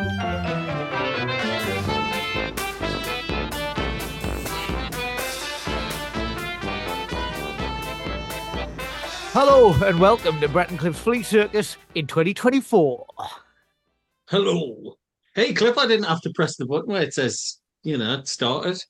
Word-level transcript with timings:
Hello 0.00 0.12
and 9.84 9.98
welcome 9.98 10.40
to 10.40 10.48
Brett 10.48 10.70
and 10.70 10.78
Cliff's 10.78 11.00
Fleet 11.00 11.26
Circus 11.26 11.76
in 11.96 12.06
2024. 12.06 13.06
Hello. 14.28 14.94
Hey, 15.34 15.52
Cliff, 15.52 15.76
I 15.76 15.88
didn't 15.88 16.06
have 16.06 16.20
to 16.20 16.30
press 16.32 16.56
the 16.56 16.66
button 16.66 16.92
where 16.92 17.02
it 17.02 17.12
says, 17.12 17.58
you 17.82 17.98
know, 17.98 18.14
it 18.14 18.28
started. 18.28 18.80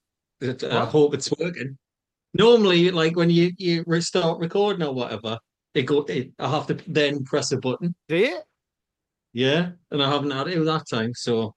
I 0.43 0.85
hope 0.85 1.15
it's 1.15 1.33
working. 1.39 1.79
Normally, 2.35 2.91
like 2.91 3.17
when 3.17 3.31
you, 3.31 3.53
you 3.57 3.83
start 4.03 4.41
recording 4.41 4.87
or 4.87 4.93
whatever, 4.93 5.39
it 5.73 5.85
go, 5.85 6.03
it, 6.03 6.33
I 6.39 6.51
have 6.51 6.67
to 6.67 6.75
then 6.87 7.25
press 7.25 7.51
a 7.53 7.57
button. 7.57 7.95
Do 8.09 8.19
you? 8.19 8.41
Yeah. 9.33 9.71
And 9.91 10.03
I 10.03 10.11
haven't 10.11 10.31
had 10.31 10.49
it 10.49 10.65
that 10.65 10.89
time. 10.89 11.13
So, 11.15 11.55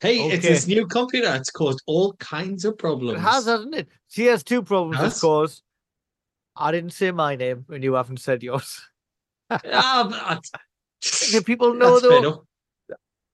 hey, 0.00 0.18
it's 0.18 0.44
Okay. 0.44 0.54
this 0.54 0.66
new 0.66 0.86
computer. 0.86 1.34
It's 1.34 1.50
caused 1.50 1.82
all 1.86 2.14
kinds 2.14 2.64
of 2.64 2.78
problems. 2.78 3.18
It 3.18 3.22
has, 3.22 3.46
hasn't 3.46 3.74
it? 3.74 3.88
She 4.08 4.26
has 4.26 4.42
two 4.42 4.62
problems, 4.62 4.98
Has? 4.98 5.14
of 5.16 5.20
course. 5.20 5.62
I 6.56 6.72
didn't 6.72 6.90
say 6.92 7.10
my 7.12 7.36
name 7.36 7.66
and 7.68 7.84
you 7.84 7.94
haven't 7.94 8.18
said 8.20 8.42
yours. 8.42 8.80
Ah, 9.50 10.08
but 10.30 10.44
Do 11.30 11.40
people 11.42 11.74
know 11.74 12.00
though? 12.00 12.44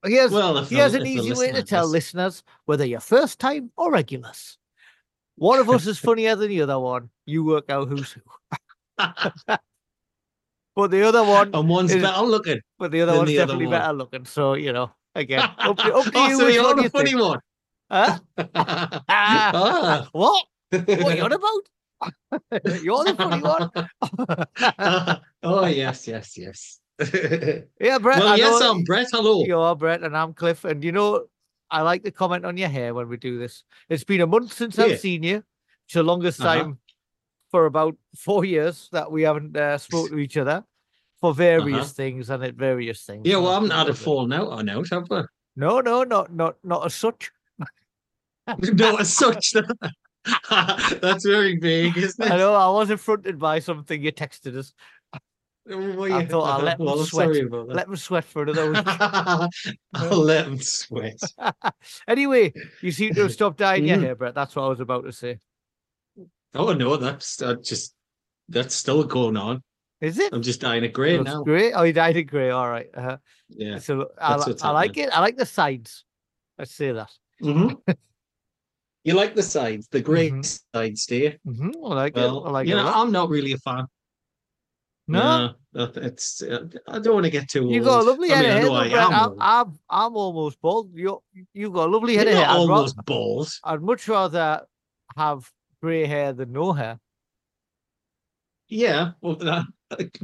Here's, 0.05 0.31
Well, 0.31 0.63
here's 0.63 0.93
an 0.93 1.07
easy 1.07 1.33
way 1.33 1.51
to 1.51 1.63
tell 1.63 1.87
listeners 1.87 2.43
whether 2.65 2.85
you're 2.85 2.99
first 2.99 3.39
time 3.39 3.71
or 3.75 3.91
regulars. 3.91 4.59
One 5.37 5.59
of 5.59 5.69
us 5.69 5.87
is 5.87 5.97
funnier 6.07 6.35
than 6.35 6.49
the 6.49 6.61
other 6.61 6.77
one. 6.79 7.09
You 7.25 7.43
work 7.43 7.69
out 7.71 7.87
who's 7.87 8.11
who. 8.13 8.21
But 10.75 10.91
the 10.91 11.03
other 11.07 11.23
one, 11.23 11.51
and 11.53 11.69
one's 11.69 11.93
is- 11.93 12.01
better 12.03 12.21
looking. 12.21 12.59
but 12.77 12.91
the 12.91 13.01
other 13.01 13.15
one's 13.17 13.29
the 13.29 13.39
other 13.39 13.53
definitely 13.53 13.67
one. 13.67 13.79
better 13.79 13.93
looking. 13.93 14.25
So 14.25 14.53
you 14.55 14.73
know, 14.73 14.91
again, 15.15 15.39
up 15.59 15.77
to, 15.77 15.93
up 15.95 16.05
to 16.05 16.11
oh, 16.15 16.27
you. 16.27 16.37
so 16.37 16.47
you're 16.47 16.75
the 16.75 16.83
you 16.83 16.89
funny 16.89 17.11
think. 17.11 17.21
one. 17.21 17.39
Huh? 17.91 18.19
ah. 19.09 20.09
What? 20.11 20.45
What 20.71 20.89
are 20.89 21.15
you 21.15 21.23
on 21.23 21.31
about? 21.31 21.63
You're 22.83 23.05
the 23.05 23.15
funny 23.15 23.41
one. 23.41 25.19
oh 25.43 25.65
yes, 25.65 26.07
yes, 26.07 26.37
yes. 26.37 26.79
Yeah, 27.79 27.97
Brett. 27.99 28.19
well, 28.19 28.27
I 28.29 28.35
yes, 28.35 28.61
I'm 28.61 28.83
Brett. 28.83 29.07
Hello. 29.11 29.43
You're 29.45 29.75
Brett, 29.75 30.03
and 30.03 30.15
I'm 30.17 30.33
Cliff. 30.33 30.65
And 30.65 30.83
you 30.83 30.91
know, 30.91 31.25
I 31.71 31.81
like 31.81 32.03
the 32.03 32.11
comment 32.11 32.45
on 32.45 32.57
your 32.57 32.69
hair 32.69 32.93
when 32.93 33.07
we 33.07 33.17
do 33.17 33.37
this. 33.39 33.63
It's 33.89 34.03
been 34.03 34.21
a 34.21 34.27
month 34.27 34.53
since 34.53 34.77
Yeah. 34.77 34.85
I've 34.85 34.99
seen 34.99 35.23
you. 35.23 35.43
It's 35.85 35.93
the 35.93 36.03
longest 36.03 36.41
Uh-huh. 36.41 36.55
time 36.55 36.79
for 37.55 37.67
about 37.67 37.95
four 38.17 38.43
years 38.43 38.89
that 38.91 39.09
we 39.09 39.21
haven't 39.21 39.55
uh, 39.55 39.77
spoke 39.77 40.09
to 40.09 40.19
each 40.19 40.35
other 40.35 40.61
for 41.21 41.33
various 41.33 41.85
Uh-huh. 41.85 41.93
things 41.93 42.29
and 42.29 42.43
at 42.43 42.55
various 42.55 43.05
things. 43.05 43.21
Yeah, 43.25 43.37
well, 43.37 43.51
I 43.51 43.53
haven't 43.53 43.69
had 43.71 43.87
a 43.87 43.93
falling 43.93 44.33
out 44.33 44.49
on 44.49 44.67
out, 44.67 44.89
have 44.91 45.09
I? 45.09 45.23
No, 45.55 45.79
no, 45.79 46.03
not 46.03 46.33
not 46.33 46.57
not 46.65 46.85
as 46.85 46.93
such. 46.95 47.31
no, 48.73 48.97
as 48.97 49.13
such. 49.13 49.53
That's 51.01 51.25
very 51.25 51.57
vague, 51.57 51.95
isn't 51.95 52.25
it? 52.25 52.29
I 52.29 52.35
know 52.35 52.53
I 52.55 52.67
was 52.77 52.89
affronted 52.89 53.39
by 53.39 53.59
something 53.59 54.03
you 54.03 54.11
texted 54.11 54.57
us. 54.57 54.73
Well, 55.65 56.11
I 56.13 56.25
thought 56.25 56.59
I'll 56.59 56.65
let 56.65 56.77
'em 56.81 56.85
well, 56.85 56.99
I'm 56.99 57.05
sweat. 57.05 57.27
sorry 57.27 57.39
about 57.47 57.67
that. 57.69 57.75
Let 57.75 57.87
them 57.87 57.95
sweat 57.95 58.25
for 58.25 58.43
another 58.43 58.69
week. 58.73 58.83
I'll 59.93 60.17
let 60.17 60.43
them 60.45 60.59
sweat. 60.59 61.21
anyway, 62.05 62.51
you 62.81 62.91
seem 62.91 63.13
to 63.13 63.21
have 63.21 63.31
stopped 63.31 63.59
dyeing 63.59 63.85
your 63.87 63.95
Mhm. 63.97 64.01
hair, 64.01 64.15
Brett. 64.15 64.35
That's 64.35 64.53
what 64.57 64.63
I 64.65 64.67
was 64.67 64.81
about 64.81 65.05
to 65.05 65.13
say. 65.13 65.39
Oh 66.55 66.73
no, 66.73 66.95
that's 66.97 67.41
uh, 67.41 67.55
just 67.55 67.93
that's 68.49 68.73
still 68.75 69.03
going 69.03 69.37
on. 69.37 69.61
Is 70.01 70.19
it? 70.19 70.33
I'm 70.33 70.41
just 70.41 70.61
dying 70.61 70.83
a 70.83 70.87
grey 70.87 71.17
now. 71.21 71.43
great. 71.43 71.73
Oh, 71.73 71.83
you 71.83 71.93
dyed 71.93 72.17
it 72.17 72.23
grey. 72.23 72.49
All 72.49 72.69
right. 72.69 72.87
Uh, 72.93 73.17
Yeah. 73.49 73.77
So 73.79 74.09
I, 74.19 74.29
that's 74.35 74.47
li- 74.47 74.51
what's 74.51 74.63
I 74.63 74.71
like 74.71 74.97
it. 74.97 75.09
I 75.11 75.19
like 75.19 75.37
the 75.37 75.45
sides. 75.45 76.03
Let's 76.57 76.73
say 76.75 76.91
that. 76.91 77.09
hmm 77.41 77.69
you 79.03 79.13
like 79.13 79.35
the 79.35 79.43
sides, 79.43 79.87
the 79.89 80.01
grey 80.01 80.31
Mhm. 80.31 80.59
sides, 80.73 81.05
do 81.05 81.15
you? 81.15 81.33
hmm 81.45 81.71
I 81.85 81.93
like 81.93 82.15
Well, 82.15 82.45
it. 82.45 82.47
I 82.47 82.51
like 82.51 82.67
you 82.67 82.75
it. 82.75 82.79
a 82.79 82.83
know. 82.83 82.93
I'm 82.93 83.11
not 83.11 83.29
really 83.29 83.53
a 83.53 83.57
fan. 83.57 83.85
no, 85.07 85.53
No, 85.73 85.91
it's. 85.95 86.41
Uh, 86.41 86.67
I 86.87 86.99
don't 86.99 87.13
want 87.13 87.25
to 87.25 87.31
get 87.31 87.49
too 87.49 87.63
old. 87.63 87.71
you 87.71 87.83
got 87.83 88.01
a 88.01 88.03
lovely 88.03 88.31
I 88.31 88.35
head 88.35 88.45
mean, 88.45 88.51
of 88.51 88.57
I 88.57 88.59
hair, 88.59 88.63
know 88.63 88.73
though, 88.73 88.75
I 88.75 88.89
Brett. 88.89 89.03
am 89.03 89.13
I'm. 89.13 89.35
I'm, 89.39 89.79
I'm 89.89 90.15
almost 90.17 90.61
bald. 90.61 90.91
You, 90.95 91.21
you 91.53 91.69
got 91.71 91.87
a 91.87 91.91
lovely 91.91 92.15
head 92.15 92.27
You're 92.27 92.33
of 92.35 92.39
hair. 92.39 92.47
not 92.47 92.55
I'd, 92.61 92.69
ra- 92.69 92.75
almost 92.75 93.05
bald. 93.05 93.49
I'd 93.63 93.81
much 93.81 94.07
rather 94.07 94.61
have 95.15 95.49
grey 95.85 96.07
hair 96.07 96.33
than 96.33 96.51
no 96.51 96.73
hair. 96.73 96.99
Yeah, 98.67 99.11
well, 99.21 99.37
uh, 99.47 99.63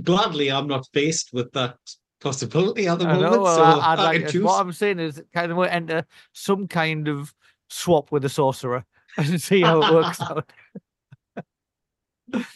gladly 0.02 0.52
I'm 0.52 0.66
not 0.66 0.88
faced 0.92 1.30
with 1.34 1.52
that 1.52 1.78
possibility 2.20 2.88
at 2.88 2.98
the 2.98 3.06
I 3.06 3.14
moment. 3.14 3.32
know. 3.34 3.42
well, 3.44 3.56
so 3.56 3.64
I, 3.64 3.94
I'd 3.94 4.00
like. 4.00 4.34
What 4.34 4.60
I'm 4.60 4.72
saying 4.74 4.98
is, 4.98 5.22
kind 5.36 5.52
of 5.52 5.60
enter 5.60 6.04
some 6.34 6.68
kind 6.68 7.08
of 7.08 7.32
swap 7.70 8.12
with 8.12 8.26
a 8.26 8.30
sorcerer 8.30 8.84
and 9.18 9.40
see 9.40 9.62
how 9.62 9.84
it 9.84 9.94
works 9.94 10.20
out. 10.30 10.52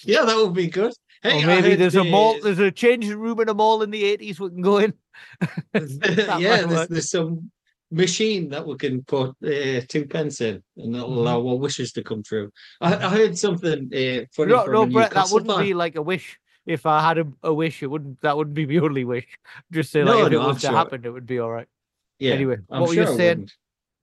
Yeah, 0.04 0.26
that 0.26 0.36
would 0.36 0.56
be 0.56 0.68
good. 0.68 0.94
Hey, 1.22 1.44
or 1.44 1.48
maybe 1.48 1.76
there's 1.76 1.96
a 1.96 2.04
mall. 2.04 2.34
the- 2.36 2.42
There's 2.42 2.60
a 2.60 2.72
changing 2.72 3.20
room 3.20 3.40
in 3.40 3.50
a 3.50 3.54
mall 3.54 3.84
in 3.84 3.92
the 3.92 4.02
80s 4.18 4.40
we 4.40 4.50
can 4.50 4.62
go 4.62 4.78
in. 4.80 4.94
Yeah, 5.76 6.66
there's, 6.66 6.88
there's 6.88 7.10
some 7.12 7.52
machine 7.92 8.50
that 8.50 8.66
we 8.66 8.76
can 8.78 9.04
put 9.04 9.30
uh, 9.44 9.82
two 9.88 10.06
pence 10.08 10.42
in, 10.42 10.62
and 10.78 10.94
that'll 10.96 11.10
Mhm. 11.10 11.18
allow 11.18 11.48
our 11.48 11.56
wishes 11.58 11.92
to 11.94 12.04
come 12.04 12.24
true. 12.24 12.50
I, 12.82 12.96
I 12.96 13.10
heard 13.10 13.38
something 13.38 13.90
uh, 13.94 14.26
funny 14.34 14.52
No, 14.52 14.64
from 14.66 14.74
no, 14.74 14.86
Brett, 14.88 15.12
that 15.12 15.30
wouldn't 15.32 15.52
fan. 15.52 15.64
be 15.64 15.74
like 15.74 15.96
a 15.96 16.02
wish. 16.02 16.40
If 16.66 16.86
I 16.88 17.00
had 17.02 17.20
a, 17.20 17.28
a 17.44 17.54
wish, 17.54 17.84
it 17.84 17.88
wouldn't. 17.88 18.22
That 18.22 18.36
wouldn't 18.36 18.56
be 18.56 18.66
my 18.66 18.78
only 18.84 19.06
wish. 19.06 19.28
Just 19.72 19.92
say 19.92 20.04
like 20.04 20.16
No, 20.18 20.26
if 20.26 20.32
it 20.32 20.36
no, 20.36 20.40
was 20.40 20.48
I'm 20.48 20.56
to 20.56 20.60
sure. 20.62 20.72
happen, 20.72 21.06
it 21.06 21.10
would 21.10 21.28
be 21.28 21.40
all 21.40 21.52
right. 21.52 21.68
Yeah, 22.18 22.34
Anyway, 22.34 22.58
I'm 22.72 22.82
what 22.82 22.90
were 22.90 22.96
you 22.96 23.06
sure 23.06 23.18
saying? 23.18 23.30
wouldn't. 23.38 23.54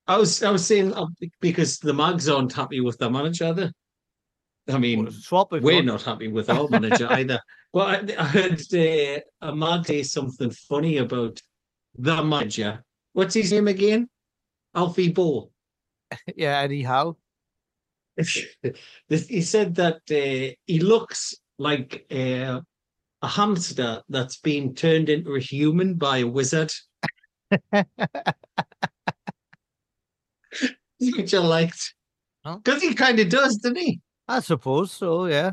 I 0.06 0.16
was 0.18 0.42
I 0.42 0.50
was 0.50 0.64
saying 0.66 0.92
uh, 0.94 1.06
because 1.40 1.78
the 1.78 1.92
Mags 1.92 2.28
aren't 2.28 2.52
happy 2.52 2.80
with 2.80 2.98
their 2.98 3.10
manager 3.10 3.46
either. 3.46 3.72
I 4.68 4.78
mean, 4.78 5.04
Well, 5.04 5.12
swap 5.12 5.50
we're 5.52 5.60
want. 5.74 5.86
not 5.86 6.02
happy 6.02 6.28
with 6.28 6.48
our 6.50 6.68
manager 6.68 7.08
either. 7.10 7.40
Well, 7.72 7.86
I, 7.86 8.04
I 8.18 8.24
heard 8.24 8.60
uh, 8.74 9.20
a 9.40 9.54
Mag 9.54 9.86
say 9.86 10.02
something 10.04 10.50
funny 10.50 10.98
about 10.98 11.40
the 11.96 12.22
manager. 12.22 12.84
What's 13.12 13.34
his 13.34 13.52
name 13.52 13.68
again? 13.68 14.08
Alfie 14.74 15.10
Bow. 15.12 15.50
Yeah. 16.36 16.58
Anyhow, 16.60 17.16
he 19.08 19.42
said 19.42 19.74
that 19.76 19.96
uh, 20.10 20.54
he 20.66 20.78
looks 20.80 21.34
like 21.58 22.04
uh, 22.10 22.60
a 23.22 23.28
hamster 23.28 24.02
that's 24.10 24.36
been 24.38 24.74
turned 24.74 25.08
into 25.08 25.34
a 25.36 25.40
human 25.40 25.94
by 25.94 26.18
a 26.18 26.26
wizard. 26.26 26.70
Which 31.00 31.34
I 31.34 31.38
liked. 31.38 31.94
Huh? 32.44 32.56
Because 32.56 32.82
he 32.82 32.94
kind 32.94 33.18
of 33.18 33.28
does, 33.28 33.56
doesn't 33.56 33.76
he? 33.78 34.00
I 34.28 34.40
suppose 34.40 34.92
so. 34.92 35.26
Yeah. 35.26 35.52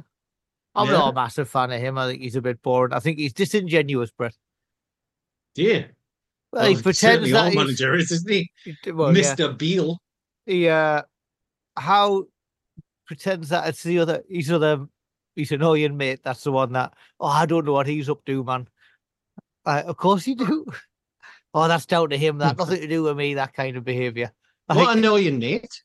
I'm 0.75 0.87
Yeah. 0.87 0.93
not 0.93 1.11
a 1.11 1.15
massive 1.15 1.49
fan 1.49 1.71
of 1.71 1.79
him. 1.81 1.97
I 1.97 2.07
think 2.07 2.21
he's 2.21 2.35
a 2.35 2.41
bit 2.41 2.61
boring. 2.61 2.93
I 2.93 2.99
think 2.99 3.17
he's 3.17 3.33
disingenuous, 3.33 4.11
Brett. 4.11 4.35
Yeah. 5.55 5.85
Well, 6.51 6.65
he 6.65 6.81
pretends 6.81 7.31
that 7.31 7.39
our 7.39 7.47
he's, 7.47 7.55
manager 7.55 7.95
is, 7.95 8.11
isn't 8.11 8.29
he? 8.31 8.51
well, 8.91 9.15
yeah. 9.15 9.35
Mr. 9.35 9.57
Beale. 9.57 9.99
he 10.45 10.67
uh 10.67 11.03
how 11.77 12.25
pretends 13.05 13.49
that 13.49 13.67
it's 13.67 13.83
the 13.83 13.99
other 13.99 14.23
he's 14.27 14.51
other 14.51 14.87
he's 15.35 15.51
annoying 15.51 15.95
mate 15.95 16.21
that's 16.23 16.43
the 16.43 16.51
one 16.51 16.73
that 16.73 16.93
oh 17.19 17.27
i 17.27 17.45
don't 17.45 17.65
know 17.65 17.73
what 17.73 17.87
he's 17.87 18.09
up 18.09 18.23
to 18.25 18.43
man 18.43 18.67
Uh, 19.65 19.83
of 19.85 19.97
course 19.97 20.25
you 20.27 20.35
do. 20.35 20.65
Oh, 21.51 21.67
that's 21.67 21.87
down 21.87 22.11
to 22.11 22.17
him. 22.17 22.37
That 22.37 22.59
nothing 22.59 22.79
to 22.79 22.87
do 22.87 23.01
with 23.01 23.17
me. 23.17 23.33
That 23.33 23.55
kind 23.55 23.75
of 23.75 23.83
behaviour. 23.83 24.31
I 24.69 24.75
What 24.75 24.95
annoying 24.97 25.39
Nate? 25.39 25.81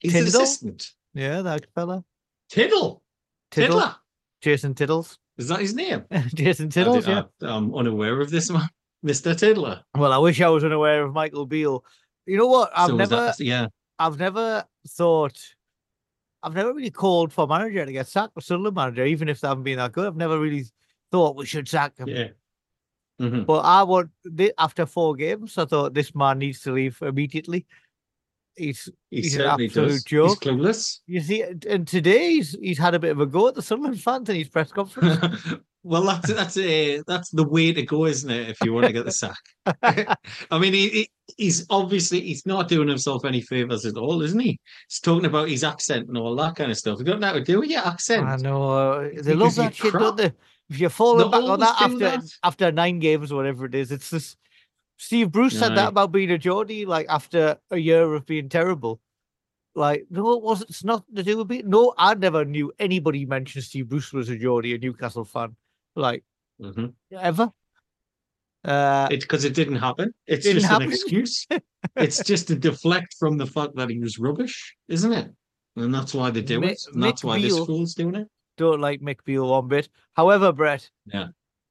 He's 0.00 0.16
an 0.16 0.26
assistant. 0.26 0.90
yeah, 1.14 1.42
that 1.42 1.66
fella. 1.76 2.04
Tiddle. 2.50 3.04
Tiddle. 3.52 3.78
Tiddler. 3.78 3.94
Jason 4.40 4.74
Tiddles. 4.74 5.16
Is 5.36 5.46
that 5.46 5.60
his 5.60 5.74
name? 5.74 6.04
Jason 6.34 6.66
I 6.66 6.70
Tiddles. 6.70 7.06
Yeah. 7.06 7.22
I, 7.40 7.56
am 7.56 7.72
unaware 7.72 8.20
of 8.20 8.30
this 8.30 8.50
man. 8.50 8.68
Mr. 9.04 9.36
Tiddler. 9.36 9.82
Well, 9.96 10.12
I 10.12 10.18
wish 10.18 10.40
I 10.40 10.48
was 10.48 10.64
unaware 10.64 11.04
of 11.04 11.12
Michael 11.12 11.46
Beale. 11.46 11.84
You 12.26 12.36
know 12.36 12.46
what? 12.46 12.70
I've 12.74 12.88
So 12.88 12.96
never, 12.96 13.16
that- 13.16 13.40
yeah. 13.40 13.66
I've 13.98 14.18
never 14.18 14.64
thought, 14.88 15.38
I've 16.42 16.54
never 16.54 16.72
really 16.72 16.90
called 16.90 17.32
for 17.32 17.46
manager 17.46 17.84
to 17.84 17.92
get 17.92 18.06
sacked, 18.06 18.32
or 18.36 18.40
Sunderland 18.40 18.76
manager, 18.76 19.04
even 19.04 19.28
if 19.28 19.40
they 19.40 19.48
haven't 19.48 19.64
been 19.64 19.78
that 19.78 19.92
good. 19.92 20.06
I've 20.06 20.16
never 20.16 20.38
really 20.38 20.64
thought 21.10 21.36
we 21.36 21.46
should 21.46 21.68
sack 21.68 21.96
him. 21.98 22.08
Yeah. 22.08 22.28
Mhm. 23.20 23.46
But 23.46 23.60
I 23.60 23.82
want 23.82 24.10
thi- 24.36 24.52
after 24.58 24.86
four 24.86 25.16
games, 25.16 25.58
I 25.58 25.64
thought 25.64 25.94
this 25.94 26.14
man 26.14 26.38
needs 26.38 26.60
to 26.62 26.72
leave 26.72 27.00
immediately. 27.02 27.66
He's 28.58 28.88
He 29.10 29.22
He's 29.22 29.36
an 29.36 29.42
absolute 29.42 29.72
does. 29.72 30.04
joke. 30.04 30.42
He's 30.42 30.52
clueless. 30.52 30.98
you 31.06 31.20
see, 31.20 31.42
and 31.42 31.86
today 31.86 32.34
he's 32.34 32.56
he's 32.60 32.78
had 32.78 32.94
a 32.94 32.98
bit 32.98 33.12
of 33.12 33.20
a 33.20 33.26
go 33.26 33.48
at 33.48 33.54
the 33.54 33.62
Sunderland 33.62 34.00
fans 34.00 34.28
in 34.28 34.36
his 34.36 34.48
press 34.48 34.72
conference. 34.72 35.18
well, 35.82 36.02
that's 36.02 36.32
that's 36.32 36.56
a 36.58 37.02
that's 37.06 37.30
the 37.30 37.46
way 37.46 37.72
to 37.72 37.82
go, 37.82 38.06
isn't 38.06 38.30
it? 38.30 38.50
If 38.50 38.58
you 38.64 38.72
want 38.72 38.86
to 38.86 38.92
get 38.92 39.04
the 39.04 39.12
sack. 39.12 39.38
I 40.50 40.58
mean, 40.58 40.72
he, 40.72 40.88
he 40.88 41.10
he's 41.36 41.66
obviously 41.70 42.20
he's 42.20 42.44
not 42.46 42.68
doing 42.68 42.88
himself 42.88 43.24
any 43.24 43.40
favors 43.40 43.86
at 43.86 43.96
all, 43.96 44.22
isn't 44.22 44.40
he? 44.40 44.60
He's 44.88 45.00
talking 45.00 45.26
about 45.26 45.48
his 45.48 45.64
accent 45.64 46.08
and 46.08 46.18
all 46.18 46.34
that 46.36 46.56
kind 46.56 46.70
of 46.70 46.76
stuff. 46.76 46.98
You 46.98 47.04
got 47.04 47.20
nothing 47.20 47.44
to 47.44 47.52
do 47.52 47.60
with 47.60 47.70
your 47.70 47.86
accent. 47.86 48.26
I 48.26 48.36
know 48.36 48.70
uh, 48.70 49.00
they 49.02 49.08
because 49.14 49.36
love 49.36 49.54
that 49.56 49.74
shit, 49.74 49.92
crap. 49.92 50.02
don't 50.02 50.16
they? 50.16 50.32
If 50.70 50.78
you're 50.78 50.90
falling 50.90 51.30
back 51.30 51.42
on 51.42 51.60
that 51.60 51.80
after 51.80 51.98
that. 51.98 52.24
after 52.42 52.72
nine 52.72 52.98
games 52.98 53.32
or 53.32 53.36
whatever 53.36 53.64
it 53.64 53.74
is, 53.74 53.90
it's 53.90 54.10
this. 54.10 54.36
Steve 54.98 55.30
Bruce 55.30 55.58
said 55.58 55.76
that 55.76 55.88
about 55.88 56.12
being 56.12 56.30
a 56.32 56.38
Geordie, 56.38 56.84
like 56.84 57.06
after 57.08 57.56
a 57.70 57.78
year 57.78 58.12
of 58.14 58.26
being 58.26 58.48
terrible. 58.48 59.00
Like, 59.74 60.06
no, 60.10 60.32
it 60.32 60.42
wasn't. 60.42 60.70
It's 60.70 60.82
nothing 60.84 61.14
to 61.14 61.22
do 61.22 61.38
with 61.38 61.48
being. 61.48 61.68
No, 61.70 61.94
I 61.96 62.14
never 62.14 62.44
knew 62.44 62.72
anybody 62.80 63.24
mention 63.24 63.62
Steve 63.62 63.88
Bruce 63.88 64.12
was 64.12 64.28
a 64.28 64.36
Geordie, 64.36 64.74
a 64.74 64.78
Newcastle 64.78 65.24
fan, 65.24 65.54
like 65.94 66.24
Mhm. 66.60 66.94
ever. 67.12 67.52
Uh, 68.64 69.06
It's 69.10 69.24
because 69.24 69.44
it 69.44 69.54
didn't 69.54 69.76
happen. 69.76 70.12
It's 70.26 70.44
Didn't 70.44 70.60
just 70.62 70.70
happen. 70.70 70.88
an 70.88 70.92
excuse. 70.92 71.46
it's 71.96 72.22
just 72.24 72.48
to 72.48 72.56
deflect 72.56 73.14
from 73.18 73.38
the 73.38 73.46
fact 73.46 73.76
that 73.76 73.88
he 73.88 74.00
was 74.00 74.18
rubbish, 74.18 74.76
isn't 74.88 75.12
it? 75.12 75.30
And 75.76 75.94
that's 75.94 76.12
why 76.12 76.30
they 76.30 76.42
do 76.42 76.60
Mi- 76.60 76.72
it. 76.72 76.80
And 76.92 77.00
that's 77.02 77.22
Mick 77.22 77.24
why 77.26 77.40
this 77.40 77.54
Beale- 77.54 77.66
fool's 77.66 77.94
doing 77.94 78.16
it. 78.16 78.28
don't 78.56 78.80
like 78.80 79.00
Mick 79.00 79.24
Beale 79.24 79.48
one 79.48 79.68
bit. 79.68 79.88
However, 80.14 80.52
Brett, 80.52 80.90
Yeah. 81.06 81.28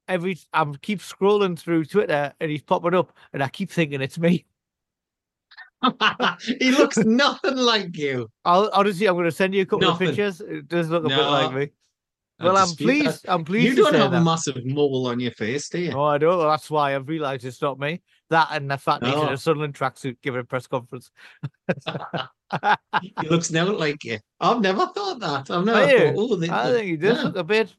Every 0.07 0.37
I 0.53 0.65
keep 0.81 0.99
scrolling 0.99 1.57
through 1.57 1.85
Twitter 1.85 2.33
and 2.39 2.51
he's 2.51 2.61
popping 2.61 2.93
up, 2.93 3.15
and 3.33 3.43
I 3.43 3.49
keep 3.49 3.71
thinking 3.71 4.01
it's 4.01 4.17
me. 4.17 4.45
he 6.59 6.71
looks 6.71 6.97
nothing 6.97 7.55
like 7.55 7.95
you. 7.97 8.29
I'll 8.45 8.69
honestly, 8.73 9.07
I'm 9.07 9.15
going 9.15 9.25
to 9.25 9.31
send 9.31 9.53
you 9.53 9.61
a 9.61 9.65
couple 9.65 9.87
Nothing. 9.87 10.09
of 10.09 10.15
pictures. 10.15 10.41
It 10.41 10.67
does 10.67 10.89
look 10.89 11.05
a 11.05 11.09
bit 11.09 11.17
like 11.17 11.53
me. 11.53 11.69
Well, 12.39 12.55
I'm 12.55 12.67
dispute 12.67 12.87
that. 12.87 13.03
pleased. 13.03 13.25
I'm 13.27 13.45
pleased. 13.45 13.77
You 13.77 13.83
don't 13.83 13.95
have 13.95 14.11
that. 14.11 14.21
a 14.21 14.23
massive 14.23 14.63
mole 14.63 15.07
on 15.07 15.19
your 15.19 15.31
face, 15.31 15.69
do 15.69 15.79
you? 15.79 15.91
No, 15.91 16.03
I 16.03 16.19
don't. 16.19 16.39
That's 16.39 16.69
why 16.69 16.95
I've 16.95 17.07
realised 17.07 17.45
it's 17.45 17.61
not 17.61 17.79
me. 17.79 18.01
That 18.29 18.49
and 18.51 18.69
the 18.69 18.77
fact 18.77 19.01
that 19.01 19.09
he's 19.09 19.19
in 19.19 19.25
No. 19.25 19.33
a 19.33 19.37
Sunderland 19.37 19.73
tracksuit 19.73 20.17
giving 20.21 20.41
a 20.41 20.43
press 20.43 20.67
conference. 20.67 21.09
he 23.01 23.27
looks 23.27 23.49
nothing 23.49 23.77
like 23.77 24.03
you. 24.03 24.19
I've 24.39 24.61
never 24.61 24.85
thought 24.87 25.19
that. 25.19 25.49
I've 25.49 25.65
never 25.65 25.91
you? 25.91 26.13
thought, 26.13 26.31
oh, 26.31 26.35
they, 26.35 26.49
I 26.49 26.71
think 26.71 26.85
he 26.85 26.97
does 26.97 27.17
yeah. 27.17 27.23
look 27.23 27.37
a 27.37 27.43
bit. 27.43 27.75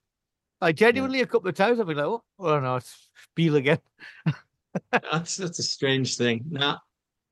Like 0.61 0.77
genuinely, 0.77 1.21
a 1.21 1.27
couple 1.27 1.49
of 1.49 1.55
times 1.55 1.79
I've 1.79 1.87
been 1.87 1.97
like, 1.97 2.07
oh, 2.07 2.23
oh 2.39 2.61
no, 2.61 2.77
it's 2.77 3.09
Beale 3.35 3.57
again. 3.57 3.79
That's 4.93 5.37
that's 5.37 5.59
a 5.59 5.63
strange 5.63 6.17
thing. 6.17 6.45
Nah, 6.51 6.79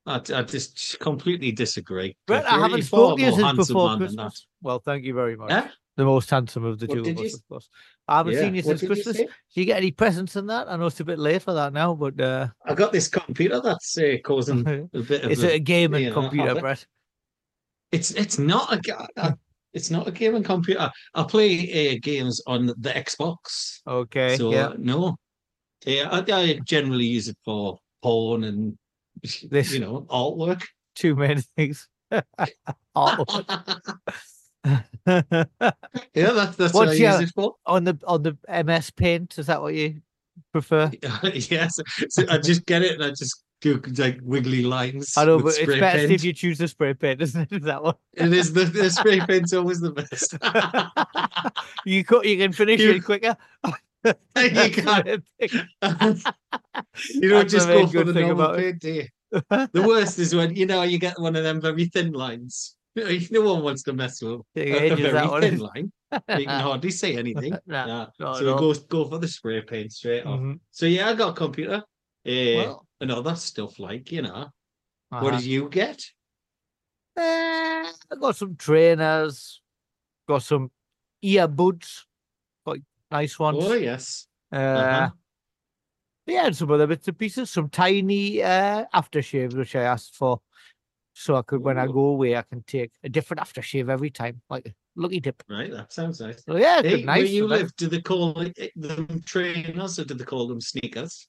I, 0.06 0.16
I 0.16 0.42
just 0.42 0.98
completely 1.00 1.52
disagree. 1.52 2.16
Brett. 2.26 2.46
I 2.46 2.58
haven't 2.58 2.82
spoken 2.82 3.18
to 3.18 3.22
you 3.22 3.32
since 3.32 3.68
before 3.68 3.96
Christmas. 3.98 4.46
Well, 4.62 4.78
thank 4.78 5.04
you 5.04 5.14
very 5.14 5.36
much. 5.36 5.52
Eh? 5.52 5.68
The 5.96 6.04
most 6.04 6.28
handsome 6.30 6.64
of 6.64 6.78
the 6.78 6.86
What 6.86 7.04
two 7.04 7.10
of 7.10 7.18
us, 7.18 7.34
of 7.34 7.48
course. 7.48 7.68
I 8.08 8.18
haven't 8.18 8.34
Yeah, 8.34 8.40
seen 8.40 8.54
you 8.54 8.62
since 8.62 8.82
you 8.82 8.88
Christmas. 8.88 9.16
say? 9.16 9.24
Do 9.26 9.60
you 9.60 9.64
get 9.64 9.76
any 9.78 9.90
presents 9.92 10.36
in 10.36 10.46
that? 10.46 10.68
I 10.68 10.76
know 10.76 10.86
it's 10.86 11.00
a 11.00 11.04
bit 11.04 11.18
late 11.18 11.42
for 11.42 11.54
that 11.54 11.72
now, 11.72 11.94
but 11.94 12.20
uh, 12.20 12.48
I 12.64 12.74
got 12.74 12.92
this 12.92 13.08
computer 13.08 13.60
that's 13.60 13.96
uh, 13.96 14.16
causing 14.24 14.66
a 14.94 14.98
bit 15.00 15.24
of 15.24 15.30
it's 15.30 15.42
a, 15.42 15.54
a 15.54 15.58
gaming 15.58 16.04
you 16.04 16.12
computer, 16.12 16.48
habit. 16.48 16.60
Brett. 16.62 16.86
It's 17.92 18.10
it's 18.10 18.38
not 18.38 18.72
a 18.72 19.10
uh, 19.16 19.32
it's 19.76 19.90
not 19.90 20.08
a 20.08 20.10
gaming 20.10 20.42
computer. 20.42 20.90
I 21.14 21.22
play 21.24 21.94
uh, 21.94 21.98
games 22.02 22.40
on 22.46 22.66
the 22.66 22.90
Xbox. 22.90 23.80
Okay, 23.86 24.36
so 24.36 24.50
yeah. 24.50 24.72
no, 24.78 25.16
yeah, 25.84 26.08
I, 26.10 26.24
I 26.32 26.60
generally 26.64 27.04
use 27.04 27.28
it 27.28 27.36
for 27.44 27.78
porn 28.02 28.44
and 28.44 28.78
This- 29.22 29.72
you 29.72 29.80
know 29.80 30.06
artwork. 30.10 30.62
Two 30.94 31.14
main 31.14 31.42
things. 31.56 31.88
Yeah, 36.14 36.32
that's 36.32 36.56
that's 36.56 36.74
what 36.74 36.88
I 36.88 36.92
your- 36.94 37.12
use 37.12 37.28
it 37.28 37.32
for. 37.34 37.54
on 37.66 37.84
the 37.84 37.98
on 38.06 38.22
the 38.22 38.36
MS 38.64 38.90
Paint, 38.90 39.38
is 39.38 39.46
that 39.46 39.60
what 39.62 39.74
you 39.74 40.00
prefer? 40.52 40.90
yes, 41.34 41.78
so 42.08 42.24
I 42.28 42.38
just 42.38 42.66
get 42.66 42.82
it 42.82 42.94
and 42.94 43.04
I 43.04 43.10
just 43.10 43.44
do 43.60 43.80
like 43.96 44.18
wiggly 44.22 44.62
lines. 44.62 45.14
I 45.16 45.24
know, 45.24 45.36
with 45.36 45.44
but 45.56 45.62
it's 45.62 45.80
best 45.80 45.96
paint. 45.98 46.12
if 46.12 46.24
you 46.24 46.32
choose 46.32 46.58
the 46.58 46.68
spray 46.68 46.94
paint, 46.94 47.22
isn't 47.22 47.52
it? 47.52 47.56
Is 47.56 47.64
that 47.64 47.82
one? 47.82 47.94
It 48.12 48.32
is 48.32 48.52
the, 48.52 48.64
the 48.64 48.90
spray 48.90 49.20
paint's 49.20 49.52
always 49.52 49.80
the 49.80 49.92
best. 49.92 50.34
you 51.84 52.04
cut, 52.04 52.26
you 52.26 52.36
can 52.36 52.52
finish 52.52 52.80
You- 52.80 52.92
it 52.92 53.04
quicker. 53.04 53.36
you 54.04 54.70
can't. 54.70 55.06
you 55.40 57.28
don't 57.28 57.48
That's 57.48 57.52
just 57.52 57.68
go 57.68 57.86
for 57.86 58.04
the 58.04 58.12
thing 58.12 58.28
normal 58.28 58.44
about 58.46 58.58
paint, 58.58 58.78
do 58.78 58.90
you? 58.92 59.06
The 59.30 59.84
worst 59.86 60.18
is 60.18 60.34
when 60.34 60.54
you 60.54 60.66
know 60.66 60.82
you 60.82 60.98
get 60.98 61.18
one 61.20 61.34
of 61.34 61.42
them 61.42 61.60
very 61.60 61.86
thin 61.86 62.12
lines. 62.12 62.76
No 62.94 63.42
one 63.42 63.62
wants 63.62 63.82
to 63.84 63.92
mess 63.92 64.22
with 64.22 64.40
a, 64.56 64.92
a 64.92 64.94
very 64.96 65.40
thin 65.40 65.58
line. 65.58 65.92
You 66.12 66.46
can 66.46 66.60
hardly 66.60 66.90
say 66.90 67.16
anything. 67.16 67.56
Nah, 67.66 68.08
Nah. 68.18 68.34
So 68.34 68.54
we 68.54 68.60
go 68.60 68.74
go 68.88 69.04
for 69.08 69.18
the 69.18 69.28
spray 69.28 69.60
paint 69.62 69.92
straight 69.92 70.24
off. 70.24 70.40
Mhm. 70.40 70.60
So 70.70 70.86
yeah, 70.86 71.08
I 71.08 71.14
got 71.14 71.30
a 71.30 71.32
computer. 71.34 71.82
Uh, 72.26 72.56
Well, 72.56 72.86
and 73.00 73.12
all 73.12 73.22
that 73.22 73.38
stuff 73.38 73.78
like 73.78 74.10
you 74.10 74.22
know. 74.22 74.50
What 75.10 75.22
uh-huh. 75.22 75.36
did 75.36 75.46
you 75.46 75.68
get? 75.68 76.02
Eh, 77.16 77.22
I 77.22 78.16
got 78.20 78.36
some 78.36 78.56
trainers, 78.56 79.62
got 80.28 80.42
some 80.42 80.70
earbuds, 81.24 82.04
quite 82.64 82.82
nice 83.10 83.38
ones. 83.38 83.64
Oh 83.64 83.74
yes. 83.74 84.26
Uh, 84.52 84.56
Uh-huh. 84.56 85.10
yeah, 86.26 86.46
and 86.46 86.56
some 86.56 86.70
other 86.70 86.86
bits 86.86 87.08
and 87.08 87.16
pieces, 87.16 87.50
some 87.50 87.68
tiny 87.68 88.42
uh, 88.42 88.84
aftershaves 88.92 89.54
which 89.54 89.76
I 89.76 89.82
asked 89.82 90.16
for, 90.16 90.40
so 91.14 91.36
I 91.36 91.42
could 91.42 91.62
when 91.62 91.78
I 91.78 91.86
go 91.86 92.06
away 92.06 92.36
I 92.36 92.42
can 92.42 92.62
take 92.66 92.92
a 93.04 93.08
different 93.08 93.40
aftershave 93.40 93.88
every 93.88 94.10
time, 94.10 94.42
like 94.50 94.74
lucky 94.96 95.20
dip. 95.20 95.42
Right, 95.48 95.70
that 95.70 95.92
sounds 95.92 96.20
nice. 96.20 96.42
Yeah, 96.48 96.82
Hey, 96.82 97.04
nice. 97.04 97.22
where 97.22 97.26
you 97.26 97.46
live, 97.46 97.74
do 97.76 97.86
they 97.88 98.02
call 98.02 98.34
them 98.34 99.22
trainers 99.24 99.98
or 99.98 100.04
do 100.04 100.14
they 100.14 100.24
call 100.24 100.48
them 100.48 100.60
sneakers? 100.60 101.28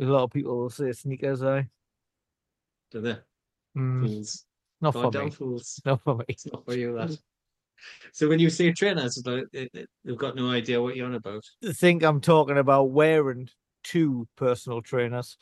A 0.00 0.04
lot 0.04 0.24
of 0.24 0.30
people 0.32 0.56
will 0.58 0.70
say 0.70 0.92
sneakers. 0.92 1.40
though. 1.40 1.64
Do 2.90 3.00
they? 3.00 3.16
mm, 3.76 4.00
Fools. 4.06 4.44
not 4.80 4.92
for 4.92 5.02
Goddamn 5.04 5.24
me. 5.26 5.30
fools. 5.30 5.80
Not 5.84 6.02
for 6.02 6.16
me. 6.16 6.24
It's 6.28 6.46
not 6.46 6.64
for 6.64 6.74
you, 6.76 6.94
that. 6.96 7.16
So 8.12 8.28
when 8.28 8.38
you 8.38 8.50
say 8.50 8.72
trainers, 8.72 9.16
it's 9.18 9.26
like, 9.26 9.44
it- 9.52 9.70
it- 9.74 9.90
they've 10.04 10.16
got 10.16 10.36
no 10.36 10.50
idea 10.50 10.80
what 10.80 10.96
you're 10.96 11.06
on 11.06 11.14
about. 11.14 11.44
I 11.66 11.72
think 11.72 12.02
I'm 12.02 12.20
talking 12.20 12.58
about 12.58 12.84
wearing 12.90 13.48
two 13.82 14.26
personal 14.36 14.80
trainers 14.82 15.36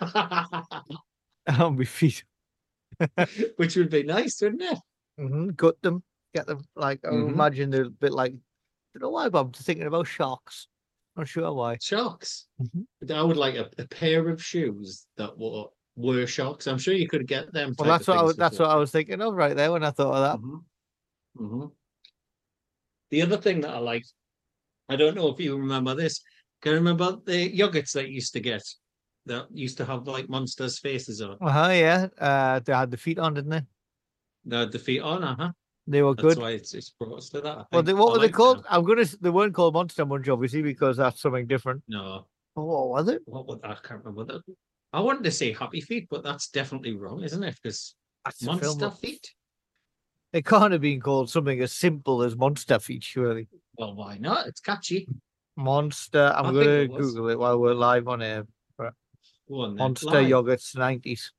on 0.00 1.76
my 1.76 1.84
feet. 1.84 2.24
Which 3.56 3.76
would 3.76 3.90
be 3.90 4.02
nice, 4.02 4.40
wouldn't 4.42 4.62
it? 4.62 4.78
hmm 5.18 5.48
Gut 5.50 5.80
them, 5.82 6.02
get 6.34 6.46
them 6.46 6.62
like 6.76 7.00
I 7.04 7.10
would 7.10 7.24
Mhm. 7.26 7.28
imagine 7.30 7.70
they're 7.70 7.84
a 7.84 7.90
bit 7.90 8.12
like. 8.12 8.32
don't 8.94 9.02
know 9.02 9.10
why, 9.10 9.28
but 9.28 9.40
I'm 9.40 9.52
thinking 9.52 9.86
about 9.86 10.06
sharks. 10.08 10.66
Not 11.20 11.28
sure 11.28 11.52
why. 11.52 11.76
Sharks. 11.82 12.46
Mhm. 12.62 12.86
I 13.14 13.22
would 13.22 13.36
like 13.36 13.54
a, 13.54 13.68
a 13.76 13.86
pair 13.88 14.30
of 14.30 14.42
shoes 14.42 15.06
that 15.18 15.36
were 15.36 15.66
were 15.96 16.26
sharks. 16.26 16.66
I'm 16.66 16.78
sure 16.78 16.94
you 16.94 17.08
could 17.08 17.26
get 17.26 17.52
them. 17.52 17.74
Well, 17.76 17.90
that's 17.90 18.08
what 18.08 18.16
I 18.16 18.22
was, 18.22 18.36
that's 18.36 18.58
what 18.58 18.70
I 18.70 18.76
was 18.76 18.90
thinking 18.90 19.20
of 19.20 19.34
right 19.34 19.54
there 19.54 19.70
when 19.70 19.84
I 19.84 19.90
thought 19.90 20.14
of 20.14 20.22
that. 20.22 20.38
hmm 20.38 20.56
hmm 21.36 21.66
The 23.10 23.20
other 23.20 23.36
thing 23.36 23.60
that 23.60 23.74
I 23.74 23.78
liked, 23.78 24.14
I 24.88 24.96
don't 24.96 25.14
know 25.14 25.28
if 25.28 25.38
you 25.38 25.58
remember 25.58 25.94
this. 25.94 26.22
Can 26.62 26.72
you 26.72 26.78
remember 26.78 27.18
the 27.26 27.52
yogurts 27.52 27.92
that 27.92 28.08
you 28.08 28.14
used 28.14 28.32
to 28.32 28.40
get 28.40 28.62
that 29.26 29.46
used 29.52 29.76
to 29.76 29.84
have 29.84 30.06
like 30.08 30.30
monsters' 30.30 30.78
faces 30.78 31.20
on? 31.20 31.36
Uh 31.38 31.52
huh. 31.52 31.72
Yeah. 31.72 32.08
Uh, 32.16 32.60
they 32.60 32.72
had 32.72 32.90
the 32.90 32.96
feet 32.96 33.18
on, 33.18 33.34
didn't 33.34 33.50
they? 33.50 33.62
They 34.46 34.58
had 34.60 34.72
the 34.72 34.78
feet 34.78 35.00
on, 35.00 35.22
uh 35.22 35.36
huh. 35.36 35.52
They 35.90 36.02
were 36.02 36.14
That's 36.14 36.22
good. 36.34 36.38
why 36.38 36.50
it's, 36.52 36.72
it's 36.72 36.90
brought 36.90 37.18
us 37.18 37.28
to 37.30 37.40
that. 37.40 37.66
Well, 37.72 37.82
they, 37.82 37.92
what 37.94 38.10
I 38.10 38.12
were 38.12 38.18
like 38.18 38.28
they 38.28 38.32
called? 38.32 38.58
Them. 38.58 38.66
I'm 38.70 38.84
gonna. 38.84 39.04
They 39.20 39.30
weren't 39.30 39.54
called 39.54 39.74
Monster 39.74 40.06
Munch, 40.06 40.28
obviously, 40.28 40.62
because 40.62 40.96
that's 40.98 41.20
something 41.20 41.48
different. 41.48 41.82
No, 41.88 42.26
Oh, 42.56 42.64
what 42.64 42.88
was 42.88 43.08
it? 43.08 43.22
what 43.24 43.48
would 43.48 43.58
I 43.64 43.74
can't 43.82 44.04
remember 44.04 44.32
that. 44.32 44.42
I 44.92 45.00
wanted 45.00 45.24
to 45.24 45.32
say 45.32 45.52
happy 45.52 45.80
feet, 45.80 46.06
but 46.08 46.22
that's 46.22 46.48
definitely 46.50 46.94
wrong, 46.94 47.24
isn't 47.24 47.42
it? 47.42 47.56
Because 47.60 47.94
That's 48.24 48.40
monster 48.42 48.90
feet. 48.92 49.32
It 50.32 50.46
can't 50.46 50.70
have 50.70 50.80
been 50.80 51.00
called 51.00 51.28
something 51.28 51.60
as 51.60 51.72
simple 51.72 52.22
as 52.22 52.36
Monster 52.36 52.78
Feet, 52.78 53.02
surely. 53.02 53.48
Well, 53.76 53.96
why 53.96 54.16
not? 54.18 54.46
It's 54.46 54.60
catchy. 54.60 55.08
Monster. 55.56 56.32
I'm 56.36 56.54
gonna 56.54 56.60
it. 56.60 56.92
Google 56.92 57.30
it 57.30 57.38
while 57.38 57.58
we're 57.58 57.74
live 57.74 58.06
on 58.06 58.22
air. 58.22 58.46
Go 58.78 59.62
on. 59.62 59.74
Monster 59.76 60.06
Live. 60.06 60.28
yogurts, 60.28 60.76
nineties. 60.76 61.32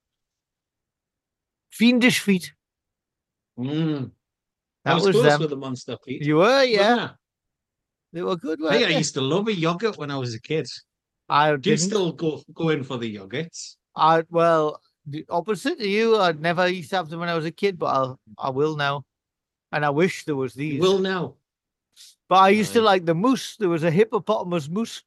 Fiendish 1.69 2.19
feet. 2.19 2.51
Mm. 3.57 4.11
I 4.85 4.89
That 4.89 4.95
was, 4.95 5.03
was 5.05 5.15
close 5.15 5.25
them. 5.25 5.41
with 5.41 5.49
the 5.51 5.55
monster. 5.57 5.97
You 6.07 6.37
were, 6.37 6.63
yeah. 6.63 7.11
They 8.13 8.21
were 8.23 8.35
good. 8.35 8.59
I 8.61 8.63
Weren't 8.63 8.75
I 8.85 8.87
they? 8.89 8.97
used 8.97 9.13
to 9.13 9.21
love 9.21 9.47
a 9.47 9.53
yogurt 9.53 9.97
when 9.97 10.11
I 10.11 10.17
was 10.17 10.33
a 10.33 10.41
kid. 10.41 10.67
I 11.29 11.55
Do 11.55 11.69
you 11.69 11.77
still 11.77 12.11
go 12.11 12.41
go 12.53 12.69
in 12.69 12.83
for 12.83 12.97
the 12.97 13.15
yogurts? 13.15 13.75
I 13.95 14.23
well, 14.29 14.81
the 15.05 15.25
opposite 15.29 15.77
to 15.79 15.87
you. 15.87 16.17
I 16.19 16.33
never 16.33 16.67
used 16.67 16.89
to 16.89 16.97
have 16.97 17.09
them 17.09 17.19
when 17.21 17.29
I 17.29 17.35
was 17.35 17.45
a 17.45 17.51
kid, 17.51 17.79
but 17.79 17.85
I'll 17.87 18.19
I 18.37 18.49
will 18.49 18.75
now. 18.75 19.05
And 19.71 19.85
I 19.85 19.89
wish 19.91 20.25
there 20.25 20.35
was 20.35 20.55
You 20.57 20.71
these. 20.73 20.81
will 20.81 20.99
now. 20.99 21.35
but 22.27 22.35
I 22.39 22.49
used 22.49 22.73
to 22.73 22.81
like 22.81 23.05
the 23.05 23.15
moose. 23.15 23.55
There 23.57 23.69
was 23.69 23.83
a 23.83 23.91
hippopotamus 23.91 24.67
moose. 24.67 25.03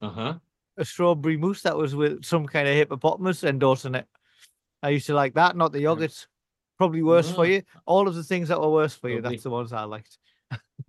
Uh 0.00 0.10
huh. 0.10 0.34
a 0.76 0.84
strawberry 0.84 1.36
mousse 1.38 1.62
that 1.62 1.76
was 1.76 1.94
with 1.94 2.24
some 2.24 2.46
kind 2.46 2.68
of 2.68 2.74
hippopotamus 2.74 3.44
endorsing 3.44 3.94
it. 3.94 4.06
I 4.82 4.90
used 4.90 5.06
to 5.06 5.14
like 5.14 5.34
that, 5.34 5.56
not 5.56 5.72
the 5.72 5.78
yogurts. 5.84 6.26
Probably 6.78 7.02
worse 7.02 7.30
for 7.32 7.40
Ah. 7.42 7.48
you. 7.48 7.62
All 7.86 8.06
of 8.08 8.14
the 8.14 8.22
things 8.24 8.48
that 8.48 8.60
were 8.60 8.70
worse 8.70 8.94
for 8.94 9.08
you, 9.08 9.16
Lovely. 9.16 9.30
that's 9.36 9.42
the 9.44 9.50
ones 9.50 9.70
that 9.70 9.78
I 9.78 9.84
liked. 9.84 10.18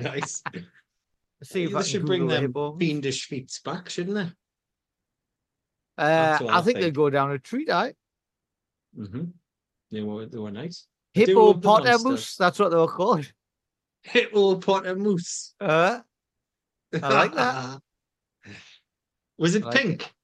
nice. 0.00 0.42
See 1.42 1.64
if 1.64 1.72
they 1.72 1.76
I 1.78 1.82
should 1.82 2.00
can 2.00 2.06
bring 2.06 2.20
Google 2.22 2.34
them 2.36 2.42
hippo. 2.44 2.76
fiendish 2.78 3.26
feet 3.26 3.60
back, 3.64 3.88
shouldn't 3.90 4.14
they? 4.16 4.32
Uh, 5.98 6.06
That's 6.06 6.42
what 6.42 6.54
I 6.54 6.58
I 6.58 6.62
think 6.62 6.76
they 6.78 6.84
think. 6.84 6.94
go 6.94 7.10
down 7.10 7.32
a 7.32 7.38
treat, 7.38 7.70
I 7.70 7.94
Mm-hmm. 8.98 9.24
They 9.90 10.00
were 10.02 10.26
they 10.26 10.38
were 10.38 10.50
nice. 10.50 10.86
I 11.16 11.24
do 11.24 11.34
love 11.42 11.60
the. 11.62 12.34
That's 12.38 12.58
what 12.58 12.70
they 12.70 12.76
were 12.76 12.88
called. 12.88 13.30
Hippopotamus. 14.02 15.54
Uh, 15.60 16.00
I 16.94 17.08
like 17.08 17.34
that. 17.34 17.80
Was 19.38 19.54
it 19.54 19.62
I 19.64 19.66
like 19.66 19.76
it. 19.76 19.82
pink? 19.82 20.14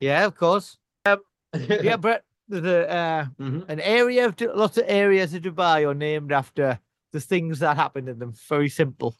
yeah, 0.00 0.24
of 0.26 0.36
course. 0.36 0.76
Yeah, 1.06 1.96
Brett. 1.96 2.24
There's 2.48 2.64
a 2.64 2.90
uh, 2.90 3.24
Mhm. 3.40 3.68
an 3.68 3.80
area 3.80 4.26
of 4.26 4.38
lots 4.54 4.76
of 4.78 4.84
areas 4.86 5.32
of 5.34 5.42
Dubai 5.42 5.88
are 5.88 5.94
named 5.94 6.30
after 6.32 6.78
the 7.12 7.20
things 7.20 7.58
that 7.60 7.76
happened 7.76 8.08
in 8.08 8.18
them. 8.18 8.32
Very 8.48 8.68
simple. 8.68 9.16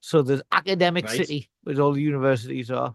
So 0.00 0.22
there's 0.22 0.42
academic 0.52 1.04
Right. 1.06 1.16
city, 1.16 1.50
where 1.64 1.78
all 1.80 1.92
the 1.92 2.02
universities 2.02 2.70
are. 2.70 2.94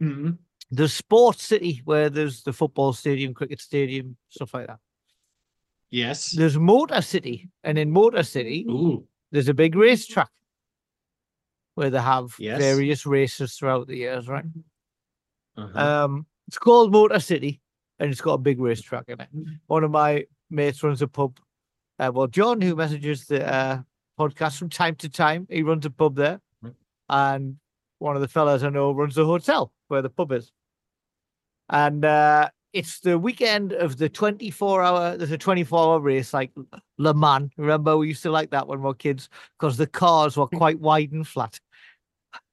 Mhm. 0.00 0.38
There's 0.70 0.92
sports 0.94 1.44
city, 1.44 1.82
where 1.84 2.10
there's 2.10 2.42
the 2.42 2.52
football 2.52 2.92
stadium, 2.92 3.32
cricket 3.34 3.60
stadium, 3.60 4.16
stuff 4.28 4.54
like 4.54 4.66
that. 4.66 4.80
Yes. 5.90 6.30
There's 6.32 6.58
motor 6.58 7.00
city, 7.02 7.50
and 7.62 7.78
in 7.78 7.90
motor 7.90 8.22
city, 8.22 8.66
Ooh. 8.68 9.06
there's 9.30 9.48
a 9.48 9.54
big 9.54 9.74
racetrack 9.76 10.30
where 11.74 11.90
they 11.90 12.00
have 12.00 12.34
Yes. 12.38 12.58
various 12.60 13.06
races 13.06 13.54
throughout 13.56 13.86
the 13.86 13.96
years, 13.96 14.28
right? 14.28 14.44
Uh-huh. 15.56 16.04
Um, 16.04 16.26
it's 16.48 16.58
called 16.58 16.92
Motor 16.92 17.20
City, 17.20 17.60
and 18.02 18.10
it's 18.10 18.20
got 18.20 18.34
a 18.34 18.38
big 18.38 18.60
racetrack 18.60 19.04
in 19.06 19.20
it. 19.20 19.28
One 19.68 19.84
of 19.84 19.92
my 19.92 20.26
mates 20.50 20.82
runs 20.82 21.02
a 21.02 21.06
pub. 21.06 21.38
Uh, 22.00 22.10
well, 22.12 22.26
John, 22.26 22.60
who 22.60 22.74
messages 22.74 23.26
the 23.26 23.48
uh, 23.48 23.82
podcast 24.18 24.58
from 24.58 24.70
time 24.70 24.96
to 24.96 25.08
time, 25.08 25.46
he 25.48 25.62
runs 25.62 25.86
a 25.86 25.90
pub 25.90 26.16
there, 26.16 26.40
and 27.08 27.56
one 28.00 28.16
of 28.16 28.22
the 28.22 28.26
fellas 28.26 28.64
I 28.64 28.70
know 28.70 28.90
runs 28.90 29.14
the 29.14 29.24
hotel 29.24 29.72
where 29.86 30.02
the 30.02 30.10
pub 30.10 30.32
is. 30.32 30.50
And 31.68 32.04
uh, 32.04 32.50
it's 32.72 32.98
the 32.98 33.20
weekend 33.20 33.72
of 33.72 33.98
the 33.98 34.08
24 34.08 34.82
hour. 34.82 35.16
There's 35.16 35.30
a 35.30 35.38
24 35.38 35.78
hour 35.78 36.00
race 36.00 36.34
like 36.34 36.50
Le 36.98 37.14
Mans. 37.14 37.52
Remember, 37.56 37.96
we 37.96 38.08
used 38.08 38.24
to 38.24 38.32
like 38.32 38.50
that 38.50 38.66
when 38.66 38.80
we 38.80 38.86
were 38.86 38.94
kids 38.94 39.28
because 39.60 39.76
the 39.76 39.86
cars 39.86 40.36
were 40.36 40.48
quite 40.48 40.80
wide 40.80 41.12
and 41.12 41.26
flat. 41.26 41.60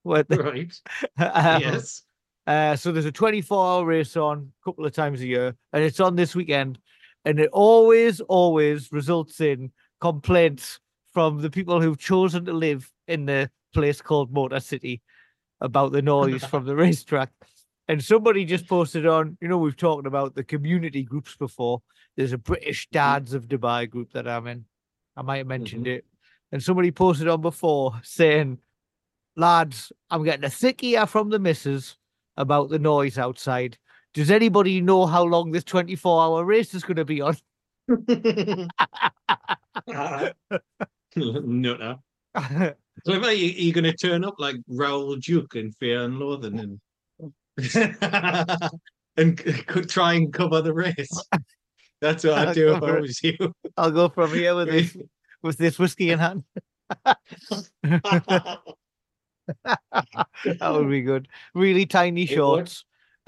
Right. 0.06 0.26
um, 1.18 1.62
yes. 1.62 2.04
Uh, 2.50 2.76
so 2.76 2.92
there's 2.92 3.06
a 3.06 3.12
24 3.12 3.64
hour 3.64 3.86
race 3.86 4.18
on 4.18 4.52
a 4.60 4.66
couple 4.66 4.84
of 4.84 4.92
times 4.92 5.22
a 5.22 5.28
year, 5.28 5.56
and 5.72 5.84
it's 5.84 6.00
on 6.00 6.16
this 6.16 6.34
weekend. 6.34 6.80
And 7.24 7.40
it 7.40 7.52
always, 7.54 8.22
always 8.22 8.92
results 8.92 9.40
in 9.40 9.72
complaints 10.02 10.80
from 11.14 11.44
the 11.44 11.52
people 11.52 11.80
who've 11.80 12.00
chosen 12.00 12.46
to 12.46 12.54
live 12.54 12.92
in 13.08 13.28
the 13.28 13.52
place 13.72 14.02
called 14.02 14.34
Motor 14.34 14.60
City 14.62 15.04
about 15.62 15.92
the 15.92 16.02
noise 16.02 16.44
from 16.50 16.66
the 16.66 16.76
racetrack. 16.76 17.30
And 17.88 18.04
somebody 18.04 18.46
just 18.46 18.68
posted 18.68 19.06
on, 19.06 19.38
you 19.42 19.48
know, 19.48 19.60
we've 19.60 19.78
talked 19.78 20.08
about 20.08 20.34
the 20.34 20.44
community 20.44 21.04
groups 21.04 21.36
before. 21.36 21.84
There's 22.18 22.34
a 22.34 22.40
British 22.40 22.88
Dads 22.92 23.36
of 23.36 23.48
Dubai 23.48 23.88
group 23.88 24.14
that 24.14 24.28
I'm 24.28 24.48
in. 24.48 24.66
I 25.16 25.22
might 25.22 25.38
have 25.38 25.48
mentioned 25.48 25.86
it. 25.86 26.04
And 26.52 26.64
somebody 26.64 26.90
posted 26.90 27.28
on 27.28 27.42
before 27.42 28.00
saying, 28.02 28.58
lads, 29.36 29.92
I'm 30.10 30.24
getting 30.24 30.46
a 30.46 30.50
thick 30.50 30.84
ear 30.84 31.06
from 31.06 31.30
the 31.30 31.38
missus 31.38 31.96
about 32.40 32.70
the 32.70 32.80
noise 32.80 33.20
outside. 33.20 33.78
Does 34.16 34.32
anybody 34.32 34.82
know 34.82 35.06
how 35.06 35.24
long 35.24 35.52
this 35.52 35.64
24 35.66 36.24
hour 36.24 36.44
race 36.44 36.74
is 36.74 36.84
going 36.84 36.96
to 36.96 37.06
be 37.06 37.22
on? 37.22 37.38
no, 39.88 40.34
no. 41.16 42.00
So 43.06 43.14
if 43.14 43.24
you, 43.40 43.48
you're 43.48 43.74
going 43.74 43.86
to 43.86 43.94
turn 43.94 44.26
up 44.26 44.36
like 44.40 44.58
Raoul 44.68 45.16
Duke 45.16 45.56
in 45.56 45.72
Fear 45.72 46.04
and 46.04 46.20
Loathing 46.20 46.60
and 46.60 46.82
and 49.16 49.38
try 49.88 50.16
and 50.16 50.34
cover 50.34 50.62
the 50.62 50.74
race. 50.74 51.24
That's 52.02 52.26
what 52.26 52.34
I'd 52.34 52.56
do 52.56 52.76
if 52.76 52.84
I 52.84 53.00
was 53.00 53.24
you. 53.24 53.54
I'll 53.78 53.92
go 53.92 54.10
from 54.10 54.34
here 54.34 54.54
with 54.54 54.70
this 54.70 54.98
with 55.42 55.58
this 55.58 55.80
whiskey 55.80 56.12
in 56.12 56.20
hand. 56.20 56.44
that 59.64 60.70
would 60.74 60.90
be 60.90 61.02
good. 61.02 61.28
Really 61.54 61.86
tiny 61.86 62.24
It 62.24 62.28
shorts. 62.28 62.86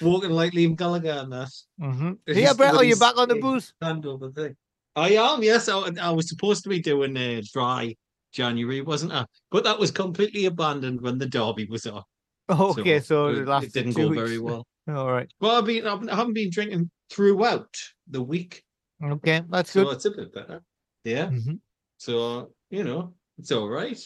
Walking 0.00 0.30
like 0.30 0.52
Liam 0.52 0.76
Gallagher 0.76 1.10
and 1.10 1.32
that. 1.32 1.50
hmm 1.78 2.12
It's 2.26 2.38
Yeah, 2.38 2.52
Brett, 2.54 2.74
are 2.74 2.84
you 2.84 2.96
back 2.96 3.16
on 3.16 3.28
the 3.28 3.36
booze? 3.36 3.72
hand 3.80 4.06
over 4.06 4.30
thing. 4.30 4.56
I 4.94 5.10
am, 5.10 5.42
yes. 5.42 5.68
I, 5.68 5.90
I 6.00 6.10
was 6.10 6.28
supposed 6.28 6.62
to 6.64 6.68
be 6.70 6.80
doing 6.80 7.16
a 7.16 7.42
dry 7.52 7.94
January, 8.32 8.80
wasn't 8.80 9.12
I? 9.12 9.26
But 9.50 9.64
that 9.64 9.78
was 9.78 9.90
completely 9.90 10.46
abandoned 10.46 11.00
when 11.00 11.18
the 11.18 11.26
derby 11.26 11.66
was 11.66 11.86
on. 11.86 12.02
Okay, 12.48 13.00
so, 13.00 13.26
it, 13.28 13.48
it 13.48 13.64
it 13.64 13.72
didn't 13.72 13.92
go 13.94 14.08
weeks. 14.08 14.22
very 14.22 14.38
well. 14.38 14.66
All 14.88 15.10
right. 15.10 15.28
Well, 15.40 15.56
I've 15.56 15.66
been, 15.66 15.86
I 15.86 16.14
haven't 16.14 16.34
been 16.34 16.50
drinking 16.50 16.90
throughout 17.10 17.74
the 18.08 18.22
week, 18.22 18.62
Okay, 19.02 19.42
that's 19.50 19.72
so 19.72 19.84
good. 19.84 19.96
it's 19.96 20.04
a 20.04 20.10
bit 20.10 20.32
better. 20.32 20.62
Yeah. 21.04 21.26
Mhm. 21.26 21.58
So 21.98 22.52
you 22.70 22.84
know, 22.84 23.14
it's 23.38 23.52
all 23.52 23.68
right. 23.68 24.00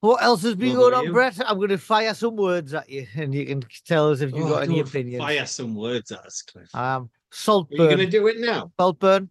What 0.00 0.22
else 0.22 0.42
has 0.42 0.56
been 0.56 0.76
What 0.76 0.90
going 0.90 0.94
on, 0.94 1.04
you? 1.04 1.12
Brett? 1.12 1.38
I'm 1.46 1.58
going 1.58 1.68
to 1.68 1.78
fire 1.78 2.12
some 2.14 2.34
words 2.34 2.74
at 2.74 2.88
you, 2.90 3.06
and 3.14 3.32
you 3.32 3.46
can 3.46 3.62
tell 3.86 4.10
us 4.10 4.20
if 4.20 4.32
you've 4.34 4.46
Oh, 4.46 4.50
got 4.50 4.64
any 4.64 4.80
opinions. 4.80 5.22
Fire 5.22 5.46
some 5.46 5.74
words 5.76 6.10
at 6.10 6.20
us, 6.20 6.42
Cliff. 6.42 6.74
Um, 6.74 7.08
Are 7.48 7.66
you 7.70 7.78
going 7.78 7.98
to 7.98 8.06
do 8.06 8.26
it 8.26 8.40
now? 8.40 8.72
Saltburn. 8.80 9.28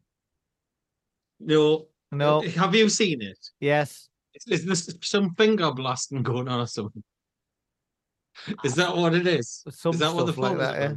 No. 1.41 1.87
No. 2.11 2.41
Have 2.41 2.73
you 2.73 2.87
seen 2.87 3.21
it? 3.21 3.37
Yes. 3.59 4.07
Is, 4.33 4.61
is 4.61 4.85
there 4.85 4.95
some 5.01 5.35
finger 5.35 5.71
blasting 5.71 6.23
going 6.23 6.47
on 6.47 6.61
or 6.61 6.67
something? 6.67 7.03
Is 8.63 8.75
that 8.75 8.95
what 8.95 9.13
it 9.13 9.27
is? 9.27 9.63
Some 9.69 9.93
is 9.93 9.99
that 9.99 10.13
what 10.13 10.33
the 10.33 10.39
like 10.39 10.57
that, 10.57 10.79
yeah. 10.79 10.95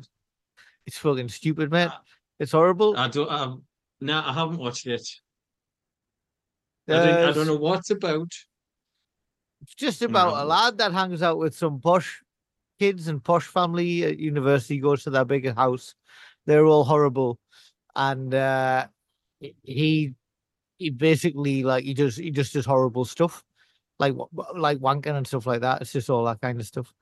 It's 0.86 0.98
fucking 0.98 1.28
stupid, 1.28 1.72
mate. 1.72 1.88
Ah. 1.90 2.00
It's 2.38 2.52
horrible. 2.52 2.96
I 2.96 3.08
don't. 3.08 3.30
Um, 3.30 3.62
no, 4.00 4.22
I 4.24 4.32
haven't 4.32 4.58
watched 4.58 4.86
it. 4.86 5.08
I 6.88 6.92
don't, 6.92 7.24
I 7.24 7.32
don't 7.32 7.46
know 7.46 7.56
what's 7.56 7.90
about. 7.90 8.30
It's 9.62 9.74
just 9.74 10.02
about 10.02 10.36
a 10.36 10.44
lad 10.44 10.78
that 10.78 10.92
hangs 10.92 11.22
out 11.22 11.38
with 11.38 11.56
some 11.56 11.80
posh 11.80 12.22
kids 12.78 13.08
and 13.08 13.22
posh 13.22 13.46
family 13.46 14.04
at 14.04 14.18
university, 14.18 14.78
goes 14.78 15.04
to 15.04 15.10
their 15.10 15.24
big 15.24 15.54
house. 15.54 15.94
They're 16.46 16.66
all 16.66 16.84
horrible. 16.84 17.38
And 17.96 18.34
uh 18.34 18.88
he- 19.40 20.14
he 20.76 20.90
basically 20.90 21.62
like 21.62 21.84
he 21.84 21.94
does 21.94 22.16
he 22.16 22.30
just 22.30 22.52
does 22.52 22.66
horrible 22.66 23.04
stuff. 23.04 23.42
Like 23.98 24.14
like 24.54 24.78
wanking 24.78 25.16
and 25.16 25.26
stuff 25.26 25.46
like 25.46 25.60
that. 25.62 25.80
It's 25.80 25.92
just 25.92 26.10
all 26.10 26.24
that 26.24 26.40
kind 26.40 26.60
of 26.60 26.66
stuff. 26.66 26.92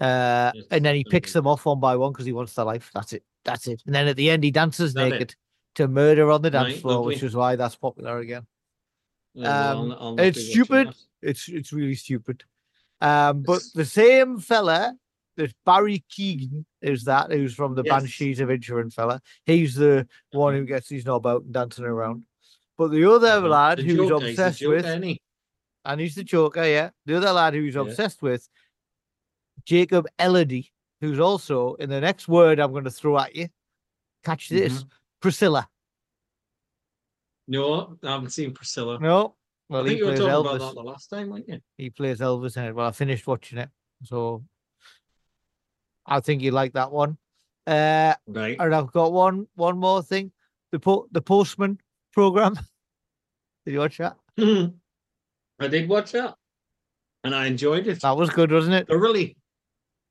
Uh 0.00 0.52
Yes, 0.54 0.64
and 0.70 0.84
then 0.84 0.94
he 0.94 1.04
picks 1.04 1.32
them 1.32 1.46
off 1.46 1.66
one 1.66 1.80
by 1.80 1.96
one 1.96 2.12
because 2.12 2.26
he 2.26 2.32
wants 2.32 2.54
their 2.54 2.64
life. 2.64 2.90
That's 2.94 3.12
it. 3.12 3.24
That's 3.44 3.66
it. 3.66 3.82
And 3.84 3.94
then 3.94 4.08
at 4.08 4.16
the 4.16 4.30
end 4.30 4.44
he 4.44 4.50
dances 4.50 4.94
That 4.94 5.08
it? 5.08 5.10
naked 5.10 5.34
to 5.74 5.88
murder 5.88 6.30
on 6.30 6.42
the 6.42 6.50
dance 6.50 6.74
Right, 6.74 6.80
floor, 6.80 7.04
which 7.04 7.22
is 7.22 7.34
why 7.34 7.56
that's 7.56 7.76
popular 7.76 8.18
again. 8.18 8.46
Yeah, 9.34 9.74
well, 9.74 9.78
I'll- 9.78 9.92
Um, 9.92 10.18
I'll 10.18 10.20
it's 10.20 10.50
stupid. 10.50 10.94
It's 11.22 11.48
it's 11.48 11.72
really 11.72 11.94
stupid. 11.94 12.44
Um, 13.00 13.42
but 13.42 13.54
It's- 13.56 13.72
the 13.72 13.84
same 13.84 14.38
fella, 14.38 14.96
there's 15.36 15.54
Barry 15.64 16.04
Keoghan, 16.10 16.64
is 16.82 17.04
that 17.04 17.30
who's 17.32 17.54
from 17.54 17.74
the 17.74 17.82
Yes. 17.84 18.02
Banshees 18.02 18.40
of 18.40 18.48
Inisherin 18.48 18.92
fella. 18.92 19.20
He's 19.46 19.74
the 19.74 20.06
one 20.32 20.54
who 20.54 20.64
gets 20.64 20.88
his 20.88 21.04
knob 21.06 21.26
out 21.26 21.42
and 21.44 21.52
dancing 21.52 21.84
around. 21.84 22.24
But 22.76 22.88
the 22.88 23.04
other 23.10 23.28
Uh-huh. 23.28 23.48
lad 23.48 23.78
The 23.78 23.82
who's 23.84 24.08
Joker, 24.08 24.26
obsessed 24.26 24.60
Joker, 24.60 24.74
with, 24.76 25.02
he? 25.04 25.20
and 25.84 26.00
he's 26.00 26.14
the 26.14 26.24
Joker, 26.24 26.64
yeah. 26.64 26.90
The 27.06 27.16
other 27.16 27.32
lad 27.32 27.54
who's 27.54 27.74
Yeah. 27.74 27.82
obsessed 27.82 28.22
with, 28.22 28.48
Jacob 29.64 30.06
Elordi, 30.18 30.70
who's 31.00 31.18
also 31.20 31.74
in 31.74 31.88
the 31.90 32.00
next 32.00 32.28
word 32.28 32.58
I'm 32.58 32.72
going 32.72 32.84
to 32.84 32.90
throw 32.90 33.18
at 33.18 33.34
you. 33.36 33.48
Catch 34.24 34.48
this, 34.48 34.84
Mhm. 34.84 34.90
Priscilla. 35.20 35.68
No, 37.48 37.96
I 38.02 38.12
haven't 38.12 38.30
seen 38.30 38.52
Priscilla. 38.52 38.98
No, 39.00 39.34
Well, 39.68 39.82
I 39.82 39.84
think 39.84 39.94
he 39.94 39.98
you 39.98 40.04
were 40.06 40.10
plays 40.12 40.20
talking 40.20 40.34
Elvis. 40.34 40.56
about 40.56 40.58
that 40.68 40.74
the 40.74 40.82
last 40.82 41.06
time, 41.08 41.30
weren't 41.30 41.48
you? 41.48 41.60
He 41.76 41.90
plays 41.90 42.20
Elvis 42.20 42.56
in 42.56 42.64
it. 42.64 42.74
Well, 42.74 42.86
I 42.88 42.92
finished 42.92 43.26
watching 43.26 43.58
it, 43.58 43.68
so 44.04 44.44
I 46.06 46.20
think 46.20 46.42
you 46.42 46.50
like 46.52 46.72
that 46.74 46.90
one. 46.92 47.18
Uh, 47.66 48.14
Right. 48.26 48.56
and 48.58 48.74
I've 48.74 48.92
got 48.92 49.12
one 49.12 49.46
one 49.54 49.78
more 49.78 50.02
thing. 50.02 50.32
The 50.72 50.78
po- 50.80 51.08
the 51.12 51.22
Postman 51.22 51.78
program. 52.12 52.54
Did 53.66 53.72
you 53.72 53.78
watch 53.78 53.98
that? 53.98 54.16
I 54.38 55.68
did 55.68 55.88
watch 55.88 56.10
that, 56.12 56.34
and 57.22 57.34
I 57.34 57.46
enjoyed 57.46 57.86
it 57.86 58.00
That 58.00 58.16
was 58.16 58.30
good, 58.30 58.50
wasn't 58.50 58.74
it? 58.74 58.88
thoroughly. 58.88 59.36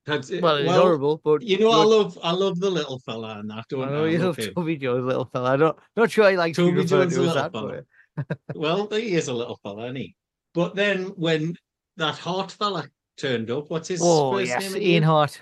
That's 0.06 0.32
it. 0.32 0.42
Well, 0.42 0.58
it's 0.58 0.72
horrible, 0.72 1.22
but 1.24 1.42
You 1.44 1.60
know, 1.60 1.72
I 1.72 1.84
love 1.84 2.18
I 2.24 2.32
love 2.32 2.60
the 2.60 2.70
little 2.70 3.00
fella 3.00 3.40
and 3.40 3.50
that. 3.52 3.58
I 3.60 3.64
Don't 3.70 3.88
I? 3.88 3.92
know 3.92 4.06
I 4.06 4.10
you 4.10 4.18
love. 4.20 4.40
Toby 4.56 4.78
Jones, 4.78 5.06
little 5.06 5.26
fella. 5.26 5.54
I 5.54 5.58
don't 5.58 5.78
not 5.96 6.10
sure 6.10 6.26
I 6.26 6.36
like 6.36 6.56
Toby 6.56 6.86
Jones, 6.86 7.14
to 7.14 7.22
little 7.22 7.50
fella. 7.50 7.82
Well, 8.56 8.88
he 8.90 9.14
is 9.16 9.28
a 9.30 9.34
little 9.34 9.60
fella, 9.64 9.86
isn't 9.86 9.96
he? 9.96 10.16
But 10.54 10.76
then 10.76 11.06
when 11.16 11.56
that 11.98 12.18
Hart 12.18 12.52
fella 12.52 12.88
turned 13.18 13.52
up, 13.52 13.70
what's 13.70 13.88
his 13.88 14.02
Oh 14.04 14.34
first 14.34 14.50
yes, 14.50 14.74
name? 14.74 14.82
Ian? 14.82 15.04
Hart. 15.04 15.42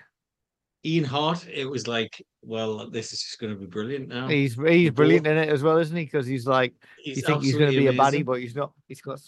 Ian 0.85 1.05
Hart. 1.05 1.47
It 1.47 1.65
was 1.65 1.87
like, 1.87 2.23
well, 2.41 2.89
this 2.89 3.11
is 3.13 3.21
just 3.21 3.39
going 3.39 3.53
to 3.53 3.59
be 3.59 3.65
brilliant 3.65 4.09
now. 4.09 4.27
He's 4.27 4.55
he's 4.55 4.91
brilliant 4.91 5.25
in 5.25 5.37
it 5.37 5.49
as 5.49 5.63
well, 5.63 5.77
isn't 5.77 5.95
he? 5.95 6.03
Because 6.03 6.27
he's 6.27 6.45
like 6.45 6.73
you 7.03 7.15
think 7.15 7.43
he's 7.43 7.57
going 7.57 7.71
to 7.71 7.77
be 7.77 7.87
a 7.87 7.93
baddie, 7.93 8.25
but 8.25 8.39
he's 8.39 8.55
not. 8.55 8.73
He's 8.87 9.01
got 9.01 9.19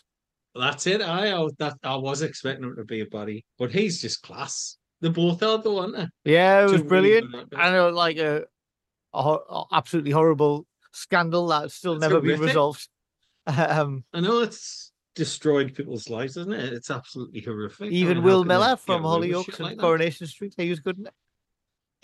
That's 0.55 0.87
it. 0.87 1.01
I, 1.01 1.33
I 1.33 1.47
that 1.59 1.77
I 1.83 1.95
was 1.95 2.21
expecting 2.21 2.65
him 2.65 2.75
to 2.75 2.85
be 2.85 2.99
a 2.99 3.05
buddy, 3.05 3.45
but 3.57 3.71
he's 3.71 4.01
just 4.01 4.21
class. 4.21 4.77
They 5.01 5.09
both 5.09 5.41
are 5.43 5.57
though, 5.57 5.79
aren't 5.79 5.95
they? 5.97 6.07
yeah, 6.31 6.63
it 6.65 6.69
was 6.69 6.83
brilliant. 6.83 7.35
I 7.55 7.71
know, 7.71 7.89
like 7.89 8.17
a, 8.17 8.45
a, 9.13 9.19
a 9.19 9.63
absolutely 9.71 10.11
horrible 10.11 10.67
scandal 10.93 11.47
that's 11.47 11.73
still 11.73 11.93
It's 11.93 12.01
never 12.01 12.21
been 12.21 12.39
resolved. 12.39 12.87
Um, 13.47 14.03
I 14.13 14.19
know 14.19 14.41
it's 14.41 14.91
destroyed 15.15 15.73
people's 15.73 16.07
lives, 16.09 16.37
isn't 16.37 16.53
it? 16.53 16.73
It's 16.73 16.91
absolutely 16.91 17.41
horrific. 17.41 17.87
I 17.87 17.89
even 17.89 18.17
mean, 18.17 18.23
Will 18.25 18.43
Mellor 18.45 18.75
from 18.77 19.01
Hollyoaks 19.01 19.55
and 19.59 19.69
like? 19.69 19.79
Coronation 19.79 20.27
Street, 20.27 20.53
he 20.55 20.69
was 20.69 20.79
good 20.79 20.99
in 20.99 21.07
it. 21.07 21.13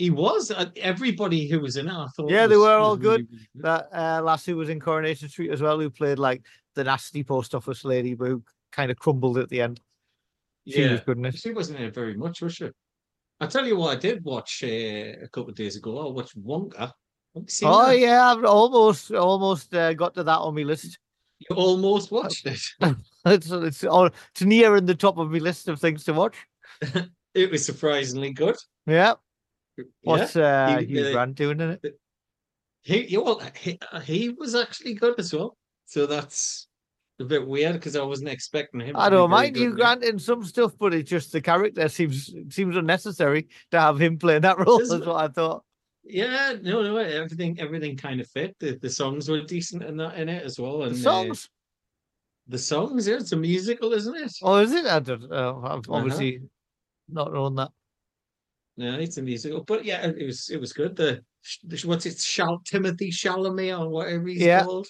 He 0.00 0.10
was. 0.10 0.50
uh, 0.50 0.66
Everybody 0.76 1.48
who 1.48 1.60
was 1.60 1.76
in 1.76 1.86
it, 1.86 1.92
I 1.92 2.08
thought. 2.08 2.28
Yeah, 2.30 2.48
they 2.48 2.56
were 2.56 2.74
all 2.74 2.96
good. 2.96 3.28
really 3.30 3.46
good. 3.54 3.62
That 3.62 3.88
uh, 3.92 4.20
lass 4.22 4.44
who 4.44 4.56
was 4.56 4.68
in 4.68 4.80
Coronation 4.80 5.28
Street 5.28 5.50
as 5.52 5.62
well, 5.62 5.78
who 5.78 5.90
played 5.90 6.18
like 6.18 6.42
the 6.74 6.82
nasty 6.82 7.22
post 7.22 7.54
office 7.54 7.84
lady, 7.84 8.14
but 8.14 8.26
who 8.26 8.42
kind 8.72 8.90
of 8.90 8.98
crumbled 8.98 9.38
at 9.38 9.48
the 9.48 9.60
end. 9.60 9.80
She 10.66 10.82
was 10.82 10.90
Yeah, 10.90 11.04
good 11.06 11.18
in 11.18 11.24
it. 11.26 11.36
she 11.36 11.52
wasn't 11.52 11.78
in 11.78 11.86
it 11.86 11.94
very 11.94 12.14
much, 12.16 12.42
was 12.42 12.54
she? 12.56 12.68
I 13.40 13.46
tell 13.46 13.66
you 13.66 13.76
what, 13.76 13.96
I 13.96 14.00
did 14.00 14.24
watch 14.24 14.62
uh, 14.64 14.66
a 14.66 15.28
couple 15.32 15.50
of 15.50 15.54
days 15.54 15.76
ago. 15.76 16.08
I 16.08 16.10
watched 16.12 16.40
Wonka. 16.42 16.78
Have 16.78 16.92
you 17.34 17.44
seen 17.48 17.68
Oh 17.68 17.86
that? 17.88 17.98
yeah, 17.98 18.32
I've 18.32 18.44
almost 18.44 19.12
almost 19.12 19.72
uh, 19.74 19.94
got 19.94 20.14
to 20.14 20.24
that 20.24 20.38
on 20.38 20.54
my 20.54 20.62
list. 20.62 20.98
You 21.38 21.54
almost 21.56 22.10
watched 22.10 22.46
it. 22.46 22.60
It's 23.26 23.50
it's 23.50 23.84
all 23.84 24.06
it's 24.06 24.42
near 24.42 24.76
in 24.76 24.86
the 24.86 24.94
top 24.94 25.18
of 25.18 25.30
my 25.30 25.38
list 25.38 25.68
of 25.68 25.80
things 25.80 26.04
to 26.04 26.12
watch. 26.12 26.36
It 27.34 27.50
was 27.50 27.64
surprisingly 27.64 28.32
good. 28.32 28.56
Yeah. 28.86 29.14
Yeah. 29.76 29.84
What's 30.02 30.34
uh, 30.34 30.78
He- 30.80 30.86
Hugh 30.86 31.06
uh, 31.06 31.12
Grant 31.12 31.34
doing 31.36 31.60
in 31.60 31.70
it? 31.70 32.00
He, 32.82 33.02
he, 33.02 33.18
well, 33.18 33.40
he, 33.54 33.78
he 34.04 34.30
was 34.30 34.54
actually 34.54 34.94
good 34.94 35.18
as 35.20 35.32
well. 35.34 35.56
So 35.84 36.06
that's 36.06 36.67
a 37.20 37.24
bit 37.24 37.46
weird 37.46 37.74
because 37.74 37.96
I 37.96 38.02
wasn't 38.02 38.30
expecting 38.30 38.80
him. 38.80 38.96
I 38.96 39.08
don't 39.10 39.30
mind 39.30 39.56
you 39.56 39.62
Hugh 39.62 39.68
in 39.70 39.74
it. 39.74 39.76
Grant 39.76 40.04
in 40.04 40.18
some 40.18 40.44
stuff, 40.44 40.72
but 40.78 40.94
it's 40.94 41.10
just 41.10 41.32
the 41.32 41.40
character 41.40 41.88
seems 41.88 42.32
seems 42.50 42.76
unnecessary 42.76 43.48
to 43.70 43.80
have 43.80 44.00
him 44.00 44.18
playing 44.18 44.42
that 44.42 44.58
role. 44.64 44.80
Isn't 44.80 45.00
That's 45.00 45.06
it? 45.08 45.10
what 45.10 45.24
I 45.24 45.28
thought. 45.28 45.64
Yeah, 46.04 46.54
no, 46.62 46.82
no, 46.82 46.96
everything, 46.96 47.58
everything 47.60 47.96
kind 47.96 48.20
of 48.20 48.28
fit. 48.28 48.56
The, 48.60 48.78
the 48.80 48.88
songs 48.88 49.28
were 49.28 49.42
decent 49.42 49.82
in 49.82 49.96
that 49.98 50.16
in 50.18 50.28
it 50.28 50.42
as 50.44 50.58
well. 50.58 50.84
And 50.84 50.94
The 50.94 50.98
uh, 51.00 51.12
songs. 51.12 51.48
the 52.46 52.58
songs, 52.58 53.06
yeah, 53.08 53.16
it's 53.16 53.32
a 53.32 53.36
musical, 53.36 53.92
isn't 53.92 54.16
it? 54.16 54.32
Oh, 54.42 54.56
is 54.56 54.72
it? 54.72 54.86
I 54.86 55.00
don't. 55.00 55.30
Uh, 55.30 55.58
I've 55.58 55.62
Uh-huh. 55.80 55.94
obviously 55.98 56.40
not 57.08 57.32
known 57.32 57.56
that. 57.56 57.70
No, 58.76 58.96
it's 58.98 59.18
a 59.18 59.22
musical, 59.22 59.64
but 59.64 59.84
yeah, 59.84 60.06
it 60.06 60.24
was 60.24 60.48
it 60.50 60.60
was 60.60 60.72
good. 60.72 60.94
The, 60.94 61.20
the 61.64 61.82
what's 61.84 62.06
it, 62.06 62.18
Shal 62.20 62.60
Timothée 62.60 63.10
Chalamet 63.10 63.78
or 63.78 63.88
whatever 63.88 64.28
he's 64.28 64.40
Yeah. 64.42 64.62
called. 64.62 64.86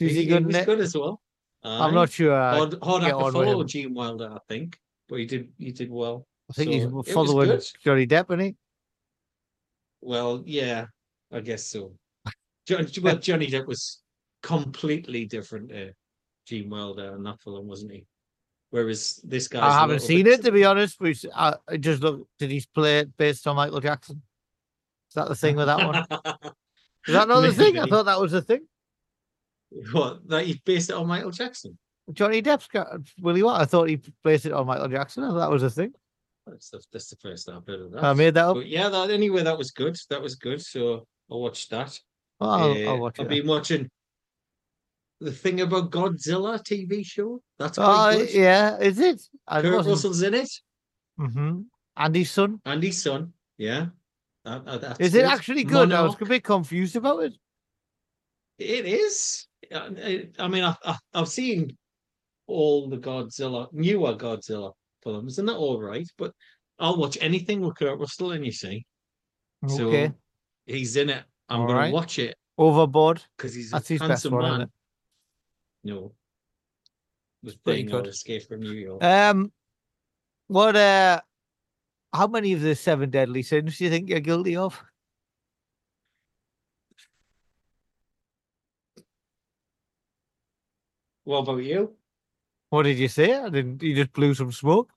Is 0.00 0.14
he, 0.14 0.26
good 0.26 0.38
in 0.42 0.46
was 0.48 0.64
good 0.64 0.80
as 0.80 0.96
well. 0.96 1.20
I'm 1.64 1.94
not 1.94 2.10
sure. 2.10 2.34
I, 2.34 2.56
hard, 2.56 2.76
hard 2.82 3.02
act 3.04 3.18
to 3.18 3.32
follow. 3.32 3.64
Gene 3.64 3.94
Wilder, 3.94 4.30
I 4.32 4.38
think, 4.48 4.78
but 5.08 5.18
he 5.18 5.26
did 5.26 5.48
he 5.58 5.72
did 5.72 5.90
well. 5.90 6.26
I 6.50 6.54
think 6.54 6.72
so 6.72 6.78
he's 6.78 6.86
was 6.86 7.08
following. 7.08 7.60
Johnny 7.84 8.06
Depp, 8.06 8.26
isn't 8.30 8.40
he? 8.40 8.56
Well, 10.00 10.42
yeah, 10.46 10.86
I 11.32 11.40
guess 11.40 11.66
so. 11.66 11.92
John, 12.66 12.86
well, 13.02 13.18
Johnny 13.18 13.48
Depp 13.48 13.66
was 13.66 14.00
completely 14.42 15.26
different 15.26 15.70
to 15.70 15.92
Gene 16.46 16.70
Wilder 16.70 17.14
in 17.16 17.22
that 17.24 17.40
film, 17.42 17.66
wasn't 17.66 17.92
he? 17.92 18.06
Whereas 18.70 19.20
this 19.24 19.48
guy, 19.48 19.66
I 19.66 19.80
haven't 19.80 20.00
seen 20.00 20.26
it 20.26 20.44
to 20.44 20.52
be 20.52 20.64
honest. 20.64 20.98
But 21.00 21.16
uh, 21.34 21.54
I, 21.66 21.76
just 21.78 22.02
look. 22.02 22.28
Did 22.38 22.50
he 22.50 22.64
play 22.74 23.00
it 23.00 23.16
based 23.16 23.46
on 23.46 23.56
Michael 23.56 23.80
Jackson? 23.80 24.22
Is 25.08 25.14
that 25.14 25.28
the 25.28 25.34
thing 25.34 25.56
with 25.56 25.66
that 25.66 25.86
one? 25.86 25.96
Is 27.06 27.14
that 27.14 27.28
not 27.28 27.40
the 27.40 27.52
thing? 27.52 27.78
I 27.78 27.86
thought 27.86 28.04
that 28.04 28.20
was 28.20 28.32
the 28.32 28.42
thing. 28.42 28.66
what 29.92 30.26
that 30.28 30.44
he 30.46 30.60
based 30.64 30.90
it 30.90 30.94
on 30.96 31.06
Michael 31.06 31.30
Jackson. 31.30 31.78
Johnny 32.12 32.40
Depp's 32.40 32.68
got 32.68 32.88
Willie 33.20 33.42
What? 33.42 33.60
I 33.60 33.64
thought 33.66 33.88
he 33.88 34.00
based 34.24 34.46
it 34.46 34.52
on 34.52 34.66
Michael 34.66 34.88
Jackson. 34.88 35.24
I 35.24 35.28
thought 35.28 35.38
that 35.38 35.50
was 35.50 35.62
a 35.62 35.70
thing. 35.70 35.92
That's 36.46 36.70
the, 36.70 36.82
that's 36.90 37.10
the 37.10 37.16
first 37.16 37.48
I've 37.50 37.66
heard 37.66 37.80
of 37.82 37.92
that. 37.92 38.02
I 38.04 38.12
made 38.14 38.32
that 38.34 38.46
up. 38.46 38.54
But 38.56 38.66
yeah, 38.68 38.88
that 38.88 39.10
anyway, 39.10 39.42
that 39.42 39.58
was 39.58 39.70
good. 39.70 39.96
That 40.08 40.22
was 40.22 40.34
good. 40.36 40.62
So 40.62 41.06
I 41.30 41.34
watched 41.34 41.68
that. 41.70 41.98
Oh, 42.40 42.48
I'll, 42.48 42.70
Uh, 42.72 42.90
I'll 42.92 42.98
watch 42.98 43.20
I've 43.20 43.26
it. 43.26 43.28
been 43.28 43.46
watching 43.46 43.90
the 45.20 45.32
thing 45.32 45.60
about 45.60 45.90
Godzilla 45.90 46.62
TV 46.62 47.04
show. 47.04 47.42
That's 47.58 47.76
Oh, 47.78 48.16
good. 48.16 48.32
yeah, 48.32 48.78
is 48.78 48.98
it? 48.98 49.20
I 49.46 49.60
Kurt 49.60 49.74
wasn't. 49.74 49.92
Russell's 49.94 50.22
in 50.22 50.34
it. 50.34 50.50
hmm 51.18 51.60
Andy's 51.96 52.30
son. 52.30 52.60
and 52.64 52.82
his 52.82 53.02
son. 53.02 53.32
Yeah. 53.58 53.86
That- 54.44 54.64
that- 54.80 55.00
Is 55.00 55.14
it 55.14 55.22
good. 55.22 55.30
actually 55.30 55.64
good? 55.64 55.92
I 55.92 56.00
was 56.02 56.14
a 56.18 56.24
bit 56.24 56.44
confused 56.44 56.94
about 56.96 57.24
it. 57.24 57.34
It 58.58 58.86
is. 58.86 59.47
Uh, 59.72 59.90
it- 59.96 60.36
I 60.38 60.48
mean, 60.48 60.64
I, 60.64 60.74
I, 60.84 60.96
I've 61.14 61.28
seen 61.28 61.76
all 62.46 62.88
the 62.88 62.96
Godzilla, 62.98 63.68
newer 63.72 64.14
Godzilla 64.14 64.72
films, 65.02 65.38
and 65.38 65.48
they're 65.48 65.56
all 65.56 65.80
right. 65.80 66.06
But 66.16 66.32
I'll 66.78 66.96
watch 66.96 67.18
anything 67.20 67.60
with 67.60 67.76
Kurt 67.76 67.98
Russell 67.98 68.32
in. 68.32 68.44
You 68.44 68.52
see, 68.52 68.84
so 69.68 70.10
he's 70.66 70.96
in 70.96 71.10
it. 71.10 71.24
I'm 71.48 71.60
All 71.62 71.66
going 71.66 71.78
right. 71.78 71.88
to 71.88 71.94
watch 71.94 72.18
it 72.18 72.36
Overboard. 72.58 73.22
because 73.36 73.54
he's 73.54 73.70
That's 73.70 73.90
a 73.90 73.98
handsome 73.98 74.34
one, 74.34 74.42
man. 74.42 74.60
it? 74.62 74.68
No, 75.84 76.12
was 77.42 77.56
Pretty 77.56 77.84
good. 77.84 78.06
Escape 78.06 78.46
from 78.48 78.60
New 78.60 78.72
York. 78.72 79.02
Um, 79.02 79.50
what? 80.48 80.76
Uh, 80.76 81.20
how 82.12 82.26
many 82.26 82.52
of 82.52 82.60
the 82.60 82.74
seven 82.74 83.10
deadly 83.10 83.42
sins 83.42 83.78
do 83.78 83.84
you 83.84 83.90
think 83.90 84.08
you're 84.08 84.20
guilty 84.20 84.56
of? 84.56 84.82
What 91.28 91.40
about 91.40 91.58
you? 91.58 91.92
What 92.70 92.84
did 92.84 92.96
you 92.96 93.08
say? 93.08 93.36
I 93.36 93.50
didn't. 93.50 93.82
You 93.82 93.94
just 93.94 94.14
blew 94.14 94.32
some 94.32 94.50
smoke. 94.50 94.90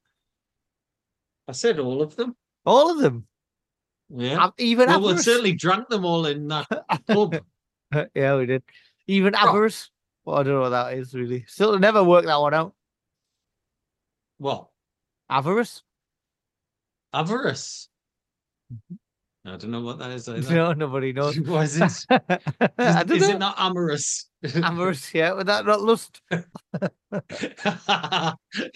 I 1.46 1.52
said 1.52 1.78
all 1.78 2.02
of 2.02 2.16
them. 2.16 2.38
All 2.66 2.90
of 2.90 3.00
them. 3.00 3.28
Yeah. 4.08 4.38
Av- 4.38 4.54
Even 4.58 4.88
Well, 4.88 5.02
we 5.02 5.18
certainly 5.18 5.52
drank 5.52 5.90
them 5.90 6.06
all 6.06 6.26
in 6.26 6.48
that 6.48 6.68
pub. 7.06 7.36
yeah, 8.16 8.38
we 8.38 8.46
did. 8.46 8.64
Even 9.08 9.36
avarice. 9.36 9.90
Well, 10.24 10.38
I 10.38 10.44
don't 10.44 10.54
know 10.54 10.62
what 10.62 10.70
that 10.70 10.94
is 10.94 11.14
really. 11.14 11.44
Still 11.50 11.78
never 11.78 12.02
worked 12.02 12.28
that 12.28 12.40
one 12.40 12.54
out. 12.54 12.74
What? 14.38 14.70
Avarice? 15.30 15.84
Avarice. 17.14 17.90
Mm-hmm. 18.74 18.96
I 19.44 19.58
don't 19.58 19.72
know 19.72 19.82
what 19.82 19.98
that 20.00 20.12
is. 20.12 20.30
Either. 20.30 20.54
No, 20.54 20.74
nobody 20.74 21.14
knows. 21.18 21.40
What 21.40 21.64
is 21.66 21.78
it? 21.82 21.84
Is, 21.84 22.06
is 23.12 23.30
it 23.30 23.40
not 23.40 23.56
amorous? 23.58 24.30
amorous, 24.56 25.14
yeah. 25.14 25.34
Would 25.34 25.48
that 25.48 25.66
not 25.66 25.82
lust? 25.82 26.22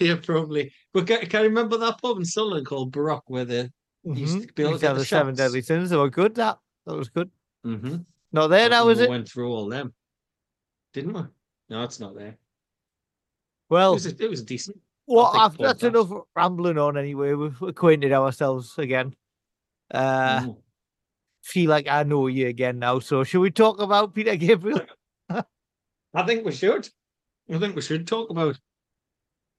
yeah, 0.00 0.16
probably. 0.22 0.72
But 0.92 1.06
can, 1.06 1.26
can 1.26 1.42
you 1.42 1.48
remember 1.48 1.76
that 1.78 2.00
pub 2.00 2.18
in 2.18 2.24
Sunderland 2.24 2.66
called 2.66 2.92
Baroque 2.92 3.28
where 3.28 3.44
they 3.44 3.68
used 4.04 4.38
Mhm. 4.38 4.46
to 4.48 4.52
be 4.54 4.62
able 4.62 4.72
Used 4.72 4.82
to 4.82 4.88
to 4.88 4.92
the 4.94 4.98
the 5.00 5.04
seven 5.04 5.32
shots? 5.34 5.38
deadly 5.38 5.62
sins. 5.62 5.90
They 5.90 5.96
were 5.96 6.10
good. 6.10 6.34
That 6.36 6.58
that 6.86 6.94
was 6.96 7.08
good. 7.08 7.30
mm-hmm. 7.64 7.96
Not 8.32 8.48
there 8.48 8.68
now, 8.68 8.88
is 8.88 9.00
it? 9.00 9.08
Went 9.08 9.28
through 9.28 9.48
all 9.50 9.68
them, 9.68 9.94
didn't 10.92 11.12
we? 11.14 11.22
No, 11.70 11.82
it's 11.82 12.00
not 12.00 12.14
there. 12.16 12.28
It 12.28 12.38
Well, 13.70 13.94
was, 13.94 14.06
a, 14.06 14.10
it 14.22 14.28
was 14.30 14.42
decent. 14.42 14.78
well, 15.06 15.32
pub 15.32 15.56
that's 15.58 15.80
that. 15.80 15.88
enough 15.94 16.10
rambling 16.34 16.78
on. 16.78 16.96
Anyway, 16.96 17.32
we've 17.34 17.60
acquainted 17.62 18.12
ourselves 18.12 18.76
again. 18.78 19.14
Uh, 19.90 20.40
Mm. 20.40 20.56
feel 21.42 21.70
like 21.70 21.86
I 21.88 22.02
know 22.02 22.26
you 22.26 22.48
again 22.48 22.78
now. 22.78 22.98
So, 22.98 23.22
should 23.24 23.40
we 23.40 23.50
talk 23.50 23.80
about 23.80 24.14
Peter 24.14 24.36
Gabriel? 24.36 24.80
I 25.30 26.22
think 26.26 26.44
we 26.44 26.52
should. 26.52 26.88
I 27.52 27.58
think 27.58 27.76
we 27.76 27.82
should 27.82 28.06
talk 28.06 28.30
about 28.30 28.58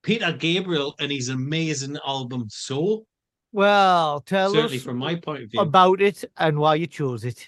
Peter 0.04 0.32
Gabriel 0.34 0.96
and 1.00 1.12
his 1.12 1.30
amazing 1.30 1.98
album 2.06 2.48
"So." 2.50 3.06
Well, 3.54 4.20
tell 4.22 4.52
Certainly, 4.54 4.78
us 4.78 4.84
from 4.84 4.98
my 4.98 5.16
point 5.16 5.44
of 5.44 5.52
view. 5.52 5.62
about 5.62 6.02
it 6.02 6.26
and 6.38 6.60
why 6.60 6.76
you 6.76 6.88
chose 6.88 7.24
it. 7.24 7.48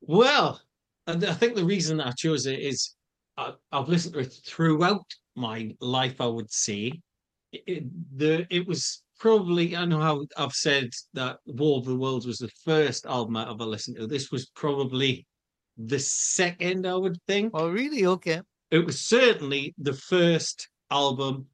Well, 0.00 0.60
and 1.06 1.24
I 1.24 1.32
think 1.34 1.54
the 1.54 1.64
reason 1.64 2.00
I 2.00 2.10
chose 2.12 2.46
it 2.46 2.58
is 2.58 2.94
I, 3.36 3.52
I've 3.72 3.88
listened 3.88 4.14
to 4.14 4.20
it 4.20 4.32
throughout 4.44 5.04
my 5.36 5.74
life. 5.80 6.20
I 6.20 6.26
would 6.26 6.50
say 6.52 7.00
it, 7.52 7.62
it- 7.66 8.18
the 8.18 8.46
it 8.50 8.66
was 8.66 9.02
probably 9.20 9.76
I 9.76 9.84
know 9.84 10.00
how 10.00 10.26
I've 10.36 10.52
said 10.52 10.90
that 11.12 11.36
War 11.46 11.78
of 11.78 11.84
the 11.84 11.94
Worlds 11.94 12.26
was 12.26 12.38
the 12.38 12.50
first 12.64 13.06
album 13.06 13.36
I 13.36 13.48
ever 13.48 13.64
listened 13.64 13.98
to. 13.98 14.06
This 14.06 14.32
was 14.32 14.46
probably 14.56 15.26
the 15.76 15.98
second, 16.00 16.86
I 16.86 16.94
would 16.96 17.18
think. 17.28 17.52
Oh, 17.54 17.68
really? 17.68 18.06
Okay. 18.06 18.40
It 18.70 18.84
was 18.84 19.00
certainly 19.00 19.74
the 19.78 19.92
first 19.92 20.68
album 20.90 21.46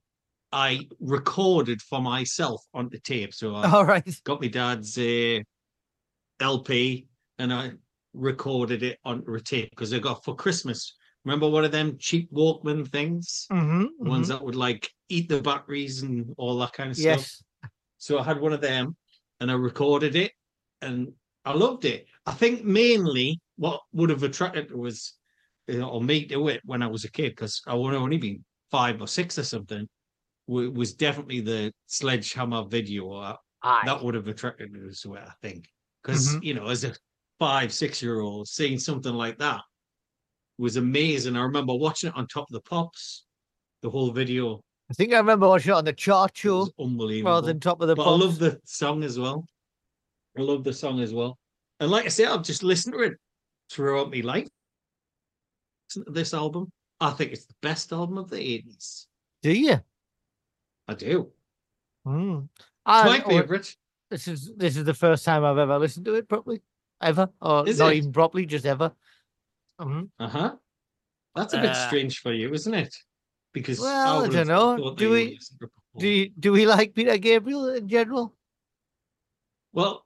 I 0.53 0.89
recorded 1.01 1.83
for 1.83 2.01
myself 2.01 2.63
onto 2.73 2.99
tape. 3.01 3.35
So 3.35 3.55
I 3.55 3.71
All 3.71 3.85
right. 3.85 4.09
got 4.25 4.41
my 4.41 4.49
dad's 4.49 4.97
uh, 4.97 5.41
LP 6.41 7.07
and 7.39 7.53
I 7.53 7.73
recorded 8.15 8.83
it 8.83 8.99
onto 9.05 9.35
a 9.35 9.41
tape 9.41 9.71
because 9.71 9.93
I 9.93 9.99
got 9.99 10.25
for 10.25 10.35
Christmas. 10.35 10.95
Remember 11.25 11.49
one 11.49 11.65
of 11.65 11.73
them 11.73 11.97
cheap 11.99 12.31
Walkman 12.33 12.89
things? 12.89 13.49
Mm-hmm, 13.51 14.09
Ones 14.09 14.29
that 14.29 14.43
would 14.43 14.55
like 14.55 14.89
eat 15.09 15.29
the 15.29 15.41
batteries 15.41 16.03
and 16.03 16.33
all 16.39 16.57
that 16.59 16.73
kind 16.73 16.91
of 16.91 16.97
stuff. 16.97 17.29
Yes. 17.99 18.07
So 18.07 18.19
I 18.19 18.23
had 18.23 18.41
one 18.41 18.53
of 18.53 18.61
them 18.61 18.97
and 19.41 19.51
I 19.51 19.55
recorded 19.55 20.17
it 20.17 20.33
and 20.83 21.13
I 21.45 21.53
loved 21.53 21.85
it. 21.85 22.07
I 22.25 22.33
think 22.33 22.65
mainly 22.65 23.41
what 23.57 23.81
would 23.93 24.11
have 24.11 24.23
attracted 24.23 24.75
was 24.75 25.15
you 25.69 25.79
know, 25.79 25.89
or 25.89 26.03
me 26.03 26.25
to 26.27 26.49
it 26.49 26.61
when 26.65 26.83
I 26.83 26.87
was 26.87 27.05
a 27.05 27.11
kid, 27.11 27.31
because 27.31 27.61
I 27.67 27.75
would 27.75 27.93
have 27.93 28.03
only 28.03 28.19
been 28.19 28.45
five 28.71 29.01
or 29.01 29.09
six 29.09 29.39
or 29.39 29.43
something, 29.43 29.89
was 30.47 30.95
definitely 30.95 31.41
the 31.41 31.73
sledgehammer 31.87 32.65
video. 32.65 33.13
uh, 33.13 33.37
Aye. 33.63 33.83
That 33.85 34.03
would 34.03 34.15
have 34.15 34.29
attracted 34.29 34.73
me 34.73 34.81
to 35.03 35.15
it, 35.15 35.23
I 35.27 35.33
think. 35.43 35.67
Because, 36.03 36.37
you 36.41 36.55
know, 36.55 36.69
as 36.69 36.85
a 36.85 36.95
five, 37.41 37.73
six 37.73 38.01
year 38.01 38.21
old, 38.21 38.47
seeing 38.47 38.79
something 38.79 39.13
like 39.13 39.39
that 39.39 39.61
was 40.57 40.77
amazing. 40.77 41.37
I 41.37 41.43
remember 41.43 41.75
watching 41.75 42.11
it 42.11 42.17
on 42.17 42.29
Top 42.29 42.47
of 42.49 42.53
the 42.53 42.61
Pops, 42.61 43.25
the 43.83 43.91
whole 43.91 44.13
video. 44.13 44.61
I 44.91 44.95
think 44.95 45.13
I 45.13 45.17
remember 45.19 45.49
watching 45.49 45.73
it 45.73 45.75
on 45.77 45.85
the 45.85 45.93
chart 45.93 46.41
unbelievable. 46.79 47.33
rather 47.33 47.47
than 47.49 47.59
top 47.61 47.81
of 47.81 47.89
the 47.89 47.97
but 47.97 48.05
pops. 48.05 48.23
I 48.23 48.25
love 48.27 48.39
the 48.39 48.61
song 48.65 49.03
as 49.03 49.19
well. 49.19 49.47
I 50.39 50.43
love 50.43 50.63
the 50.65 50.73
song 50.73 51.01
as 51.01 51.13
well. 51.13 51.39
And 51.81 51.91
like 51.91 52.05
I 52.05 52.09
said, 52.09 52.29
I've 52.29 52.43
just 52.45 52.63
listened 52.63 52.95
to 52.95 53.01
it 53.01 53.15
throughout 53.71 54.11
my 54.13 54.21
life. 54.21 54.49
This 56.07 56.35
album, 56.35 56.71
I 57.01 57.11
think 57.11 57.33
it's 57.33 57.47
the 57.47 57.55
best 57.63 57.93
album 57.93 58.19
of 58.19 58.31
the 58.31 58.37
80s. 58.37 59.07
Do 59.43 59.53
you? 59.53 59.81
I 60.89 60.95
do. 60.95 61.33
Mm. 62.07 62.45
It's 62.55 62.65
I- 62.87 63.07
my 63.07 63.23
or- 63.23 63.43
favorite. 63.43 63.77
This 64.09 64.29
is 64.29 64.53
this 64.57 64.77
is 64.77 64.85
the 64.85 64.95
first 64.95 65.25
time 65.25 65.45
I've 65.45 65.59
ever 65.59 65.81
listened 65.81 66.05
to 66.07 66.15
it 66.15 66.29
properly, 66.29 66.63
ever, 67.03 67.29
or 67.43 67.69
Is 67.69 67.81
not 67.81 67.93
it? 67.93 67.97
even 67.97 68.13
properly, 68.13 68.47
just 68.47 68.65
ever. 68.65 68.93
Mhm. 69.81 70.11
Uh 70.21 70.29
huh. 70.29 70.57
That's 71.35 71.55
a 71.55 71.61
bit 71.61 71.71
Uh, 71.71 71.87
strange 71.89 72.21
for 72.21 72.33
you, 72.33 72.55
isn't 72.55 72.73
it? 72.73 72.95
Because 73.57 73.81
Well, 73.81 74.23
I 74.23 74.29
don't 74.29 74.49
know. 74.49 74.95
Do 74.95 75.13
we- 75.13 75.35
listen 75.37 75.57
to 75.61 75.65
it 75.65 75.71
before. 75.95 76.01
Do 76.01 76.09
you, 76.09 76.31
do 76.39 76.53
we 76.53 76.67
like 76.67 76.95
Peter 76.95 77.17
Gabriel 77.17 77.71
in 77.71 77.89
general? 77.89 78.35
Well, 79.73 80.05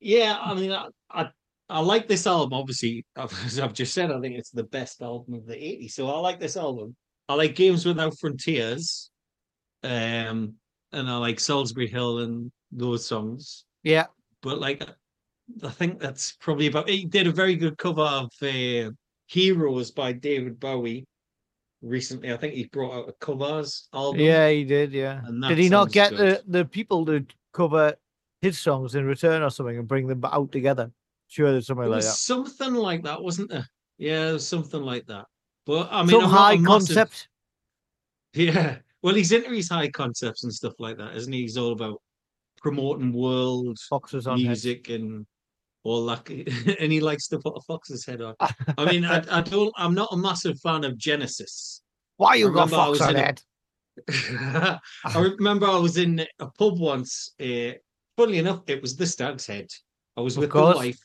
yeah, 0.00 0.38
I 0.40 0.54
mean, 0.54 0.72
I, 0.72 0.86
I, 1.10 1.28
I 1.68 1.80
like 1.80 2.08
this 2.08 2.26
album. 2.26 2.54
Obviously, 2.58 3.04
as 3.16 3.60
I've 3.60 3.74
just 3.74 3.92
said, 3.92 4.10
I 4.10 4.18
think 4.18 4.36
it's 4.36 4.50
the 4.50 4.64
best 4.64 5.02
album 5.02 5.34
of 5.34 5.44
the 5.44 5.56
'80s. 5.56 5.92
So 5.92 6.08
I 6.08 6.18
like 6.20 6.40
this 6.40 6.56
album. 6.56 6.96
I 7.28 7.34
like 7.34 7.54
Games 7.54 7.84
Without 7.84 8.18
Frontiers, 8.18 9.10
um, 9.82 10.54
and 10.92 11.10
I 11.10 11.18
like 11.18 11.36
Solsbury 11.36 11.90
Hill 11.90 12.20
and 12.20 12.50
those 12.72 13.04
songs. 13.04 13.66
Yeah. 13.82 14.06
But 14.40 14.58
like, 14.58 14.88
I 15.62 15.68
think 15.68 16.00
that's 16.00 16.32
probably 16.40 16.68
about. 16.68 16.88
He 16.88 17.04
did 17.04 17.26
a 17.26 17.30
very 17.32 17.56
good 17.56 17.76
cover 17.76 18.00
of 18.00 18.30
uh, 18.40 18.90
"Heroes" 19.26 19.90
by 19.90 20.12
David 20.12 20.58
Bowie 20.58 21.04
recently. 21.86 22.32
I 22.32 22.36
think 22.36 22.54
he 22.54 22.64
brought 22.66 22.94
out 22.94 23.08
a 23.08 23.12
covers 23.12 23.88
album. 23.94 24.20
Yeah, 24.20 24.48
he 24.50 24.64
did. 24.64 24.92
Yeah. 24.92 25.20
Did 25.48 25.58
he 25.58 25.68
not 25.68 25.92
get 25.92 26.10
good. 26.10 26.42
the, 26.46 26.58
the 26.58 26.64
people 26.64 27.04
to 27.06 27.24
cover 27.52 27.94
his 28.42 28.58
songs 28.58 28.94
in 28.94 29.04
return 29.04 29.42
or 29.42 29.50
something 29.50 29.78
and 29.78 29.88
bring 29.88 30.06
them 30.06 30.24
out 30.24 30.52
together? 30.52 30.90
Sure, 31.28 31.50
there's 31.52 31.66
something 31.66 31.88
like 31.88 32.02
that. 32.02 32.08
something 32.12 32.74
like 32.74 33.02
that, 33.04 33.22
wasn't 33.22 33.50
there? 33.50 33.68
Yeah, 33.98 34.26
there 34.26 34.38
something 34.38 34.82
like 34.82 35.06
that. 35.06 35.24
But 35.64 35.88
I 35.90 36.02
mean, 36.02 36.10
Some 36.10 36.24
I'm 36.24 36.30
high 36.30 36.52
a 36.52 36.58
massive- 36.58 36.66
concept. 36.66 37.28
Yeah. 38.34 38.76
Well, 39.02 39.14
he's 39.14 39.32
into 39.32 39.50
his 39.50 39.68
high 39.68 39.88
concepts 39.88 40.44
and 40.44 40.52
stuff 40.52 40.74
like 40.78 40.98
that, 40.98 41.16
isn't 41.16 41.32
he? 41.32 41.40
He's 41.42 41.56
all 41.56 41.72
about 41.72 42.02
promoting 42.58 43.12
world 43.12 43.78
Foxes 43.88 44.26
on 44.26 44.36
music 44.42 44.88
and 44.90 45.26
all 45.86 46.06
that. 46.06 46.28
and 46.80 46.92
he 46.92 47.00
likes 47.00 47.28
to 47.28 47.38
put 47.38 47.56
a 47.56 47.60
fox's 47.62 48.04
head 48.04 48.20
on. 48.20 48.34
I 48.40 48.84
mean, 48.90 49.04
I, 49.04 49.24
I 49.30 49.40
don't. 49.40 49.72
I'm 49.76 49.94
not 49.94 50.08
a 50.12 50.16
massive 50.16 50.58
fan 50.60 50.84
of 50.84 50.96
Genesis. 50.98 51.82
Why 52.16 52.34
you 52.36 52.52
got 52.52 52.70
fox 52.70 53.00
on 53.00 53.14
head? 53.14 53.40
I 54.08 54.78
remember 55.16 55.66
I 55.66 55.78
was 55.78 55.96
in 55.96 56.24
a 56.38 56.46
pub 56.46 56.78
once. 56.78 57.32
Uh, 57.40 57.72
funnily 58.16 58.38
enough, 58.38 58.62
it 58.66 58.82
was 58.82 58.96
the 58.96 59.06
Stag's 59.06 59.46
Head. 59.46 59.68
I 60.16 60.20
was 60.20 60.36
Of 60.36 60.42
with 60.42 60.50
course. 60.50 60.74
the 60.74 60.78
wife, 60.86 60.98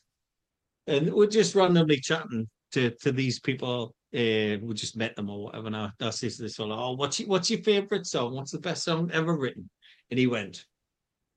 and 0.88 1.14
we're 1.14 1.28
just 1.28 1.56
randomly 1.56 2.00
chatting 2.00 2.50
to 2.74 2.92
to 3.02 3.12
these 3.12 3.40
people. 3.40 3.94
Uh, 4.14 4.60
we 4.62 4.74
just 4.74 4.98
met 4.98 5.16
them 5.16 5.30
or 5.30 5.46
whatever. 5.46 5.68
And 5.68 5.76
I, 5.76 5.90
to 6.00 6.06
this 6.44 6.56
fellow, 6.56 6.78
"Oh, 6.78 6.92
what's 6.94 7.20
your, 7.20 7.30
what's 7.30 7.50
your 7.50 7.62
favorite 7.64 8.06
song? 8.06 8.36
What's 8.36 8.52
the 8.52 8.60
best 8.60 8.84
song 8.84 9.10
ever 9.14 9.36
written?" 9.36 9.70
And 10.10 10.20
he 10.20 10.28
went, 10.28 10.66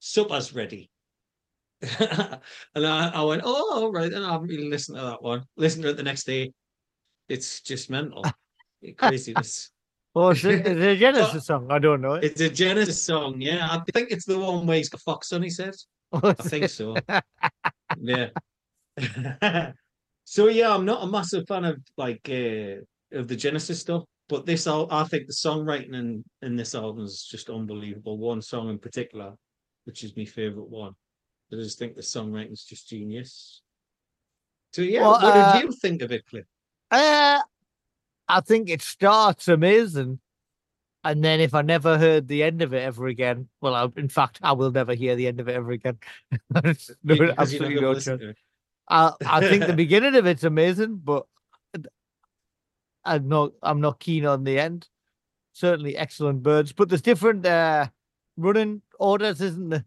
"Supper's 0.00 0.54
ready." 0.54 0.90
and 2.75 2.87
I, 2.87 3.11
I 3.14 3.23
went, 3.23 3.42
"Oh, 3.44 3.83
all 3.83 3.92
right." 3.92 4.12
And 4.12 4.25
I 4.25 4.33
haven't 4.33 4.49
really 4.49 4.68
listened 4.68 4.99
to 4.99 5.05
that 5.05 5.23
one. 5.23 5.44
Listened 5.57 5.85
to 5.85 5.90
it 5.90 5.97
the 5.97 6.03
next 6.03 6.25
day. 6.25 6.53
It's 7.29 7.61
just 7.61 7.90
mental, 7.90 8.25
craziness. 8.97 9.70
Oh, 10.16 10.29
is 10.31 10.44
it, 10.44 10.66
is 10.66 10.81
it 10.81 10.88
a 10.88 10.97
Genesis 10.99 11.47
song? 11.47 11.66
I 11.70 11.79
don't 11.79 12.01
know 12.01 12.14
it. 12.14 12.25
It's 12.25 12.40
a 12.40 12.49
Genesis 12.49 13.03
song, 13.03 13.40
yeah. 13.40 13.66
I 13.70 13.83
think 13.92 14.11
it's 14.11 14.25
the 14.25 14.38
one 14.38 14.66
where 14.66 14.77
he's 14.77 14.88
got 14.88 15.01
Fox 15.01 15.33
on. 15.33 15.42
He 15.42 15.51
said, 15.51 15.75
Oh, 16.12 16.20
I 16.23 16.35
think 16.35 16.70
so. 16.70 16.94
yeah. 17.99 18.29
so 20.25 20.49
yeah, 20.49 20.73
I'm 20.73 20.85
not 20.85 21.03
a 21.03 21.07
massive 21.07 21.47
fan 21.49 21.64
of 21.64 21.79
like 21.97 22.20
uh, 22.29 22.83
of 23.18 23.27
the 23.27 23.37
Genesis 23.37 23.81
stuff, 23.81 24.05
but 24.29 24.47
this 24.47 24.66
al- 24.68 24.88
I 24.92 25.05
think 25.05 25.27
the 25.27 25.33
songwriting 25.33 25.94
in 25.94 26.25
in 26.42 26.57
this 26.57 26.75
album 26.75 27.05
is 27.05 27.27
just 27.29 27.51
unbelievable. 27.51 28.18
One 28.18 28.40
song 28.40 28.68
in 28.68 28.79
particular, 28.79 29.35
which 29.85 30.05
is 30.05 30.16
my 30.16 30.25
favorite 30.25 30.68
one. 30.68 30.92
I 31.58 31.62
just 31.62 31.78
think 31.78 31.94
the 31.94 32.02
songwriting 32.02 32.52
is 32.52 32.64
just 32.64 32.88
genius. 32.88 33.62
So 34.72 34.82
yeah, 34.82 35.02
Well, 35.02 35.12
what 35.12 35.24
uh, 35.24 35.52
did 35.52 35.64
you 35.64 35.72
think 35.72 36.02
of 36.02 36.12
it, 36.12 36.26
Cliff? 36.26 36.46
Uh, 36.90 37.40
I 38.28 38.40
think 38.40 38.70
it 38.70 38.82
starts 38.82 39.48
amazing. 39.48 40.20
And 41.04 41.22
then 41.22 41.40
if 41.40 41.54
I 41.54 41.60
never 41.60 41.98
heard 41.98 42.28
the 42.28 42.42
end 42.42 42.62
of 42.62 42.72
it 42.72 42.82
ever 42.82 43.06
again, 43.06 43.48
well, 43.60 43.74
I, 43.74 43.88
in 43.96 44.08
fact, 44.08 44.40
I 44.42 44.52
will 44.52 44.70
never 44.70 44.94
hear 44.94 45.16
the 45.16 45.26
end 45.28 45.38
of 45.38 45.48
it 45.48 45.54
ever 45.54 45.72
again. 45.72 45.98
No, 47.04 47.34
absolutely 47.36 47.80
no 47.80 47.94
chance. 47.98 48.22
I, 48.88 49.12
I 49.24 49.40
think 49.40 49.66
the 49.66 49.72
beginning 49.76 50.14
of 50.14 50.26
it's 50.26 50.44
amazing, 50.44 51.00
but 51.04 51.26
I'm 53.04 53.28
not 53.28 53.52
I'm 53.62 53.80
not 53.80 54.00
keen 54.00 54.24
on 54.24 54.44
the 54.44 54.58
end. 54.58 54.88
Certainly 55.52 55.96
excellent 55.96 56.42
birds, 56.42 56.72
but 56.72 56.88
there's 56.88 57.02
different 57.02 57.44
uh 57.46 57.88
running 58.36 58.82
orders, 58.98 59.40
isn't 59.40 59.68
there? 59.68 59.84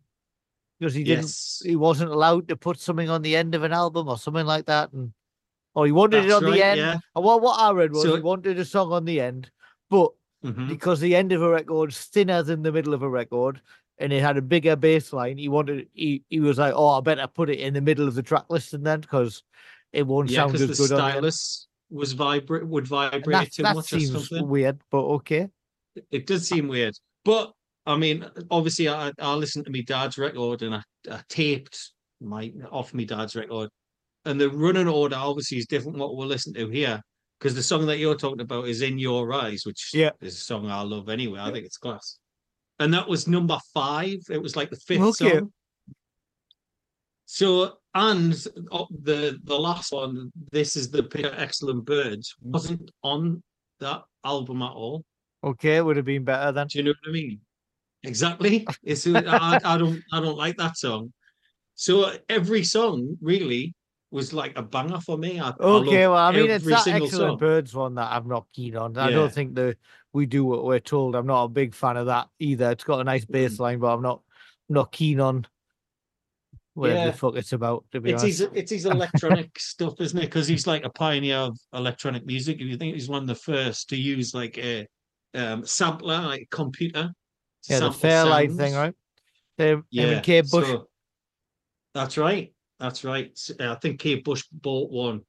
Because 0.79 0.93
he 0.93 1.03
didn't 1.03 1.23
Yes. 1.23 1.61
he 1.65 1.75
wasn't 1.75 2.11
allowed 2.11 2.47
to 2.49 2.55
put 2.55 2.79
something 2.79 3.09
on 3.09 3.21
the 3.23 3.35
end 3.35 3.55
of 3.55 3.63
an 3.63 3.73
album 3.73 4.07
or 4.07 4.17
something 4.17 4.45
like 4.45 4.65
that, 4.67 4.91
and 4.93 5.11
or 5.73 5.85
he 5.85 5.91
wanted 5.91 6.25
it 6.25 6.29
That's 6.29 6.43
on 6.43 6.51
the 6.51 6.63
end. 6.63 6.79
yeah. 6.79 6.97
And 7.15 7.25
what 7.25 7.41
what 7.41 7.59
I 7.59 7.71
read 7.71 7.91
was 7.91 8.03
So- 8.03 8.15
he 8.15 8.21
wanted 8.21 8.59
a 8.59 8.65
song 8.65 8.91
on 8.91 9.05
the 9.05 9.19
end, 9.21 9.49
but 9.89 10.11
Mhm. 10.45 10.67
because 10.67 10.99
the 10.99 11.15
end 11.15 11.31
of 11.31 11.41
a 11.41 11.49
record's 11.49 12.05
thinner 12.05 12.43
than 12.43 12.61
the 12.61 12.71
middle 12.71 12.93
of 12.93 13.01
a 13.01 13.09
record 13.09 13.59
and 13.97 14.13
it 14.13 14.21
had 14.21 14.37
a 14.37 14.41
bigger 14.41 14.75
bass 14.75 15.11
line, 15.13 15.39
he 15.39 15.49
wanted 15.49 15.89
he, 15.93 16.23
he 16.29 16.39
was 16.39 16.59
like, 16.59 16.73
Oh, 16.75 16.89
I 16.89 17.01
better 17.01 17.25
put 17.27 17.49
it 17.49 17.59
in 17.59 17.73
the 17.73 17.81
middle 17.81 18.07
of 18.07 18.13
the 18.13 18.21
track 18.23 18.45
listing 18.49 18.83
then 18.83 19.01
because 19.01 19.41
it 19.93 20.05
won't 20.05 20.29
Yeah, 20.29 20.43
sound 20.45 20.55
as 20.55 20.61
the 20.61 20.67
good 20.67 20.91
on 20.93 20.97
the 20.99 21.03
end. 21.05 21.11
stylus 21.13 21.67
was 21.89 22.11
vibrate 22.13 22.67
would 22.67 22.83
And 22.83 22.89
vibrate 22.89 23.25
That, 23.25 23.51
too 23.51 23.63
that 23.63 23.75
much 23.75 23.91
or 23.93 23.99
seems 23.99 24.11
something. 24.11 24.47
weird, 24.47 24.79
but 24.91 25.01
okay. 25.03 25.49
It 26.11 26.27
does 26.27 26.47
seem 26.47 26.67
weird, 26.67 26.93
but 27.25 27.53
I 27.87 27.95
mean, 27.95 28.29
obviously, 28.51 28.89
I 28.89 29.11
I 29.17 29.33
listened 29.33 29.65
to 29.65 29.71
my 29.71 29.81
dad's 29.81 30.17
record 30.17 30.61
and 30.61 30.75
I, 30.75 30.81
I 31.09 31.21
taped 31.29 31.93
my 32.19 32.51
off 32.69 32.93
my 32.93 33.05
dad's 33.05 33.35
record, 33.35 33.69
and 34.25 34.39
the 34.39 34.49
running 34.49 34.89
order 34.89 35.15
obviously 35.15 35.57
is 35.57 35.65
different 35.67 35.97
what 35.97 36.15
we'll 36.17 36.27
listen 36.27 36.53
to 36.55 36.67
here 36.67 37.01
because 37.39 37.55
the 37.55 37.63
song 37.63 37.85
that 37.85 37.97
you're 37.97 38.17
talking 38.17 38.41
about 38.41 38.67
is 38.67 38.81
"In 38.81 38.99
Your 38.99 39.31
Eyes," 39.33 39.63
which 39.65 39.91
Yeah. 39.93 40.11
is 40.19 40.35
a 40.35 40.41
song 40.41 40.69
I 40.69 40.81
love 40.81 41.07
anyway. 41.07 41.39
I 41.39 41.49
think 41.51 41.65
it's 41.65 41.77
class, 41.77 42.19
and 42.77 42.93
that 42.93 43.07
was 43.07 43.25
number 43.25 43.57
five. 43.73 44.19
It 44.29 44.41
was 44.41 44.57
like 44.57 44.69
the 44.69 44.75
fifth 44.75 45.01
Okay. 45.21 45.37
song. 45.37 45.53
So 47.25 47.77
and 47.93 48.33
uh, 48.69 48.85
the 49.01 49.39
the 49.45 49.57
last 49.57 49.93
one, 49.93 50.31
this 50.51 50.75
is 50.75 50.91
the 50.91 51.03
Picture 51.03 51.33
Excellent 51.37 51.85
Birds, 51.85 52.35
wasn't 52.41 52.91
on 53.01 53.41
that 53.79 54.03
album 54.25 54.61
at 54.61 54.71
all. 54.71 55.05
Okay, 55.41 55.77
it 55.77 55.85
would 55.85 55.95
have 55.95 56.05
been 56.05 56.25
better 56.25 56.51
then. 56.51 56.67
Do 56.67 56.79
you 56.79 56.83
know 56.83 56.93
what 57.01 57.09
I 57.09 57.13
mean? 57.13 57.39
Exactly. 58.07 58.65
It's 58.83 59.05
I, 59.05 59.59
I 59.63 59.77
don't 59.77 60.01
I 60.11 60.19
don't 60.19 60.37
like 60.37 60.57
that 60.57 60.77
song. 60.77 61.11
So 61.75 62.11
every 62.29 62.63
song 62.63 63.17
really 63.21 63.75
was 64.09 64.33
like 64.33 64.57
a 64.57 64.61
banger 64.61 64.99
for 65.01 65.17
me. 65.17 65.39
I, 65.39 65.51
Okay, 65.59 66.05
I 66.05 66.07
well, 66.07 66.17
I 66.17 66.31
mean, 66.31 66.49
it's 66.49 66.65
that 66.65 66.87
excellent 66.87 67.11
song. 67.11 67.37
birds 67.37 67.75
one 67.75 67.95
that 67.95 68.09
I'm 68.11 68.27
not 68.27 68.47
keen 68.53 68.75
on. 68.77 68.97
I 68.97 69.09
Yeah. 69.09 69.15
don't 69.17 69.33
think 69.33 69.53
that 69.55 69.77
we 70.13 70.25
do 70.25 70.45
what 70.45 70.63
we're 70.63 70.79
told. 70.79 71.15
I'm 71.15 71.27
not 71.27 71.43
a 71.43 71.49
big 71.49 71.75
fan 71.75 71.97
of 71.97 72.05
that 72.07 72.29
either. 72.39 72.71
It's 72.71 72.85
got 72.85 73.01
a 73.01 73.03
nice 73.03 73.25
bass 73.25 73.59
line, 73.59 73.79
but 73.79 73.93
I'm 73.93 74.01
not 74.01 74.21
not 74.69 74.91
keen 74.91 75.19
on 75.19 75.45
whatever 76.73 76.99
Yeah. 76.99 77.05
the 77.11 77.17
fuck 77.17 77.35
it's 77.35 77.53
about. 77.53 77.85
To 77.91 77.99
be 78.01 78.11
It's 78.11 78.23
honest, 78.23 78.39
his, 78.39 78.49
it's 78.53 78.71
his 78.71 78.85
electronic 78.85 79.49
stuff, 79.59 79.95
isn't 79.99 80.17
it? 80.17 80.21
Because 80.27 80.47
he's 80.47 80.67
like 80.67 80.83
a 80.85 80.89
pioneer 80.89 81.37
of 81.37 81.57
electronic 81.73 82.25
music. 82.25 82.55
If 82.61 82.67
you 82.67 82.77
think 82.77 82.93
he's 82.95 83.09
one 83.09 83.21
of 83.23 83.27
the 83.27 83.35
first 83.35 83.89
to 83.89 83.97
use 83.97 84.33
like 84.33 84.57
a 84.57 84.87
um, 85.33 85.65
sampler, 85.65 86.21
like 86.21 86.41
a 86.43 86.55
computer. 86.55 87.11
To 87.67 87.73
yeah, 87.73 87.79
the 87.79 87.85
sample 87.91 87.99
Fairlight 87.99 88.51
thing, 88.51 88.73
sounds. 88.73 88.75
right? 88.75 88.95
Him, 89.57 89.85
him 89.91 90.09
and 90.09 90.23
Kate 90.23 90.49
Bush. 90.49 90.67
so- 90.67 90.89
that's 91.93 92.17
right. 92.17 92.53
That's 92.79 93.03
right. 93.03 93.31
S- 93.31 93.51
uh, 93.59 93.71
I 93.71 93.75
think 93.75 93.99
Kate 93.99 94.23
Bush 94.23 94.45
bought 94.51 94.91
one 94.91 95.21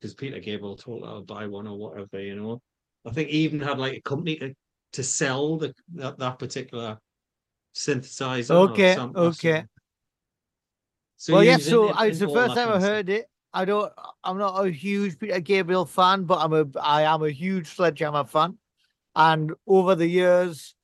because 0.00 0.14
Peter 0.14 0.38
Gabriel 0.38 0.76
told 0.76 1.02
her 1.04 1.08
I'll 1.08 1.22
buy 1.22 1.46
one 1.46 1.66
or 1.66 1.78
whatever, 1.78 2.20
you 2.20 2.34
know. 2.36 2.60
I 3.06 3.10
think 3.10 3.30
he 3.30 3.38
even 3.38 3.60
had 3.60 3.78
like 3.78 3.94
a 3.94 4.00
company 4.02 4.36
to, 4.36 4.54
to 4.92 5.02
sell 5.02 5.56
the 5.56 5.74
that, 5.94 6.18
that 6.18 6.38
particular 6.38 6.98
synthesizer. 7.74 8.50
or 8.54 8.70
Okay, 8.72 8.98
okay. 8.98 9.64
So 11.16 11.34
well, 11.34 11.42
he 11.42 11.48
yeah. 11.48 11.54
was 11.56 11.66
So 11.66 11.88
I- 11.88 12.06
it's 12.08 12.18
the 12.18 12.26
all 12.26 12.34
first 12.34 12.54
that 12.54 12.60
time 12.60 12.68
kind 12.68 12.74
I 12.74 12.76
of 12.76 12.82
stuff. 12.82 12.92
heard 12.92 13.08
it. 13.08 13.26
I 13.54 13.64
don't. 13.64 13.92
I'm 14.24 14.38
not 14.38 14.66
a 14.66 14.70
huge 14.70 15.18
Peter 15.18 15.40
Gabriel 15.40 15.84
fan, 15.86 16.24
but 16.24 16.38
I'm 16.38 16.52
a. 16.52 16.66
I 16.80 17.02
am 17.02 17.22
a 17.22 17.30
huge 17.30 17.68
Sledgehammer 17.68 18.24
fan, 18.24 18.58
and 19.16 19.52
over 19.66 19.94
the 19.94 20.06
years, 20.06 20.74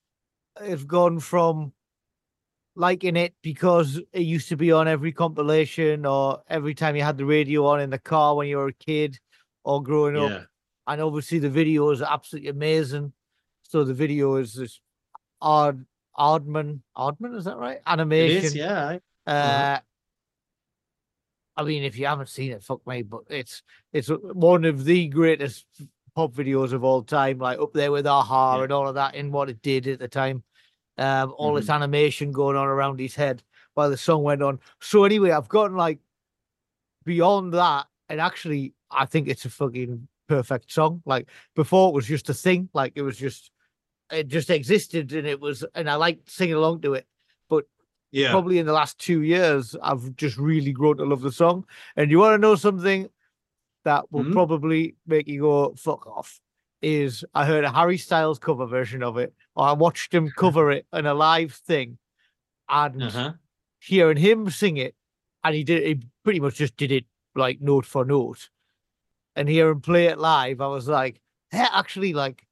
it's 0.62 0.84
gone 0.84 1.20
from 1.20 1.72
liking 2.76 3.16
it 3.16 3.34
because 3.42 4.00
it 4.12 4.22
used 4.22 4.48
to 4.48 4.56
be 4.56 4.70
on 4.72 4.86
every 4.86 5.12
compilation 5.12 6.06
or 6.06 6.42
every 6.48 6.74
time 6.74 6.94
you 6.94 7.02
had 7.02 7.18
the 7.18 7.24
radio 7.24 7.66
on 7.66 7.80
in 7.80 7.90
the 7.90 7.98
car 7.98 8.36
when 8.36 8.46
you 8.48 8.56
were 8.56 8.68
a 8.68 8.72
kid 8.72 9.18
or 9.64 9.82
growing 9.82 10.16
up. 10.16 10.30
And 10.86 11.00
obviously 11.02 11.38
the 11.38 11.50
video 11.50 11.90
is 11.90 12.00
absolutely 12.02 12.50
amazing. 12.50 13.12
So 13.62 13.84
the 13.84 13.94
video 13.94 14.36
is 14.36 14.54
this 14.54 14.80
Ard 15.40 15.84
Aardman 16.18 16.80
Aardman, 16.96 17.36
is 17.36 17.44
that 17.44 17.56
right? 17.58 17.80
Animation. 17.86 18.44
is, 18.46 18.54
yeah. 18.54 18.98
Uh, 19.26 19.30
Uh-huh. 19.30 19.80
I 21.56 21.64
mean, 21.64 21.82
if 21.82 21.98
you 21.98 22.06
haven't 22.06 22.28
seen 22.28 22.52
it, 22.52 22.62
fuck 22.62 22.86
me, 22.86 23.02
but 23.02 23.22
it's 23.28 23.62
it's 23.92 24.08
one 24.08 24.64
of 24.64 24.84
the 24.84 25.08
greatest 25.08 25.66
pop 26.14 26.32
videos 26.32 26.72
of 26.72 26.84
all 26.84 27.02
time, 27.02 27.38
like 27.38 27.58
up 27.58 27.72
there 27.72 27.90
with 27.90 28.06
Aha 28.06 28.56
Yeah. 28.56 28.62
and 28.62 28.72
all 28.72 28.86
of 28.88 28.94
that 28.94 29.16
in 29.16 29.32
what 29.32 29.50
it 29.50 29.60
did 29.60 29.88
at 29.88 29.98
the 29.98 30.06
time. 30.08 30.44
Um, 30.98 31.32
all 31.38 31.50
Mm-hmm. 31.52 31.56
this 31.60 31.70
animation 31.70 32.32
going 32.32 32.56
on 32.56 32.66
around 32.66 32.98
his 32.98 33.14
head 33.14 33.42
while 33.74 33.88
the 33.88 33.96
song 33.96 34.24
went 34.24 34.42
on. 34.42 34.58
So 34.80 35.04
anyway, 35.04 35.30
I've 35.30 35.48
gotten 35.48 35.76
like 35.76 36.00
beyond 37.04 37.54
that, 37.54 37.86
and 38.08 38.20
actually, 38.20 38.74
I 38.90 39.06
think 39.06 39.28
it's 39.28 39.44
a 39.44 39.50
fucking 39.50 40.08
perfect 40.28 40.72
song. 40.72 41.02
Like 41.06 41.28
before, 41.54 41.88
it 41.90 41.94
was 41.94 42.06
just 42.06 42.28
a 42.28 42.34
thing, 42.34 42.68
like 42.74 42.92
it 42.96 43.02
was 43.02 43.16
just 43.16 43.50
it 44.10 44.28
just 44.28 44.50
existed, 44.50 45.12
and 45.12 45.26
it 45.26 45.38
was, 45.40 45.64
and 45.74 45.88
I 45.88 45.94
liked 45.96 46.30
singing 46.30 46.54
along 46.54 46.80
to 46.82 46.94
it. 46.94 47.06
But 47.48 47.66
Yeah. 48.10 48.30
probably 48.30 48.58
in 48.58 48.66
the 48.66 48.72
last 48.72 48.98
two 48.98 49.22
years, 49.22 49.76
I've 49.82 50.16
just 50.16 50.36
really 50.38 50.72
grown 50.72 50.96
to 50.96 51.04
love 51.04 51.20
the 51.20 51.30
song. 51.32 51.66
And 51.94 52.10
you 52.10 52.18
want 52.18 52.34
to 52.34 52.38
know 52.38 52.54
something 52.56 53.08
that 53.84 54.10
will 54.10 54.24
Mhm. 54.24 54.32
probably 54.32 54.96
make 55.06 55.28
you 55.28 55.42
go 55.42 55.74
fuck 55.76 56.06
off? 56.06 56.40
Is 56.80 57.24
I 57.34 57.44
heard 57.44 57.64
a 57.64 57.72
Harry 57.72 57.98
Styles 57.98 58.38
cover 58.38 58.66
version 58.66 59.02
of 59.02 59.18
it, 59.18 59.34
or 59.56 59.66
I 59.66 59.72
watched 59.72 60.14
him 60.14 60.30
cover 60.36 60.70
it 60.70 60.86
in 60.92 61.06
a 61.06 61.14
live 61.14 61.52
thing, 61.54 61.98
and 62.68 63.02
Uh-huh. 63.02 63.32
hearing 63.80 64.16
him 64.16 64.48
sing 64.50 64.76
it, 64.76 64.94
and 65.42 65.54
he 65.54 65.64
did 65.64 65.84
he 65.84 66.00
pretty 66.24 66.40
much 66.40 66.54
just 66.56 66.76
did 66.76 66.92
it 66.92 67.04
like 67.34 67.60
note 67.60 67.84
for 67.84 68.04
note, 68.04 68.48
and 69.34 69.48
hearing 69.48 69.72
him 69.76 69.80
play 69.80 70.06
it 70.06 70.18
live, 70.18 70.60
I 70.60 70.68
was 70.68 70.86
like, 70.88 71.20
hey, 71.50 71.66
actually, 71.72 72.12
like 72.12 72.46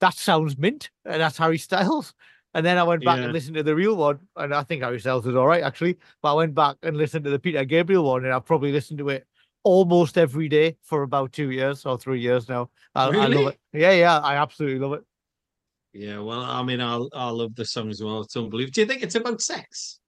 that 0.00 0.14
sounds 0.14 0.56
mint, 0.56 0.90
and 1.04 1.20
that's 1.20 1.38
Harry 1.38 1.58
Styles. 1.58 2.14
And 2.54 2.66
then 2.66 2.76
I 2.76 2.82
went 2.82 3.02
back 3.02 3.16
Yeah. 3.16 3.24
and 3.24 3.32
listened 3.32 3.56
to 3.56 3.62
the 3.62 3.74
real 3.74 3.96
one, 3.96 4.20
and 4.36 4.54
I 4.54 4.62
think 4.62 4.82
Harry 4.82 5.00
Styles 5.00 5.26
is 5.26 5.34
all 5.34 5.46
right 5.46 5.62
actually. 5.62 5.96
But 6.20 6.32
I 6.32 6.36
went 6.36 6.54
back 6.54 6.76
and 6.82 6.98
listened 6.98 7.24
to 7.24 7.30
the 7.30 7.38
Peter 7.38 7.64
Gabriel 7.64 8.04
one, 8.04 8.26
and 8.26 8.34
I've 8.34 8.44
probably 8.44 8.72
listened 8.72 8.98
to 8.98 9.08
it 9.08 9.26
almost 9.64 10.18
every 10.18 10.48
day 10.48 10.76
for 10.82 11.02
about 11.02 11.32
two 11.32 11.50
years 11.50 11.86
or 11.86 11.98
three 11.98 12.20
years 12.20 12.48
now. 12.48 12.70
I, 12.94 13.06
I 13.06 13.26
love 13.26 13.52
it. 13.52 13.58
Yeah, 13.72 13.92
yeah, 13.92 14.18
I 14.18 14.36
absolutely 14.36 14.78
love 14.78 14.94
it. 14.94 15.04
Yeah, 15.92 16.20
well, 16.20 16.40
I 16.40 16.62
mean, 16.62 16.80
I 16.80 16.96
I 17.12 17.28
love 17.30 17.54
the 17.54 17.64
song 17.64 17.90
as 17.90 18.02
well. 18.02 18.22
It's 18.22 18.36
unbelievable. 18.36 18.72
Do 18.72 18.80
you 18.80 18.86
think 18.86 19.02
it's 19.02 19.14
about 19.14 19.42
sex? 19.42 20.00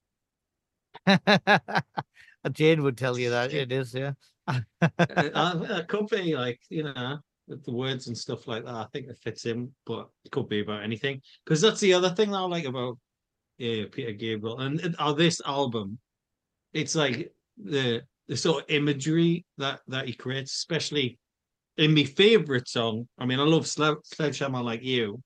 Jane 2.53 2.83
would 2.83 2.97
tell 2.97 3.19
you 3.19 3.31
that 3.31 3.53
it 3.53 3.71
is, 3.71 3.95
yeah. 3.95 4.13
uh, 4.49 4.61
uh, 4.81 5.67
it 5.71 5.89
could 5.89 6.07
be 6.09 6.35
like 6.37 6.61
you 6.71 6.85
know 6.85 7.19
the 7.49 7.73
words 7.73 8.07
and 8.07 8.17
stuff 8.17 8.47
like 8.47 8.65
that. 8.65 8.75
I 8.75 8.87
think 8.93 9.09
it 9.09 9.19
fits 9.19 9.45
in, 9.47 9.71
but 9.85 10.09
it 10.25 10.33
could 10.33 10.49
be 10.49 10.61
about 10.61 10.83
anything. 10.83 11.21
Because 11.45 11.61
that's 11.61 11.81
the 11.81 11.93
other 11.93 12.11
thing 12.11 12.31
that 12.31 12.39
I 12.39 12.43
like 12.43 12.65
about 12.65 12.99
yeah 13.59 13.85
Peter 13.91 14.13
Gabriel 14.13 14.61
and 14.61 14.81
and- 14.81 14.97
uh, 14.99 15.13
this 15.13 15.41
album. 15.45 15.99
It's 16.73 16.95
like 16.95 17.33
the 17.63 18.03
the 18.29 18.37
sort 18.37 18.65
of 18.65 18.71
imagery 18.71 19.45
that 19.59 19.81
that 19.89 20.07
he 20.07 20.13
creates, 20.15 20.53
especially 20.55 21.19
in 21.77 21.95
my 21.95 22.05
favorite 22.05 22.69
song. 22.69 23.09
I 23.19 23.27
mean, 23.27 23.41
I 23.41 23.45
love 23.45 23.65
Sle- 23.65 24.05
Sledgehammer 24.05 24.63
like 24.63 24.83
you 24.83 25.21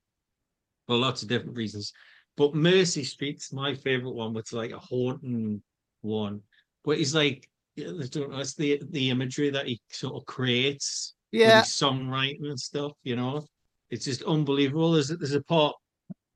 for 0.87 0.97
lots 0.97 1.23
of 1.23 1.29
different 1.29 1.57
reasons, 1.57 1.93
but 2.37 2.55
Mercy 2.55 3.05
Street's 3.05 3.53
my 3.53 3.75
favorite 3.75 4.15
one. 4.15 4.33
Which 4.33 4.49
is 4.49 4.53
like 4.55 4.73
a 4.73 4.79
haunting 4.79 5.63
one, 6.03 6.43
where 6.85 6.97
he's 6.97 7.15
like. 7.15 7.49
Yeah, 7.77 7.91
I 7.91 8.07
don't 8.09 8.33
know, 8.33 8.41
it's 8.41 8.55
the 8.55 8.83
the 8.91 9.11
imagery 9.11 9.51
that 9.51 9.69
he 9.69 9.81
sort 9.91 10.17
of 10.17 10.27
creates 10.27 11.15
Yeah. 11.31 11.61
songwriting 11.63 12.49
and 12.51 12.59
stuff, 12.59 12.91
you 13.05 13.15
know. 13.15 13.47
It's 13.91 14.05
just 14.05 14.25
unbelievable. 14.25 14.91
There's 14.91 15.11
there's 15.11 15.35
a 15.35 15.45
part 15.45 15.77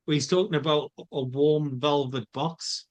where 0.05 0.13
he's 0.13 0.27
talking 0.29 0.55
about 0.55 0.93
a 1.11 1.21
warm 1.21 1.81
velvet 1.81 2.31
box. 2.31 2.85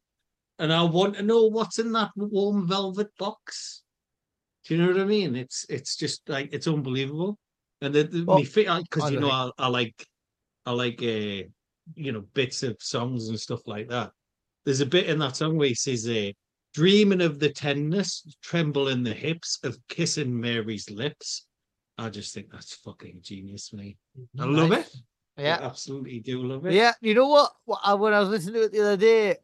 And 0.58 0.72
I 0.72 0.82
want 0.82 1.16
to 1.16 1.22
know 1.22 1.46
what's 1.46 1.78
in 1.78 1.92
that 1.92 2.10
warm 2.16 2.68
velvet 2.68 3.08
box. 3.18 3.82
Do 4.64 4.74
you 4.76 4.82
know 4.82 4.92
what 4.92 5.00
I 5.00 5.04
mean? 5.04 5.34
It's 5.34 5.66
it's 5.68 5.96
just 5.96 6.28
like 6.28 6.50
it's 6.52 6.68
unbelievable. 6.68 7.38
And 7.80 7.92
the, 7.92 8.04
the 8.04 8.24
Well, 8.24 8.38
because 8.38 9.10
you 9.10 9.18
know 9.18 9.30
I, 9.30 9.50
I 9.58 9.68
like 9.68 10.06
I 10.66 10.72
like 10.72 11.02
uh, 11.02 11.48
you 11.94 12.12
know 12.12 12.22
bits 12.34 12.62
of 12.62 12.76
songs 12.80 13.28
and 13.28 13.38
stuff 13.38 13.66
like 13.66 13.88
that. 13.88 14.12
There's 14.64 14.80
a 14.80 14.86
bit 14.86 15.08
in 15.08 15.18
that 15.18 15.36
song 15.36 15.56
where 15.56 15.68
he 15.68 15.74
says, 15.74 16.08
uh, 16.08 16.30
"Dreaming 16.74 17.22
of 17.22 17.40
the 17.40 17.50
tenderness, 17.50 18.24
tremble 18.40 18.88
in 18.88 19.02
the 19.02 19.14
hips 19.14 19.58
of 19.64 19.76
kissing 19.88 20.38
Mary's 20.38 20.88
lips." 20.90 21.46
I 21.98 22.08
just 22.08 22.32
think 22.34 22.50
that's 22.50 22.74
fucking 22.76 23.18
genius, 23.22 23.72
mate. 23.72 23.98
I 24.38 24.44
love 24.44 24.72
it. 24.72 24.88
Yeah. 25.36 25.58
I 25.60 25.64
absolutely 25.64 26.20
do 26.20 26.42
love 26.42 26.66
it. 26.66 26.74
Yeah, 26.74 26.92
you 27.00 27.14
know 27.14 27.28
what? 27.28 27.52
When 27.64 28.12
I 28.12 28.20
was 28.20 28.28
listening 28.28 28.54
to 28.54 28.62
it 28.64 28.72
the 28.72 28.80
other 28.80 28.96
day, 28.96 29.36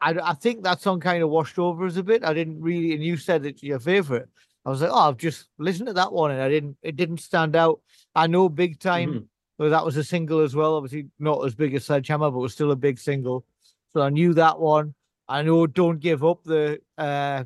I, 0.00 0.10
I 0.22 0.34
think 0.34 0.62
that 0.62 0.80
song 0.80 1.00
kind 1.00 1.22
of 1.22 1.30
washed 1.30 1.58
over 1.58 1.86
us 1.86 1.96
a 1.96 2.02
bit. 2.02 2.24
I 2.24 2.32
didn't 2.32 2.60
really, 2.60 2.94
and 2.94 3.02
you 3.02 3.16
said 3.16 3.44
it's 3.44 3.62
your 3.62 3.80
favorite. 3.80 4.28
I 4.64 4.70
was 4.70 4.82
like, 4.82 4.90
oh, 4.92 5.08
I've 5.08 5.16
just 5.16 5.48
listened 5.58 5.86
to 5.88 5.92
that 5.94 6.12
one, 6.12 6.30
and 6.30 6.42
I 6.42 6.48
didn't. 6.48 6.76
It 6.82 6.96
didn't 6.96 7.18
stand 7.18 7.56
out. 7.56 7.80
I 8.14 8.26
know 8.26 8.48
big 8.48 8.78
time. 8.78 9.12
Mhm. 9.12 9.26
Well, 9.58 9.70
that 9.70 9.84
was 9.84 9.96
a 9.96 10.04
single 10.04 10.40
as 10.40 10.54
well. 10.54 10.76
Obviously, 10.76 11.08
not 11.18 11.44
as 11.44 11.54
big 11.54 11.74
as 11.74 11.84
Sledgehammer, 11.84 12.30
but 12.30 12.38
was 12.38 12.52
still 12.52 12.70
a 12.70 12.76
big 12.76 12.98
single. 12.98 13.44
So 13.92 14.02
I 14.02 14.10
knew 14.10 14.34
that 14.34 14.60
one. 14.60 14.94
I 15.28 15.42
know 15.42 15.66
"Don't 15.66 15.98
Give 16.00 16.24
Up" 16.24 16.44
the 16.44 16.80
uh 16.96 17.44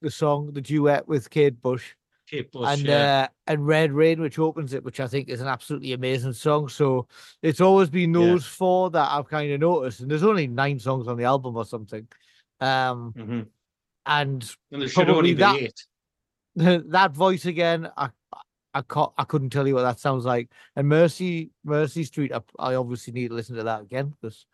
the 0.00 0.10
song, 0.10 0.52
the 0.52 0.60
duet 0.60 1.06
with 1.06 1.28
Kate 1.30 1.60
Bush 1.60 1.94
And 2.32 2.80
yeah. 2.82 3.22
uh, 3.24 3.28
and 3.46 3.66
Red 3.66 3.92
Rain, 3.92 4.20
which 4.20 4.38
opens 4.38 4.72
it, 4.72 4.82
which 4.84 5.00
I 5.00 5.06
think 5.06 5.28
is 5.28 5.40
an 5.42 5.48
absolutely 5.48 5.92
amazing 5.92 6.32
song. 6.32 6.68
So 6.68 7.06
it's 7.42 7.60
always 7.60 7.90
been 7.90 8.14
Yeah. 8.14 8.20
those 8.20 8.46
four 8.46 8.90
that 8.90 9.10
I've 9.10 9.28
kind 9.28 9.52
of 9.52 9.60
noticed, 9.60 10.00
and 10.00 10.10
there's 10.10 10.22
only 10.22 10.46
nine 10.46 10.78
songs 10.78 11.08
on 11.08 11.16
the 11.18 11.24
album 11.24 11.56
or 11.56 11.64
something. 11.66 12.08
Um, 12.60 13.12
Mhm. 13.16 13.46
and 14.06 14.56
And 14.70 14.82
there 14.82 14.88
should 14.88 15.10
only 15.10 15.34
be 15.34 15.40
that- 15.40 15.60
eight. 15.60 15.86
that 16.90 17.12
voice 17.12 17.44
again, 17.46 17.90
I 17.96 18.10
I 18.74 18.80
can't, 18.80 19.12
I 19.18 19.24
couldn't 19.24 19.50
tell 19.50 19.68
you 19.68 19.74
what 19.74 19.82
that 19.82 20.00
sounds 20.00 20.24
like. 20.24 20.50
And 20.76 20.88
Mercy 20.88 21.50
Mercy 21.62 22.04
Street, 22.04 22.32
I, 22.32 22.40
I 22.58 22.74
obviously 22.76 23.12
need 23.12 23.28
to 23.28 23.34
listen 23.34 23.56
to 23.56 23.64
that 23.64 23.82
again 23.82 24.14
because 24.20 24.46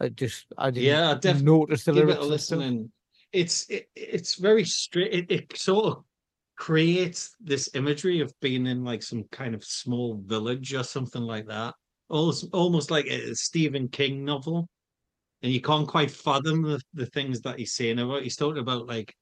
I 0.00 0.08
just 0.08 0.46
I 0.58 0.70
didn't 0.70 0.86
Yeah, 0.86 1.14
definitely 1.14 1.44
notice 1.58 1.84
the 1.84 1.92
give 1.92 2.08
it 2.08 2.12
a 2.12 2.14
and 2.14 2.18
stuff. 2.22 2.30
listen. 2.30 2.62
And 2.62 2.90
it's 3.32 3.70
it, 3.70 3.88
it's 3.94 4.34
very 4.34 4.64
straight. 4.64 5.12
It, 5.12 5.30
it 5.30 5.56
sort 5.56 5.84
of 5.86 6.04
creates 6.60 7.34
this 7.40 7.70
imagery 7.74 8.20
of 8.20 8.38
being 8.42 8.66
in 8.66 8.84
like 8.84 9.02
some 9.02 9.24
kind 9.32 9.54
of 9.54 9.64
small 9.64 10.20
village 10.26 10.74
or 10.74 10.84
something 10.84 11.22
like 11.22 11.46
that. 11.46 11.74
Almost, 12.10 12.48
almost 12.52 12.90
like 12.90 13.06
a 13.06 13.34
Stephen 13.34 13.88
King 13.88 14.26
novel. 14.26 14.68
And 15.42 15.50
you 15.50 15.62
can't 15.62 15.88
quite 15.88 16.10
fathom 16.10 16.60
the, 16.60 16.78
the 16.92 17.06
things 17.06 17.40
that 17.40 17.58
he's 17.58 17.72
saying 17.72 17.98
about. 17.98 18.24
He's 18.24 18.36
talking 18.36 18.60
about 18.60 18.86
like 18.86 19.14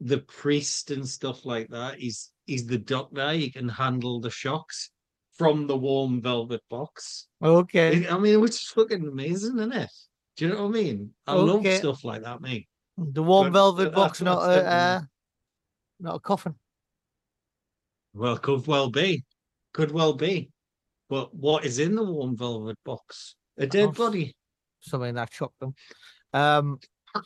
the 0.00 0.18
priest 0.18 0.90
and 0.90 1.08
stuff 1.08 1.46
like 1.46 1.68
that. 1.68 2.00
He's 2.00 2.32
he's 2.46 2.66
the 2.66 2.78
doctor. 2.78 3.30
He 3.30 3.48
can 3.48 3.68
handle 3.68 4.18
the 4.20 4.30
shocks 4.30 4.90
from 5.38 5.68
the 5.68 5.76
warm 5.76 6.20
velvet 6.20 6.62
box. 6.68 7.28
Okay, 7.40 8.08
I 8.08 8.18
mean, 8.18 8.40
which 8.40 8.56
is 8.56 8.68
fucking 8.74 9.06
amazing, 9.06 9.58
isn't 9.60 9.72
it? 9.72 9.90
Do 10.36 10.46
you 10.46 10.52
know 10.52 10.62
what 10.66 10.76
I 10.76 10.82
mean? 10.82 11.10
I 11.28 11.34
love 11.34 11.60
Okay. 11.60 11.76
stuff 11.76 12.02
like 12.02 12.22
that, 12.22 12.40
mate. 12.40 12.66
the 12.98 13.22
warm 13.22 13.52
but- 13.52 13.52
velvet 13.52 13.92
but 13.92 13.94
box, 13.94 14.20
not 14.20 14.42
a 14.42 14.66
uh, 14.66 15.00
not 16.02 16.16
a 16.16 16.20
coffin. 16.20 16.54
Well, 18.14 18.36
could 18.38 18.66
well 18.66 18.90
be. 18.90 19.24
Could 19.72 19.90
well 19.90 20.12
be. 20.12 20.50
But 21.08 21.34
what 21.34 21.64
is 21.64 21.78
in 21.78 21.94
the 21.94 22.04
warm 22.04 22.36
velvet 22.36 22.76
box? 22.84 23.36
A 23.58 23.66
dead 23.66 23.86
House. 23.86 23.96
body. 23.96 24.34
Something 24.80 25.14
that 25.14 25.32
shocked 25.32 25.60
them. 25.60 25.74
Um, 26.32 26.78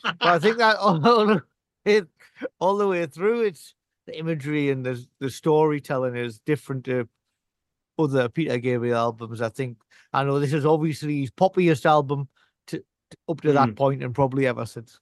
but 0.03 0.15
I 0.21 0.39
think 0.39 0.57
that 0.57 0.77
all, 0.79 0.99
the- 0.99 1.43
it, 1.85 2.07
all 2.59 2.77
the 2.77 2.87
way 2.87 3.05
through, 3.05 3.43
it's 3.43 3.73
the 4.05 4.17
imagery 4.17 4.69
and 4.69 4.85
the 4.85 5.05
the 5.19 5.29
storytelling 5.29 6.15
is 6.15 6.39
different 6.39 6.85
to 6.85 7.07
other 7.99 8.29
Peter 8.29 8.57
Gabriel 8.57 8.97
albums. 8.97 9.41
I 9.41 9.49
think 9.49 9.77
I 10.13 10.23
know 10.23 10.39
this 10.39 10.53
is 10.53 10.65
obviously 10.65 11.21
his 11.21 11.31
poppiest 11.31 11.85
album 11.85 12.27
to, 12.67 12.77
to- 12.79 13.17
up 13.29 13.41
to 13.41 13.53
that 13.53 13.69
Mm. 13.69 13.75
point 13.75 14.03
and 14.03 14.13
probably 14.13 14.47
ever 14.47 14.65
since. 14.65 14.99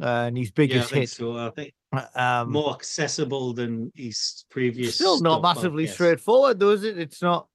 Uh, 0.00 0.26
and 0.28 0.36
his 0.36 0.48
Yeah, 0.48 0.52
I 0.52 0.54
biggest 0.56 0.90
think 0.90 1.00
hit. 1.02 1.08
so. 1.10 1.36
I 1.36 1.50
think 1.50 1.72
Um, 2.14 2.52
more 2.52 2.72
accessible 2.72 3.52
than 3.52 3.90
his 3.96 4.44
previous. 4.50 4.94
still 4.94 5.20
not 5.20 5.40
stuff, 5.40 5.56
massively 5.56 5.86
straightforward, 5.88 6.60
though, 6.60 6.70
is 6.70 6.84
it? 6.84 6.98
It's 6.98 7.20
not. 7.20 7.48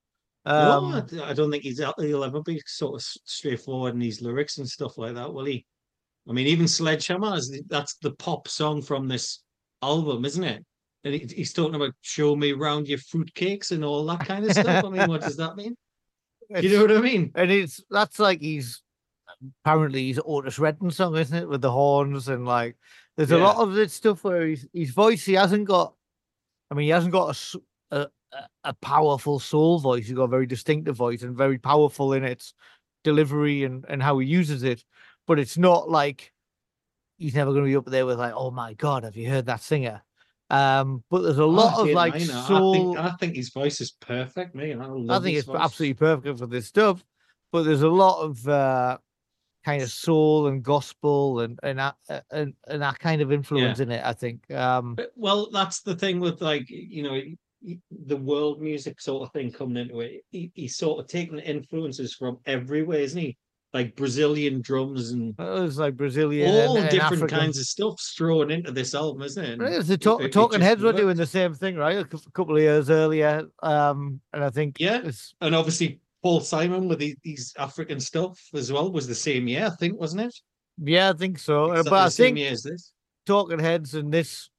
Um, 0.45 1.07
no, 1.11 1.23
I 1.23 1.33
don't 1.33 1.49
think 1.49 1.63
he's 1.63 1.79
he'll 1.97 2.23
ever 2.23 2.41
be 2.41 2.61
sort 2.65 2.95
of 2.95 3.01
straightforward 3.01 3.95
in 3.95 4.01
his 4.01 4.21
lyrics 4.21 4.57
and 4.57 4.69
stuff 4.69 4.97
like 4.97 5.15
that, 5.15 5.33
will 5.33 5.45
he? 5.45 5.65
I 6.29 6.33
mean, 6.33 6.47
even 6.47 6.67
Sledgehammer 6.67 7.35
is 7.35 7.49
the- 7.49 7.63
that's 7.67 7.95
the 7.95 8.11
pop 8.11 8.47
song 8.47 8.81
from 8.81 9.07
this 9.07 9.41
album, 9.81 10.25
isn't 10.25 10.43
it? 10.43 10.65
And 11.03 11.13
he, 11.13 11.27
he's 11.33 11.53
talking 11.53 11.75
about 11.75 11.93
show 12.01 12.35
me 12.35 12.51
round 12.53 12.87
your 12.87 12.97
fruitcakes 12.99 13.71
and 13.71 13.85
all 13.85 14.05
that 14.05 14.25
kind 14.25 14.43
of 14.45 14.51
stuff. 14.51 14.83
I 14.83 14.89
mean, 14.89 15.07
what 15.07 15.21
does 15.21 15.37
that 15.37 15.55
mean? 15.55 15.75
You 16.61 16.69
know 16.69 16.81
what 16.83 16.91
I 16.97 17.01
mean? 17.01 17.31
and 17.33 17.49
it's 17.49 17.81
that's 17.89 18.19
like 18.19 18.39
he's 18.39 18.83
apparently 19.63 20.03
he's 20.03 20.19
Otis 20.23 20.59
Redding 20.59 20.91
song, 20.91 21.17
isn't 21.17 21.35
it, 21.35 21.49
with 21.49 21.61
the 21.61 21.71
horns 21.71 22.27
and 22.27 22.45
like 22.45 22.75
there's 23.17 23.31
a 23.31 23.37
lot 23.37 23.57
of 23.57 23.73
this 23.73 23.93
stuff 23.93 24.23
where 24.23 24.47
his 24.47 24.67
his 24.73 24.91
voice 24.91 25.25
he 25.25 25.33
hasn't 25.33 25.65
got. 25.65 25.93
I 26.69 26.75
mean, 26.75 26.85
he 26.85 26.89
hasn't 26.91 27.13
got 27.13 27.37
a 27.91 28.07
a 28.63 28.73
powerful 28.81 29.39
soul 29.39 29.79
voice. 29.79 30.07
He's 30.07 30.15
got 30.15 30.23
a 30.23 30.27
very 30.27 30.45
distinctive 30.45 30.95
voice 30.95 31.21
and 31.21 31.35
very 31.37 31.57
powerful 31.57 32.13
in 32.13 32.23
its 32.23 32.53
delivery 33.03 33.63
and 33.63 33.85
and 33.87 34.01
how 34.03 34.19
he 34.19 34.27
uses 34.27 34.63
it. 34.63 34.83
But 35.27 35.39
it's 35.39 35.57
not 35.57 35.89
like 35.89 36.33
he's 37.17 37.35
never 37.35 37.51
going 37.51 37.63
to 37.63 37.69
be 37.69 37.75
up 37.77 37.85
there 37.85 38.05
with 38.05 38.19
like, 38.19 38.33
oh 38.35 38.51
my 38.51 38.73
god, 38.73 39.03
have 39.03 39.15
you 39.15 39.29
heard 39.29 39.45
that 39.45 39.61
singer? 39.61 40.01
Um, 40.49 41.03
but 41.09 41.21
there's 41.21 41.37
a 41.39 41.45
lot 41.45 41.75
Oh, 41.77 41.85
of 41.87 41.91
like 41.91 42.19
soul. 42.21 42.73
I 42.73 42.77
think, 42.77 42.97
I 42.97 43.11
think 43.17 43.35
his 43.35 43.49
voice 43.49 43.81
is 43.81 43.91
perfect, 43.91 44.53
man. 44.53 44.81
I, 44.81 45.15
I 45.15 45.19
think 45.19 45.37
it's 45.37 45.47
voice. 45.47 45.57
absolutely 45.59 45.95
perfect 45.95 46.37
for 46.39 46.47
this 46.47 46.67
stuff. 46.67 47.03
But 47.51 47.63
there's 47.63 47.81
a 47.83 47.89
lot 47.89 48.21
of 48.21 48.47
uh, 48.47 48.97
kind 49.65 49.81
of 49.81 49.89
soul 49.91 50.47
and 50.47 50.63
gospel 50.63 51.39
and 51.41 51.59
and 51.63 51.79
that, 51.79 51.95
and, 52.31 52.53
and 52.67 52.81
that 52.81 52.99
kind 52.99 53.21
of 53.21 53.31
influence 53.31 53.79
in 53.79 53.91
it. 53.91 54.03
I 54.05 54.13
think. 54.13 54.49
Um, 54.51 54.95
But- 54.95 55.11
Well, 55.15 55.49
that's 55.51 55.81
the 55.81 55.95
thing 55.95 56.19
with 56.19 56.41
like 56.41 56.65
you 56.69 57.03
know 57.03 57.19
the 58.05 58.17
world 58.17 58.61
music 58.61 59.01
sort 59.01 59.23
of 59.23 59.33
thing 59.33 59.51
coming 59.51 59.77
into 59.77 59.99
it. 60.01 60.21
He, 60.29 60.51
he's 60.53 60.77
sort 60.77 60.99
of 60.99 61.07
taking 61.07 61.39
influences 61.39 62.13
from 62.13 62.37
everywhere, 62.45 62.99
isn't 62.99 63.19
he? 63.19 63.37
Like 63.73 63.95
Brazilian 63.97 64.61
drums 64.61 65.09
and 65.11 65.33
it 65.37 65.43
was 65.43 65.77
like 65.79 65.97
Brazilian, 65.97 66.47
all 66.67 66.77
and 66.77 66.89
different 66.89 67.23
African. 67.23 67.39
kinds 67.39 67.57
of 67.57 67.65
stuff 67.65 67.99
thrown 68.15 68.49
into 68.51 68.71
this 68.71 68.93
album, 68.95 69.23
isn't 69.23 69.43
it? 69.43 69.59
Right, 69.59 69.83
The 69.83 69.97
talk, 69.97 70.21
it- 70.21 70.25
it 70.27 70.31
Talking 70.31 70.59
just 70.59 70.69
Heads 70.69 70.81
were 70.83 70.93
doing 70.93 71.17
the 71.17 71.25
same 71.25 71.53
thing, 71.55 71.75
right? 71.75 71.97
A 71.97 72.05
couple 72.05 72.55
of 72.55 72.61
years 72.61 72.89
earlier, 72.89 73.43
um, 73.63 74.21
and 74.31 74.43
I 74.45 74.49
think 74.51 74.77
Yeah. 74.79 75.01
it's 75.03 75.33
and 75.41 75.53
obviously 75.55 75.99
Paul 76.25 76.39
Simon 76.39 76.87
with 76.87 76.97
these, 76.97 77.15
these 77.23 77.53
African 77.59 77.99
stuff 77.99 78.41
as 78.55 78.71
well 78.71 78.91
was 78.91 79.07
the 79.07 79.13
same 79.13 79.47
year, 79.47 79.67
I 79.67 79.75
think, 79.75 79.99
wasn't 79.99 80.23
it? 80.23 80.35
yeah, 80.83 81.11
I 81.11 81.13
think 81.13 81.37
so. 81.37 81.65
Exactly 81.73 81.89
But 81.91 81.95
I 81.97 82.05
the 82.05 82.09
same 82.09 82.25
think 82.25 82.37
year 82.39 82.51
as 82.51 82.63
this. 82.63 82.93
Talking 83.27 83.59
Heads 83.59 83.93
and 83.93 84.11
this 84.11 84.49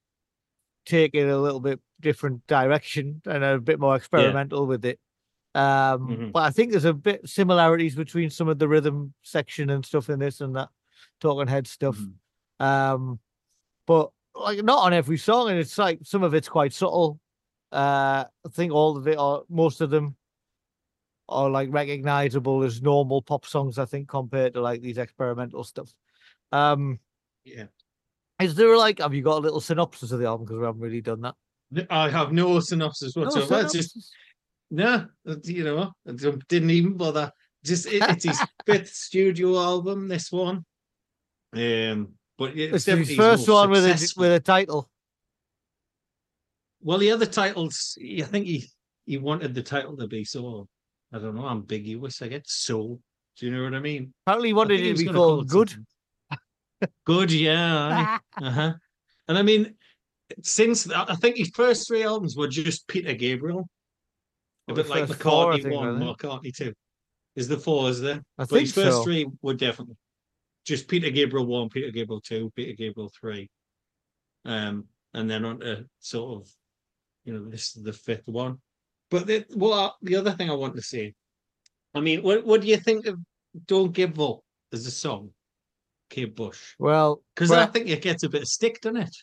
take 0.84 1.16
it 1.16 1.28
a 1.28 1.36
little 1.36 1.58
bit 1.58 1.80
different 2.00 2.46
direction 2.46 3.20
and 3.26 3.42
a 3.42 3.58
bit 3.58 3.80
more 3.80 3.96
experimental 3.96 4.64
with 4.68 4.84
it. 4.84 5.00
Um, 5.56 6.06
Mhm. 6.08 6.32
But 6.32 6.44
I 6.44 6.50
think 6.50 6.70
there's 6.70 6.84
a 6.84 6.94
bit 6.94 7.28
similarities 7.28 7.96
between 7.96 8.30
some 8.30 8.46
of 8.46 8.60
the 8.60 8.68
rhythm 8.68 9.12
section 9.24 9.70
and 9.70 9.84
stuff 9.84 10.08
in 10.08 10.20
this 10.20 10.40
and 10.40 10.54
that 10.54 10.68
Talking 11.20 11.48
Head 11.48 11.66
stuff. 11.66 11.98
Mhm. 11.98 12.64
Um, 12.64 13.18
but 13.88 14.12
like 14.36 14.62
not 14.62 14.84
on 14.84 14.92
every 14.92 15.18
song, 15.18 15.50
and 15.50 15.58
it's 15.58 15.78
like 15.78 15.98
some 16.04 16.22
of 16.22 16.32
it's 16.32 16.48
quite 16.48 16.72
subtle. 16.72 17.18
Uh, 17.72 18.22
I 18.46 18.48
think 18.52 18.72
all 18.72 18.96
of 18.96 19.08
it, 19.08 19.18
or 19.18 19.44
most 19.48 19.80
of 19.80 19.90
them, 19.90 20.14
are 21.28 21.50
like 21.50 21.68
recognizable 21.72 22.62
as 22.62 22.82
normal 22.82 23.22
pop 23.22 23.46
songs. 23.46 23.78
I 23.78 23.84
think 23.84 24.08
compared 24.08 24.54
to 24.54 24.60
like 24.60 24.80
these 24.80 24.98
experimental 24.98 25.64
stuff. 25.64 25.92
Um, 26.52 27.00
Yeah. 27.44 27.66
is 28.40 28.54
there 28.54 28.76
like 28.76 29.00
have 29.00 29.14
you 29.14 29.22
got 29.22 29.38
a 29.38 29.40
little 29.40 29.60
synopsis 29.60 30.12
of 30.12 30.20
the 30.20 30.26
album 30.26 30.46
because 30.46 30.58
we 30.58 30.66
haven't 30.66 30.80
really 30.80 31.00
done 31.00 31.20
that? 31.22 31.34
I 31.90 32.08
have 32.10 32.32
no 32.32 32.60
synopsis 32.60 33.16
No 33.16 33.22
whatsoever. 33.22 33.62
Just 33.62 33.92
synopsis? 33.92 34.12
No, 34.70 35.06
you 35.44 35.64
know, 35.64 35.92
I 36.08 36.12
didn't 36.48 36.70
even 36.70 36.96
bother. 36.96 37.30
Just 37.64 37.86
it, 37.86 38.02
it's 38.08 38.24
his 38.24 38.40
fifth 38.66 38.94
studio 38.94 39.58
album. 39.58 40.08
This 40.08 40.30
one, 40.30 40.64
um, 41.52 42.14
but 42.38 42.56
it's, 42.56 42.86
It's 42.86 43.08
his 43.08 43.16
first 43.16 43.48
one 43.48 43.70
with 43.70 43.84
a 43.84 44.14
with 44.16 44.32
a 44.32 44.40
title. 44.40 44.88
Well, 46.82 46.98
the 46.98 47.10
other 47.10 47.26
titles, 47.26 47.98
I 48.00 48.22
think 48.22 48.46
he 48.46 48.68
he 49.06 49.18
wanted 49.18 49.54
the 49.54 49.62
title 49.62 49.96
to 49.96 50.06
be 50.06 50.24
so 50.24 50.68
I 51.12 51.18
don't 51.18 51.34
know 51.36 51.48
ambiguous. 51.48 52.22
I 52.22 52.28
guess 52.28 52.42
so. 52.46 53.00
Do 53.38 53.46
you 53.46 53.52
know 53.52 53.64
what 53.64 53.74
I 53.74 53.80
mean? 53.80 54.12
Apparently, 54.26 54.52
what 54.52 54.68
did 54.68 54.80
he 54.80 54.90
it 54.90 54.98
be 54.98 55.06
called 55.06 55.48
"Good." 55.48 55.74
Good, 57.04 57.32
yeah. 57.32 58.18
Uh 58.40 58.50
huh. 58.50 58.72
And 59.28 59.38
I 59.38 59.42
mean, 59.42 59.74
since 60.42 60.88
I 60.90 61.14
think 61.16 61.36
his 61.36 61.50
first 61.54 61.88
three 61.88 62.02
albums 62.04 62.36
were 62.36 62.48
just 62.48 62.86
Peter 62.86 63.12
Gabriel, 63.14 63.68
a 64.68 64.74
Well, 64.74 64.76
bit 64.76 64.88
like 64.88 65.08
first 65.08 65.22
four, 65.22 65.52
McCartney 65.52 65.72
one, 65.74 66.00
weren't 66.00 66.18
McCartney 66.18 66.54
two. 66.54 66.74
Is 67.34 67.48
the 67.48 67.58
four? 67.58 67.88
Is 67.90 68.00
there? 68.00 68.16
I 68.16 68.20
But 68.38 68.48
think 68.50 68.60
his 68.62 68.72
first 68.72 68.96
so. 68.98 69.04
three 69.04 69.26
were 69.42 69.54
definitely 69.54 69.96
just 70.64 70.88
Peter 70.88 71.10
Gabriel 71.10 71.46
one, 71.46 71.68
Peter 71.68 71.90
Gabriel 71.90 72.20
two, 72.20 72.50
Peter 72.56 72.72
Gabriel 72.72 73.10
three, 73.18 73.48
um, 74.44 74.84
and 75.14 75.30
then 75.30 75.44
on 75.44 75.60
to 75.60 75.86
sort 76.00 76.40
of, 76.42 76.50
you 77.24 77.32
know, 77.34 77.48
this 77.48 77.76
is 77.76 77.82
the 77.82 77.92
fifth 77.92 78.26
one. 78.26 78.58
But 79.10 79.26
the, 79.26 79.44
what 79.54 79.96
the 80.02 80.16
other 80.16 80.32
thing 80.32 80.50
I 80.50 80.54
want 80.54 80.74
to 80.76 80.82
say, 80.82 81.14
I 81.94 82.00
mean, 82.00 82.22
what 82.22 82.44
what 82.44 82.60
do 82.60 82.66
you 82.66 82.76
think 82.76 83.06
of 83.06 83.18
"Don't 83.66 83.92
Give 83.92 84.18
Up" 84.20 84.40
as 84.72 84.86
a 84.86 84.90
song, 84.90 85.30
Kate 86.10 86.34
Bush? 86.34 86.74
Well, 86.78 87.22
Because 87.34 87.50
I 87.52 87.66
think 87.66 87.88
it 87.88 88.02
gets 88.02 88.24
a 88.24 88.28
bit 88.28 88.42
of 88.42 88.48
stick, 88.48 88.80
doesn't 88.80 89.02
it? 89.02 89.16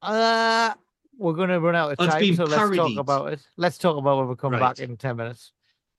Uh, 0.00 0.72
we're 1.18 1.32
going 1.34 1.48
to 1.48 1.60
run 1.60 1.74
out 1.74 1.92
of 1.92 1.96
Oh, 1.98 2.06
time, 2.06 2.34
so 2.34 2.44
let's 2.44 2.76
talk 2.76 2.96
about 2.96 3.32
it. 3.32 3.46
Let's 3.56 3.78
talk 3.78 3.96
about 3.96 4.18
when 4.18 4.28
we 4.28 4.36
come 4.36 4.52
back 4.52 4.78
in 4.78 4.96
10 4.96 5.16
minutes. 5.16 5.52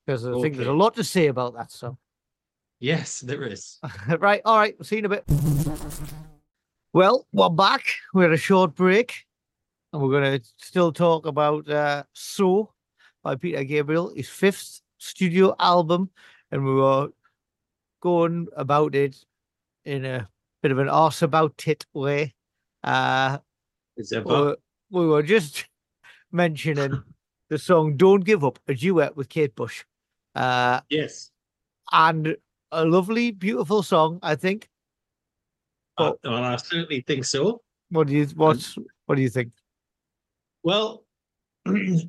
Because 0.05 0.25
I 0.25 0.33
think 0.41 0.55
there's 0.55 0.67
a 0.67 0.73
lot 0.73 0.95
to 0.95 1.03
say 1.03 1.27
about 1.27 1.55
that 1.55 1.71
song. 1.71 1.97
Yes, 2.79 3.19
there 3.19 3.43
is. 3.43 3.79
right, 4.19 4.41
all 4.45 4.57
right, 4.57 4.73
see 4.85 4.95
you 4.95 4.99
in 4.99 5.05
a 5.05 5.09
bit. 5.09 5.25
Well, 6.93 7.27
we're 7.33 7.49
back. 7.49 7.83
We 8.13 8.23
had 8.23 8.31
a 8.31 8.37
short 8.37 8.73
break. 8.73 9.25
And 9.91 10.01
we're 10.01 10.09
going 10.21 10.39
to 10.39 10.47
still 10.57 10.91
talk 10.91 11.25
about 11.25 11.69
uh, 11.69 12.03
So 12.13 12.71
by 13.23 13.35
Peter 13.35 13.63
Gabriel, 13.63 14.13
his 14.15 14.29
fifth 14.29 14.81
studio 14.97 15.55
album. 15.59 16.09
And 16.51 16.65
we 16.65 16.73
were 16.73 17.09
going 18.01 18.47
about 18.55 18.95
it 18.95 19.25
in 19.85 20.05
a 20.05 20.29
bit 20.61 20.71
of 20.71 20.79
an 20.79 20.89
arse 20.89 21.21
about 21.21 21.67
it 21.67 21.85
way. 21.93 22.33
Uh, 22.83 23.37
ever. 24.13 24.23
we 24.23 24.33
were, 24.33 24.57
we 24.89 25.07
were 25.07 25.23
just 25.23 25.65
mentioning 26.31 27.03
the 27.49 27.57
song 27.57 27.97
"Don't 27.97 28.23
Give 28.23 28.43
Up," 28.45 28.59
a 28.67 28.73
duet 28.73 29.15
with 29.15 29.29
Kate 29.29 29.55
Bush, 29.55 29.83
uh, 30.35 30.81
yes. 30.89 31.31
and 31.91 32.37
a 32.71 32.85
lovely, 32.85 33.31
beautiful 33.31 33.83
song. 33.83 34.19
I 34.23 34.35
think. 34.35 34.69
Uh, 35.97 36.13
well, 36.23 36.43
I 36.43 36.55
certainly 36.55 37.01
think 37.01 37.25
so. 37.25 37.61
What 37.89 38.07
do 38.07 38.13
you 38.13 38.25
what's 38.35 38.77
what 39.05 39.15
do 39.15 39.21
you 39.21 39.29
think? 39.29 39.51
Well, 40.63 41.03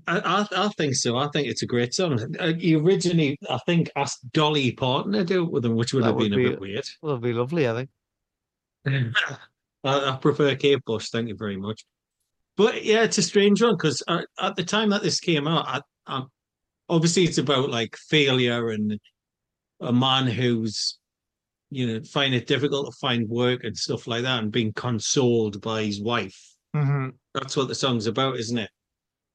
I, 0.07 0.19
I 0.19 0.47
I 0.57 0.69
think 0.77 0.95
so. 0.95 1.17
I 1.17 1.29
think 1.29 1.49
it's 1.49 1.63
a 1.63 1.67
great 1.67 1.95
song. 1.95 2.19
Uh, 2.39 2.53
He 2.55 2.75
originally, 2.77 3.39
I 3.49 3.59
think, 3.67 3.91
asked 3.97 4.31
Dolly 4.33 4.73
Parton 4.73 5.13
to 5.13 5.25
do 5.25 5.45
it 5.45 5.51
with 5.51 5.65
him, 5.65 5.77
which 5.77 5.93
would 5.95 6.03
That 6.05 6.09
have 6.09 6.17
would 6.17 6.31
been 6.31 6.39
be- 6.39 6.47
a 6.47 6.51
bit 6.51 6.61
weird. 6.61 6.85
Well, 7.03 7.13
it'd 7.13 7.23
be 7.23 7.33
lovely. 7.33 7.69
I 7.69 7.75
think. 7.75 7.91
I, 9.85 10.11
I 10.11 10.19
prefer 10.21 10.55
Kate 10.57 10.85
Bush. 10.85 11.09
Thank 11.11 11.29
you 11.29 11.37
very 11.37 11.57
much. 11.57 11.85
But 12.57 12.85
yeah, 12.85 13.03
it's 13.05 13.19
a 13.19 13.23
strange 13.23 13.63
one 13.63 13.77
because 13.77 14.03
at 14.09 14.57
the 14.57 14.65
time 14.65 14.91
that 14.91 15.03
this 15.03 15.21
came 15.21 15.47
out, 15.49 15.67
I, 15.67 15.81
I, 16.07 16.23
obviously 16.89 17.25
it's 17.25 17.39
about 17.39 17.71
like 17.71 17.97
failure 17.97 18.71
and 18.71 18.99
a 19.81 19.93
man 19.93 20.27
who's, 20.27 20.99
you 21.71 21.87
know, 21.87 22.03
find 22.03 22.35
it 22.35 22.47
difficult 22.47 22.87
to 22.87 22.99
find 23.01 23.29
work 23.29 23.65
and 23.65 23.77
stuff 23.77 24.07
like 24.07 24.23
that, 24.25 24.43
and 24.43 24.53
being 24.53 24.73
consoled 24.75 25.61
by 25.63 25.85
his 25.85 26.03
wife. 26.03 26.39
Mm-hmm. 26.77 27.11
That's 27.35 27.57
what 27.57 27.69
the 27.69 27.75
song's 27.75 28.07
about, 28.07 28.37
isn't 28.37 28.59
it? 28.59 28.71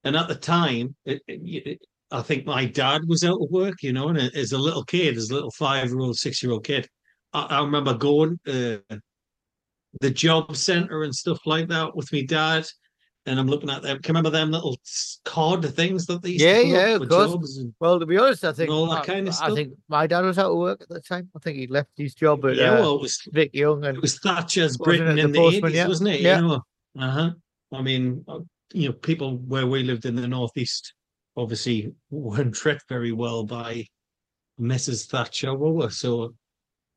And 0.06 0.16
at 0.16 0.28
the 0.28 0.36
time, 0.36 0.96
it, 1.06 1.22
it, 1.28 1.82
I 2.12 2.22
think 2.22 2.46
my 2.46 2.66
dad 2.66 3.02
was 3.08 3.24
out 3.24 3.42
of 3.42 3.50
work, 3.50 3.82
you 3.82 3.92
know, 3.92 4.10
and 4.10 4.18
as 4.20 4.52
a 4.52 4.58
little 4.58 4.84
kid, 4.84 5.18
as 5.18 5.32
a 5.32 5.34
little 5.34 5.52
five-year-old, 5.52 6.16
six-year-old 6.18 6.64
kid, 6.64 6.88
I, 7.34 7.42
I 7.50 7.62
remember 7.62 7.96
going 7.96 8.40
uh, 8.48 8.78
the 10.02 10.12
job 10.12 10.56
center 10.56 11.04
and 11.04 11.14
stuff 11.14 11.40
like 11.48 11.68
that 11.70 11.96
with 11.96 12.14
my 12.14 12.22
dad, 12.22 12.68
and 13.26 13.40
I'm 13.40 13.48
looking 13.48 13.72
at 13.72 13.82
them. 13.82 14.00
Can 14.04 14.14
you 14.14 14.20
remember 14.20 14.30
them 14.30 14.52
little 14.52 14.78
card 15.24 15.66
things 15.76 16.06
that 16.06 16.22
they 16.22 16.30
used 16.32 16.46
Yeah, 16.46 16.60
yeah, 16.60 16.88
of 16.98 17.10
course. 17.10 17.58
and- 17.58 17.74
Well, 17.80 18.00
to 18.00 18.06
be 18.06 18.20
honest, 18.20 18.44
I 18.46 18.54
think 18.54 18.70
all 18.70 18.86
that 18.92 19.02
I- 19.02 19.06
kind 19.06 19.28
of 19.28 19.34
stuff. 19.34 19.52
I 19.52 19.56
think 19.56 19.74
my 19.90 20.06
dad 20.06 20.22
was 20.22 20.38
out 20.38 20.52
of 20.52 20.58
work 20.58 20.82
at 20.82 20.90
the 20.90 21.02
time. 21.02 21.32
I 21.36 21.40
think 21.40 21.58
he 21.58 21.66
left 21.66 21.90
his 21.98 22.14
job 22.14 22.46
at 22.46 22.58
yeah, 22.58 22.74
uh, 22.74 22.82
well, 22.82 22.96
it 22.98 23.02
was 23.02 23.20
Vic 23.32 23.50
Young 23.56 23.84
and 23.84 23.98
it 23.98 24.02
was 24.02 24.20
Thatcher's 24.20 24.78
Britain 24.78 25.18
in 25.18 25.32
the 25.32 25.40
the 25.40 25.46
eighties, 25.68 25.88
wasn't 25.88 26.10
it? 26.10 26.22
Yeah. 26.22 26.42
You 26.42 26.48
know, 26.48 26.62
uh 27.00 27.10
huh. 27.10 27.32
I 27.74 27.82
mean, 27.82 28.24
uh, 28.28 28.40
you 28.74 28.88
know, 28.88 28.94
people 28.94 29.38
where 29.38 29.68
we 29.68 29.84
lived 29.84 30.06
in 30.06 30.16
the 30.16 30.28
northeast 30.28 30.94
obviously 31.38 31.92
weren't 32.10 32.56
treated 32.56 32.82
very 32.90 33.12
well 33.12 33.44
by 33.44 33.86
Mrs. 34.60 35.08
Thatcher, 35.08 35.54
were? 35.54 35.90
So, 35.90 36.34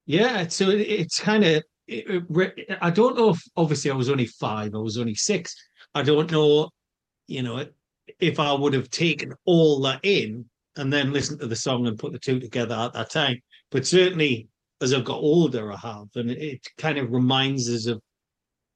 yeah, 0.07 0.47
so 0.49 0.71
it, 0.71 0.81
it's 0.81 1.21
kind 1.21 1.45
of. 1.45 1.63
It, 1.87 2.23
it 2.31 2.79
I 2.83 2.91
don't 2.91 3.17
know 3.17 3.31
if 3.31 3.43
obviously 3.57 3.91
I 3.91 3.95
was 3.95 4.11
only 4.11 4.27
five, 4.27 4.75
I 4.75 4.79
was 4.79 4.99
only 4.99 5.15
six. 5.15 5.55
I 5.95 6.03
don't 6.03 6.31
know, 6.31 6.69
you 7.27 7.43
know, 7.43 7.65
if 8.21 8.39
I 8.39 8.53
would 8.53 8.75
have 8.75 8.91
taken 8.91 9.33
all 9.47 9.81
that 9.83 10.01
in 10.03 10.45
and 10.77 10.93
then 10.93 11.13
listened 11.13 11.41
to 11.41 11.47
the 11.47 11.57
song 11.57 11.87
and 11.87 11.99
put 11.99 12.13
the 12.13 12.19
two 12.19 12.39
together 12.39 12.75
at 12.75 12.93
that 12.93 13.11
time. 13.11 13.39
But 13.71 13.87
certainly, 13.87 14.49
as 14.81 14.93
I've 14.93 15.05
got 15.05 15.19
older, 15.19 15.73
I 15.73 15.77
have, 15.77 16.09
and 16.15 16.31
it, 16.31 16.39
it 16.39 16.69
kind 16.77 16.99
of 16.99 17.11
reminds 17.11 17.69
us 17.69 17.87
of 17.87 18.01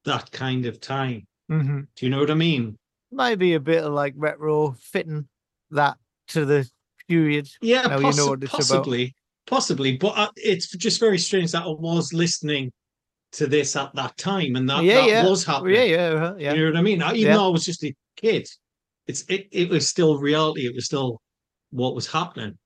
that 0.04 0.30
kind 0.32 0.66
of 0.66 0.80
time. 0.80 1.26
Mhm. 1.50 1.86
Do 1.94 2.06
you 2.06 2.10
know 2.10 2.20
what 2.20 2.30
I 2.30 2.34
mean? 2.34 2.78
Might 3.12 3.38
be 3.38 3.54
a 3.54 3.60
bit 3.60 3.84
of 3.84 3.92
like 3.92 4.14
retro 4.16 4.72
fitting 4.80 5.28
that 5.70 5.96
to 6.28 6.44
the 6.44 6.68
period. 7.08 7.48
Yeah, 7.60 7.82
Now 7.88 7.98
you 7.98 8.12
know 8.16 8.28
what 8.28 8.42
it's 8.42 8.52
about. 8.52 8.84
possibly, 8.84 9.14
possibly. 9.46 9.96
But 9.96 10.18
uh, 10.18 10.30
it's 10.36 10.74
just 10.76 11.00
very 11.00 11.18
strange 11.18 11.52
that 11.52 11.62
I 11.64 11.68
was 11.68 12.12
listening 12.12 12.72
to 13.32 13.46
this 13.46 13.76
at 13.76 13.94
that 13.94 14.16
time, 14.18 14.56
and 14.56 14.68
that, 14.68 14.84
yeah, 14.84 14.96
that 15.02 15.08
yeah, 15.08 15.24
was 15.28 15.44
happening. 15.44 15.74
Yeah, 15.74 15.82
yeah, 15.84 16.06
uh-huh, 16.08 16.34
yeah. 16.38 16.52
You 16.54 16.64
know 16.66 16.70
what 16.72 16.78
I 16.78 16.82
mean? 16.82 17.02
I- 17.02 17.14
Even 17.14 17.32
Yeah. 17.32 17.36
though 17.38 17.46
I 17.46 17.50
was 17.50 17.64
just 17.64 17.82
a 17.84 17.94
kid, 18.16 18.46
it's 19.06 19.24
it, 19.28 19.48
it 19.52 19.68
was 19.70 19.88
still 19.88 20.18
reality. 20.18 20.66
It 20.66 20.74
was 20.74 20.84
still 20.86 21.20
what 21.70 21.94
was 21.94 22.06
happening. 22.06 22.58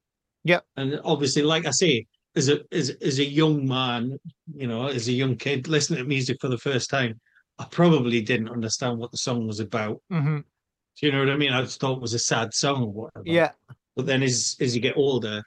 Yeah, 0.44 0.60
And 0.76 1.00
obviously, 1.04 1.42
like 1.42 1.66
I 1.66 1.70
say, 1.70 2.06
as 2.36 2.48
a 2.48 2.60
as, 2.70 2.90
as 2.90 3.18
a 3.18 3.24
young 3.24 3.66
man, 3.66 4.16
you 4.54 4.66
know, 4.66 4.86
as 4.86 5.08
a 5.08 5.12
young 5.12 5.36
kid 5.36 5.66
listening 5.66 5.98
to 6.00 6.04
music 6.04 6.38
for 6.40 6.48
the 6.48 6.58
first 6.58 6.90
time, 6.90 7.20
I 7.58 7.64
probably 7.64 8.20
didn't 8.20 8.50
understand 8.50 8.98
what 8.98 9.10
the 9.10 9.18
song 9.18 9.46
was 9.46 9.60
about. 9.60 10.02
hmm 10.10 10.38
Do 10.38 11.06
you 11.06 11.12
know 11.12 11.20
what 11.20 11.30
I 11.30 11.36
mean? 11.36 11.52
I 11.52 11.62
just 11.62 11.80
thought 11.80 11.96
it 11.96 12.02
was 12.02 12.14
a 12.14 12.18
sad 12.18 12.52
song 12.52 12.82
or 12.82 12.92
whatever. 12.92 13.24
Yeah. 13.24 13.52
But 13.94 14.06
then 14.06 14.22
as 14.22 14.56
as 14.60 14.74
you 14.74 14.82
get 14.82 14.96
older, 14.96 15.42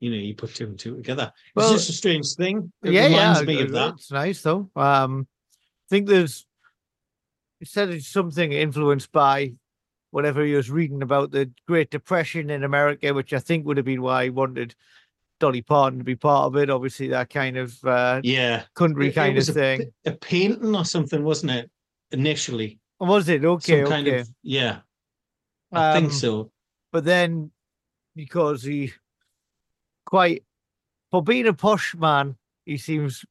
you 0.00 0.10
know, 0.10 0.16
you 0.16 0.34
put 0.34 0.54
two 0.54 0.66
and 0.66 0.78
two 0.78 0.96
together. 0.96 1.32
Well, 1.54 1.72
it's 1.72 1.86
just 1.86 1.90
a 1.90 1.92
strange 1.92 2.34
thing. 2.34 2.72
It 2.82 2.92
yeah, 2.92 3.06
reminds 3.06 3.40
yeah. 3.40 3.46
me 3.46 3.60
of 3.62 3.72
that. 3.72 3.94
It's 3.94 4.10
nice 4.10 4.42
though. 4.42 4.70
Um, 4.76 5.26
I 5.50 5.86
think 5.90 6.08
there's. 6.08 6.46
It 7.60 7.68
said 7.68 7.88
it's 7.88 8.08
something 8.08 8.52
influenced 8.52 9.12
by 9.12 9.54
whatever 10.10 10.44
he 10.44 10.54
was 10.54 10.70
reading 10.70 11.02
about 11.02 11.30
the 11.30 11.50
Great 11.66 11.90
Depression 11.90 12.50
in 12.50 12.64
America, 12.64 13.12
which 13.14 13.32
I 13.32 13.38
think 13.38 13.66
would 13.66 13.76
have 13.76 13.86
been 13.86 14.02
why 14.02 14.24
he 14.24 14.30
wanted 14.30 14.74
Dolly 15.38 15.62
Parton 15.62 15.98
to 15.98 16.04
be 16.04 16.16
part 16.16 16.46
of 16.46 16.56
it. 16.56 16.70
Obviously, 16.70 17.08
that 17.08 17.30
kind 17.30 17.56
of 17.56 17.82
uh, 17.84 18.20
Yeah. 18.24 18.64
country 18.74 19.06
It- 19.06 19.10
it 19.10 19.14
kind 19.14 19.38
of 19.38 19.48
a 19.48 19.52
thing. 19.52 19.92
A 20.06 20.12
painting 20.12 20.74
or 20.74 20.84
something, 20.84 21.22
wasn't 21.24 21.52
it? 21.52 21.70
Initially. 22.12 22.78
Was 23.00 23.28
it 23.28 23.44
okay? 23.44 23.82
Some 23.82 23.90
kind 23.90 24.08
okay. 24.08 24.20
of 24.20 24.28
yeah. 24.42 24.80
I 25.72 25.94
think 25.94 26.06
Um, 26.06 26.12
so. 26.12 26.52
but 26.92 27.04
then 27.04 27.50
because 28.14 28.62
he 28.62 28.92
quite 30.06 30.44
for 31.10 31.22
being 31.22 31.46
a 31.46 31.52
posh 31.52 31.94
man 31.96 32.36
he 32.64 32.76
seems 32.78 33.24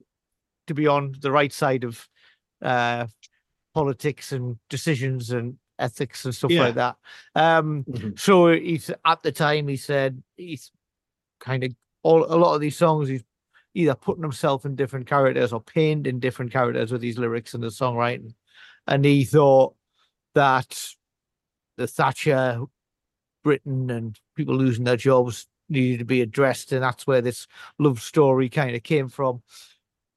to 0.68 0.74
be 0.74 0.86
on 0.86 1.16
the 1.22 1.32
right 1.32 1.52
side 1.54 1.84
of 1.84 2.08
uh 2.62 3.08
politics 3.74 4.32
and 4.32 4.58
decisions 4.70 5.32
and 5.32 5.58
ethics 5.80 6.26
and 6.26 6.36
stuff 6.36 6.52
Yeah. 6.52 6.62
like 6.66 6.76
that 6.76 6.98
um 7.36 7.84
Mhm. 7.86 8.20
so 8.20 8.52
he's 8.54 8.92
at 9.06 9.24
the 9.24 9.32
time 9.32 9.68
he 9.68 9.78
said 9.78 10.22
he's 10.36 10.72
kind 11.40 11.64
of 11.64 11.74
all 12.06 12.24
a 12.26 12.38
lot 12.38 12.54
of 12.54 12.62
these 12.62 12.78
songs 12.78 13.10
he's 13.10 13.24
either 13.74 13.96
putting 13.96 14.24
himself 14.24 14.64
in 14.66 14.76
different 14.76 15.08
characters 15.08 15.52
or 15.52 15.60
pained 15.60 16.06
in 16.08 16.20
different 16.20 16.52
characters 16.52 16.92
with 16.92 17.02
these 17.02 17.18
lyrics 17.18 17.54
and 17.54 17.64
the 17.64 17.68
songwriting 17.68 18.34
and 18.88 19.04
he 19.04 19.24
thought 19.24 19.74
that 20.36 20.94
the 21.78 21.88
thatcher 21.88 22.62
Britain 23.44 23.90
and 23.90 24.20
people 24.36 24.56
losing 24.56 24.84
their 24.84 24.98
jobs 24.98 25.48
needed 25.70 26.00
to 26.00 26.06
be 26.06 26.22
addressed, 26.22 26.72
and 26.72 26.84
that's 26.84 27.08
where 27.08 27.22
this 27.22 27.48
love 27.80 28.02
story 28.02 28.50
kind 28.50 28.76
of 28.76 28.84
came 28.84 29.10
from. 29.10 29.42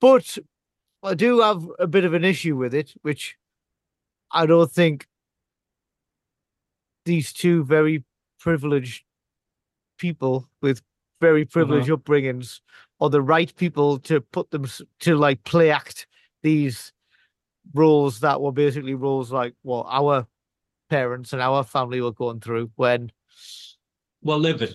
But 0.01 0.39
I 1.03 1.15
do 1.15 1.41
have 1.41 1.65
a 1.79 1.87
bit 1.87 2.05
of 2.05 2.15
an 2.15 2.25
issue 2.25 2.57
with 2.57 2.75
it, 2.75 2.95
which 3.03 3.37
I 4.31 4.47
don't 4.47 4.71
think 4.71 5.07
these 7.05 7.33
two 7.33 7.65
very 7.65 8.05
privileged 8.41 9.05
people 9.99 10.49
with 10.61 10.83
very 11.21 11.45
privileged 11.45 11.89
upbringings 11.89 12.61
are 13.01 13.11
the 13.11 13.23
right 13.23 13.55
people 13.57 13.99
to 14.01 14.21
put 14.21 14.51
them 14.51 14.67
to 15.01 15.17
like 15.17 15.43
play 15.45 15.71
act 15.71 16.07
these 16.43 16.93
roles 17.75 18.21
that 18.21 18.41
were 18.41 18.53
basically 18.53 18.95
roles 18.95 19.31
like 19.33 19.55
what 19.63 19.87
our 19.89 20.27
parents 20.91 21.33
and 21.33 21.43
our 21.43 21.63
family 21.65 22.01
were 22.01 22.13
going 22.13 22.41
through 22.41 22.71
when 22.77 23.11
Well 24.23 24.39
living. 24.39 24.71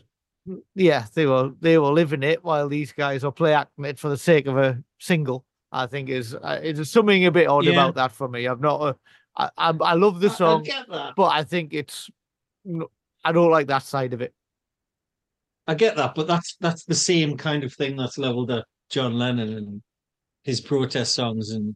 yeah, 0.76 1.06
they 1.14 1.26
were 1.26 1.52
they 1.60 1.78
were 1.78 1.92
living 1.92 2.24
it 2.24 2.44
while 2.44 2.68
these 2.70 2.92
guys 2.92 3.24
are 3.24 3.32
play 3.32 3.54
acting 3.54 3.86
it 3.86 3.98
for 4.00 4.10
the 4.10 4.18
sake 4.18 4.46
of 4.48 4.58
a 4.58 4.84
single. 5.00 5.46
I 5.72 5.88
think 5.88 6.10
is 6.10 6.36
uh, 6.36 6.60
it's 6.62 6.92
something 6.92 7.26
a 7.26 7.32
bit 7.32 7.48
odd 7.48 7.66
Yeah. 7.66 7.72
about 7.72 7.96
that 7.96 8.12
for 8.12 8.28
me. 8.28 8.46
I'm 8.46 8.62
not 8.62 8.82
a, 8.82 8.96
I, 9.36 9.50
I 9.58 9.70
I 9.82 9.94
love 9.96 10.20
the 10.20 10.28
I- 10.30 10.34
I 10.34 10.36
song, 10.36 10.64
get 10.64 10.88
that. 10.90 11.16
but 11.16 11.32
I 11.32 11.44
think 11.44 11.74
it's 11.74 12.10
i 13.26 13.32
don't 13.32 13.50
like 13.52 13.68
that 13.68 13.84
side 13.84 14.14
of 14.14 14.22
it. 14.22 14.34
I 15.68 15.76
get 15.76 15.96
that, 15.96 16.14
but 16.16 16.28
that's 16.28 16.56
that's 16.60 16.84
the 16.86 16.96
same 16.96 17.38
kind 17.38 17.64
of 17.64 17.74
thing 17.74 17.96
that's 17.96 18.18
leveled 18.18 18.52
at 18.52 18.66
John 18.90 19.14
Lennon 19.18 19.54
and 19.54 19.82
his 20.44 20.60
protest 20.60 21.16
songs 21.16 21.52
and 21.52 21.76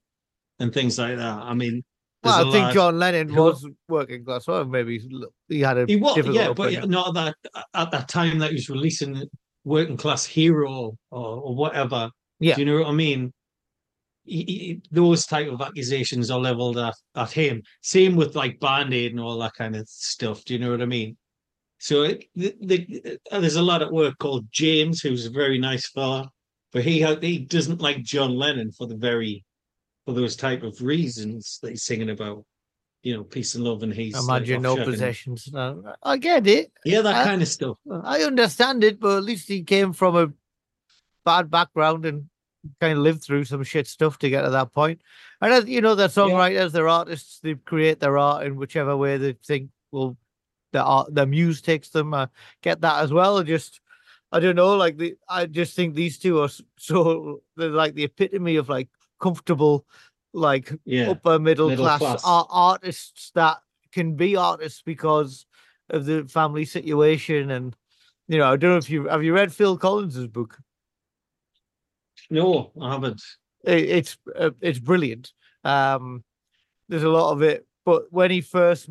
and 0.59 0.73
things 0.73 0.99
like 0.99 1.17
that. 1.17 1.39
I 1.39 1.53
mean, 1.53 1.83
Well, 2.23 2.49
I 2.49 2.51
think 2.51 2.73
John 2.73 2.99
Lennon 2.99 3.29
who- 3.29 3.43
was 3.43 3.65
working 3.87 4.25
class. 4.25 4.47
Well, 4.47 4.65
maybe 4.65 4.99
he- 5.47 5.61
had 5.61 5.77
a 5.77 5.85
He 5.85 5.95
was, 5.95 6.17
yeah, 6.33 6.51
but 6.51 6.89
not 6.89 7.09
at 7.09 7.13
that 7.53 7.65
at 7.73 7.91
that 7.91 8.09
time 8.09 8.39
that 8.39 8.49
he 8.49 8.55
was 8.55 8.69
releasing 8.69 9.23
Working 9.63 9.97
Class 9.97 10.25
Hero 10.25 10.97
or, 11.11 11.41
or 11.41 11.55
whatever. 11.55 12.09
Yeah. 12.39 12.55
Do 12.55 12.61
you 12.61 12.65
know 12.65 12.79
what 12.79 12.87
I 12.89 12.93
mean? 12.93 13.33
He- 14.25 14.43
he- 14.43 14.81
those 14.91 15.25
type 15.25 15.47
of 15.47 15.61
accusations 15.61 16.29
are 16.29 16.39
leveled 16.39 16.77
at, 16.77 16.95
at 17.15 17.31
him. 17.31 17.61
Same 17.81 18.15
with 18.17 18.35
like 18.35 18.59
Band 18.59 18.93
Aid 18.93 19.11
and 19.11 19.21
all 19.21 19.37
that 19.39 19.53
kind 19.53 19.75
of 19.77 19.87
stuff. 19.87 20.43
Do 20.43 20.53
you 20.53 20.59
know 20.59 20.71
what 20.71 20.81
I 20.81 20.85
mean? 20.85 21.15
So 21.79 22.03
it, 22.03 22.25
the, 22.35 22.55
the, 22.61 23.19
uh, 23.31 23.39
there's 23.39 23.55
a 23.55 23.61
lad 23.61 23.81
at 23.81 23.91
work 23.91 24.17
called 24.17 24.47
James, 24.51 25.01
who's 25.01 25.25
a 25.25 25.29
very 25.29 25.59
nice 25.59 25.87
fella, 25.89 26.29
but 26.73 26.83
he 26.83 27.03
he 27.21 27.39
doesn't 27.39 27.81
like 27.81 28.03
John 28.03 28.35
Lennon 28.35 28.71
for 28.71 28.87
the 28.87 28.95
very 28.95 29.45
for 30.05 30.13
those 30.13 30.35
type 30.35 30.63
of 30.63 30.81
reasons 30.81 31.59
that 31.61 31.71
he's 31.71 31.83
singing 31.83 32.09
about. 32.09 32.43
You 33.03 33.15
know, 33.15 33.23
peace 33.23 33.55
and 33.55 33.63
love, 33.63 33.83
and 33.83 33.93
he's 33.93 34.15
like, 34.15 34.41
Imagine 34.41 34.63
no 34.63 34.75
possessions. 34.75 35.49
No, 35.53 35.93
I 36.03 36.17
get 36.17 36.47
it. 36.47 36.71
Yeah, 36.83 37.01
that 37.01 37.15
I- 37.15 37.23
kind 37.23 37.41
of 37.41 37.47
stuff. 37.47 37.77
I 38.03 38.23
understand 38.23 38.83
it, 38.83 38.99
but 38.99 39.17
at 39.17 39.23
least 39.23 39.47
he 39.47 39.63
came 39.63 39.93
from 39.93 40.15
a 40.15 40.33
bad 41.23 41.51
background 41.51 42.05
and 42.05 42.29
kind 42.81 42.93
of 42.93 42.99
lived 42.99 43.23
through 43.23 43.45
some 43.45 43.63
shit 43.63 43.87
stuff 43.87 44.17
to 44.19 44.29
get 44.29 44.41
to 44.41 44.49
that 44.49 44.73
point. 44.73 45.01
And 45.41 45.53
as 45.53 45.65
you 45.67 45.79
know, 45.81 45.95
they're 45.95 46.07
songwriters, 46.07 46.71
they're 46.71 46.89
artists, 46.89 47.39
they 47.39 47.53
create 47.53 47.99
their 47.99 48.17
art 48.17 48.45
in 48.45 48.55
whichever 48.55 48.97
way 48.97 49.17
they 49.17 49.33
think 49.33 49.69
will 49.91 50.17
their 50.73 50.83
art 50.83 51.13
their 51.13 51.25
muse 51.25 51.61
takes 51.61 51.89
them. 51.89 52.13
I 52.13 52.27
get 52.61 52.81
that 52.81 53.03
as 53.03 53.11
well. 53.13 53.37
I 53.37 53.43
Just 53.43 53.79
I 54.31 54.39
don't 54.39 54.55
know, 54.55 54.75
like 54.75 54.97
the 54.97 55.15
I 55.29 55.45
just 55.45 55.75
think 55.75 55.95
these 55.95 56.17
two 56.19 56.41
are 56.41 56.49
so 56.77 57.41
they're 57.55 57.69
like 57.69 57.93
the 57.95 58.03
epitome 58.03 58.57
of 58.57 58.69
like 58.69 58.89
comfortable, 59.19 59.85
like 60.33 60.71
Yeah. 60.85 61.11
upper 61.11 61.39
middle, 61.39 61.69
middle 61.69 61.85
class, 61.85 61.99
class. 61.99 62.21
Art, 62.25 62.47
artists 62.49 63.31
that 63.35 63.57
can 63.91 64.15
be 64.15 64.35
artists 64.35 64.81
because 64.85 65.45
of 65.89 66.05
the 66.05 66.25
family 66.27 66.65
situation 66.65 67.49
and 67.51 67.73
you 68.27 68.37
know 68.37 68.51
i 68.51 68.57
don't 68.57 68.71
know 68.71 68.77
if 68.77 68.89
you 68.89 69.07
have 69.07 69.23
you 69.23 69.33
read 69.33 69.53
phil 69.53 69.77
collins's 69.77 70.27
book 70.27 70.59
No, 72.29 72.71
I 72.81 72.91
haven't. 72.91 73.21
it, 73.63 73.89
it's 73.89 74.17
uh, 74.37 74.51
it's 74.61 74.79
brilliant 74.79 75.31
um 75.63 76.23
there's 76.89 77.03
a 77.03 77.09
lot 77.09 77.31
of 77.31 77.41
it 77.41 77.65
but 77.85 78.11
when 78.11 78.29
he 78.31 78.41
first 78.41 78.89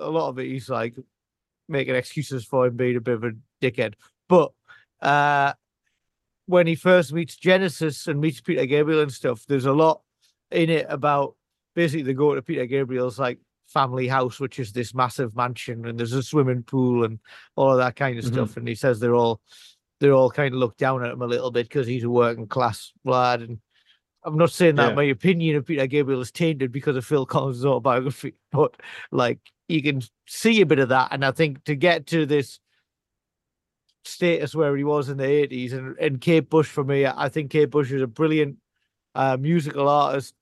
a 0.00 0.08
lot 0.08 0.28
of 0.28 0.38
it 0.38 0.46
he's 0.46 0.68
like 0.68 0.94
making 1.68 1.94
excuses 1.94 2.44
for 2.44 2.66
him 2.66 2.76
being 2.76 2.96
a 2.96 3.00
bit 3.00 3.14
of 3.14 3.24
a 3.24 3.32
dickhead 3.62 3.94
but 4.28 4.52
uh 5.02 5.52
when 6.46 6.66
he 6.66 6.74
first 6.74 7.12
meets 7.12 7.36
genesis 7.36 8.06
and 8.06 8.20
meets 8.20 8.40
peter 8.40 8.66
gabriel 8.66 9.02
and 9.02 9.12
stuff 9.12 9.44
there's 9.48 9.66
a 9.66 9.72
lot 9.72 10.02
in 10.50 10.70
it 10.70 10.86
about 10.88 11.34
basically 11.74 12.02
they 12.02 12.14
go 12.14 12.34
to 12.34 12.42
peter 12.42 12.66
gabriel's 12.66 13.18
like 13.18 13.38
family 13.66 14.06
house 14.06 14.38
which 14.38 14.58
is 14.60 14.72
this 14.72 14.94
massive 14.94 15.34
mansion 15.34 15.86
and 15.86 15.98
there's 15.98 16.12
a 16.12 16.22
swimming 16.22 16.62
pool 16.62 17.04
and 17.04 17.18
all 17.56 17.72
of 17.72 17.78
that 17.78 17.96
kind 17.96 18.16
of 18.18 18.24
Mhm. 18.24 18.32
stuff 18.32 18.56
and 18.56 18.68
he 18.68 18.74
says 18.76 19.00
they're 19.00 19.14
all 19.14 19.40
they're 19.98 20.12
all 20.12 20.30
kind 20.30 20.54
of 20.54 20.60
look 20.60 20.76
down 20.76 21.02
at 21.04 21.10
him 21.10 21.22
a 21.22 21.26
little 21.26 21.50
bit 21.50 21.66
because 21.68 21.86
he's 21.86 22.04
a 22.04 22.10
working 22.10 22.46
class 22.46 22.92
lad 23.04 23.42
and 23.42 23.58
I'm 24.24 24.36
not 24.36 24.50
saying 24.50 24.74
that 24.76 24.90
Yeah. 24.90 24.94
my 24.94 25.04
opinion 25.04 25.56
of 25.56 25.66
Peter 25.66 25.86
Gabriel 25.86 26.20
is 26.20 26.32
tainted 26.32 26.72
because 26.72 26.96
of 26.96 27.04
Phil 27.06 27.24
Collins' 27.26 27.64
autobiography, 27.64 28.34
but 28.52 28.76
like 29.12 29.38
you 29.68 29.82
can 29.82 30.02
see 30.26 30.60
a 30.60 30.66
bit 30.66 30.78
of 30.78 30.90
that. 30.90 31.08
And 31.10 31.24
I 31.24 31.32
think 31.32 31.64
to 31.64 31.74
get 31.74 32.06
to 32.08 32.26
this 32.26 32.60
status 34.04 34.54
where 34.54 34.76
he 34.76 34.84
was 34.84 35.08
in 35.08 35.16
the 35.16 35.24
80s 35.24 35.72
and, 35.72 35.98
and 35.98 36.20
Kate 36.20 36.48
Bush 36.48 36.68
for 36.68 36.84
me, 36.84 37.06
I 37.06 37.28
think 37.28 37.50
Kate 37.50 37.70
Bush 37.70 37.90
is 37.90 38.02
a 38.02 38.06
brilliant 38.06 38.56
uh, 39.14 39.36
musical 39.38 39.88
artist, 39.88 40.34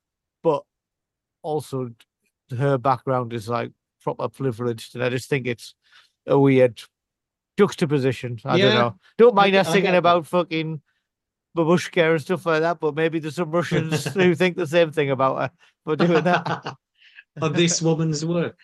but 0.42 0.64
also 1.42 1.90
her 2.56 2.78
background 2.78 3.32
is 3.32 3.48
like 3.48 3.72
proper 4.02 4.28
privileged. 4.28 4.94
And 4.94 5.04
I 5.04 5.08
just 5.08 5.28
think 5.28 5.46
it's 5.46 5.74
a 6.26 6.38
weird 6.38 6.80
juxtaposition. 7.56 8.38
I 8.44 8.58
don't 8.58 8.74
know. 8.74 8.98
Don't 9.16 9.34
mind 9.34 9.56
us 9.56 9.72
thinking 9.72 9.94
about 9.94 10.26
fucking 10.26 10.82
Babooshka 11.56 12.12
and 12.12 12.20
stuff 12.20 12.46
like 12.46 12.60
that, 12.60 12.80
but 12.80 12.94
maybe 12.94 13.20
there's 13.20 13.36
some 13.36 13.50
Russians 13.50 14.04
who 14.14 14.34
think 14.34 14.56
the 14.56 14.66
same 14.66 14.90
thing 14.90 15.10
about 15.10 15.40
her 15.40 15.50
for 15.84 15.96
doing 15.96 16.24
that. 16.24 16.76
of 17.40 17.54
this 17.54 17.82
woman's 17.82 18.24
work. 18.24 18.56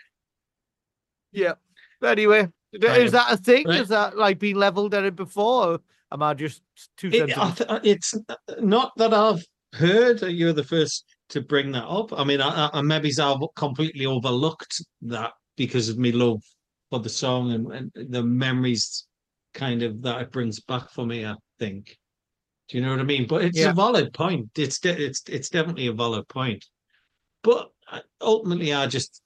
Yeah. 1.32 1.54
But 2.00 2.18
anyway, 2.18 2.48
Kind 2.80 3.02
is 3.02 3.06
of. 3.06 3.12
that 3.12 3.32
a 3.32 3.36
thing? 3.36 3.66
Right. 3.66 3.80
Is 3.80 3.88
that 3.88 4.16
like 4.16 4.38
been 4.38 4.56
leveled 4.56 4.94
at 4.94 5.04
it 5.04 5.16
before? 5.16 5.66
Or 5.66 5.80
am 6.12 6.22
I 6.22 6.34
just 6.34 6.62
too 6.96 7.08
It, 7.08 7.30
sensitive? 7.30 7.56
Th- 7.56 7.70
uh, 7.70 7.80
it's 7.82 8.14
uh, 8.28 8.34
not 8.60 8.92
that 8.96 9.12
I've 9.12 9.44
heard. 9.74 10.20
That 10.20 10.32
you're 10.32 10.52
the 10.52 10.64
first 10.64 11.04
to 11.30 11.40
bring 11.40 11.72
that 11.72 11.84
up. 11.84 12.12
I 12.18 12.24
mean, 12.24 12.40
I, 12.40 12.70
I 12.72 12.80
maybe 12.82 13.10
I've 13.20 13.38
completely 13.56 14.06
overlooked 14.06 14.82
that 15.02 15.32
because 15.56 15.88
of 15.88 15.98
me 15.98 16.12
love 16.12 16.42
for 16.90 17.00
the 17.00 17.08
song 17.08 17.52
and, 17.52 17.72
and 17.72 18.12
the 18.12 18.22
memories 18.22 19.06
kind 19.54 19.82
of 19.82 20.00
that 20.02 20.22
it 20.22 20.32
brings 20.32 20.60
back 20.60 20.90
for 20.90 21.04
me. 21.06 21.26
I 21.26 21.34
think. 21.58 21.96
Do 22.68 22.78
you 22.78 22.84
know 22.84 22.90
what 22.92 23.00
I 23.00 23.04
mean? 23.04 23.26
But 23.26 23.44
it's 23.44 23.58
Yeah. 23.58 23.70
a 23.70 23.74
valid 23.74 24.14
point. 24.14 24.48
It's 24.56 24.78
de- 24.78 25.04
it's 25.06 25.22
it's 25.28 25.50
definitely 25.50 25.88
a 25.88 25.92
valid 25.92 26.26
point. 26.28 26.64
But 27.42 27.68
uh, 27.90 28.00
ultimately, 28.20 28.72
I 28.72 28.86
just 28.86 29.20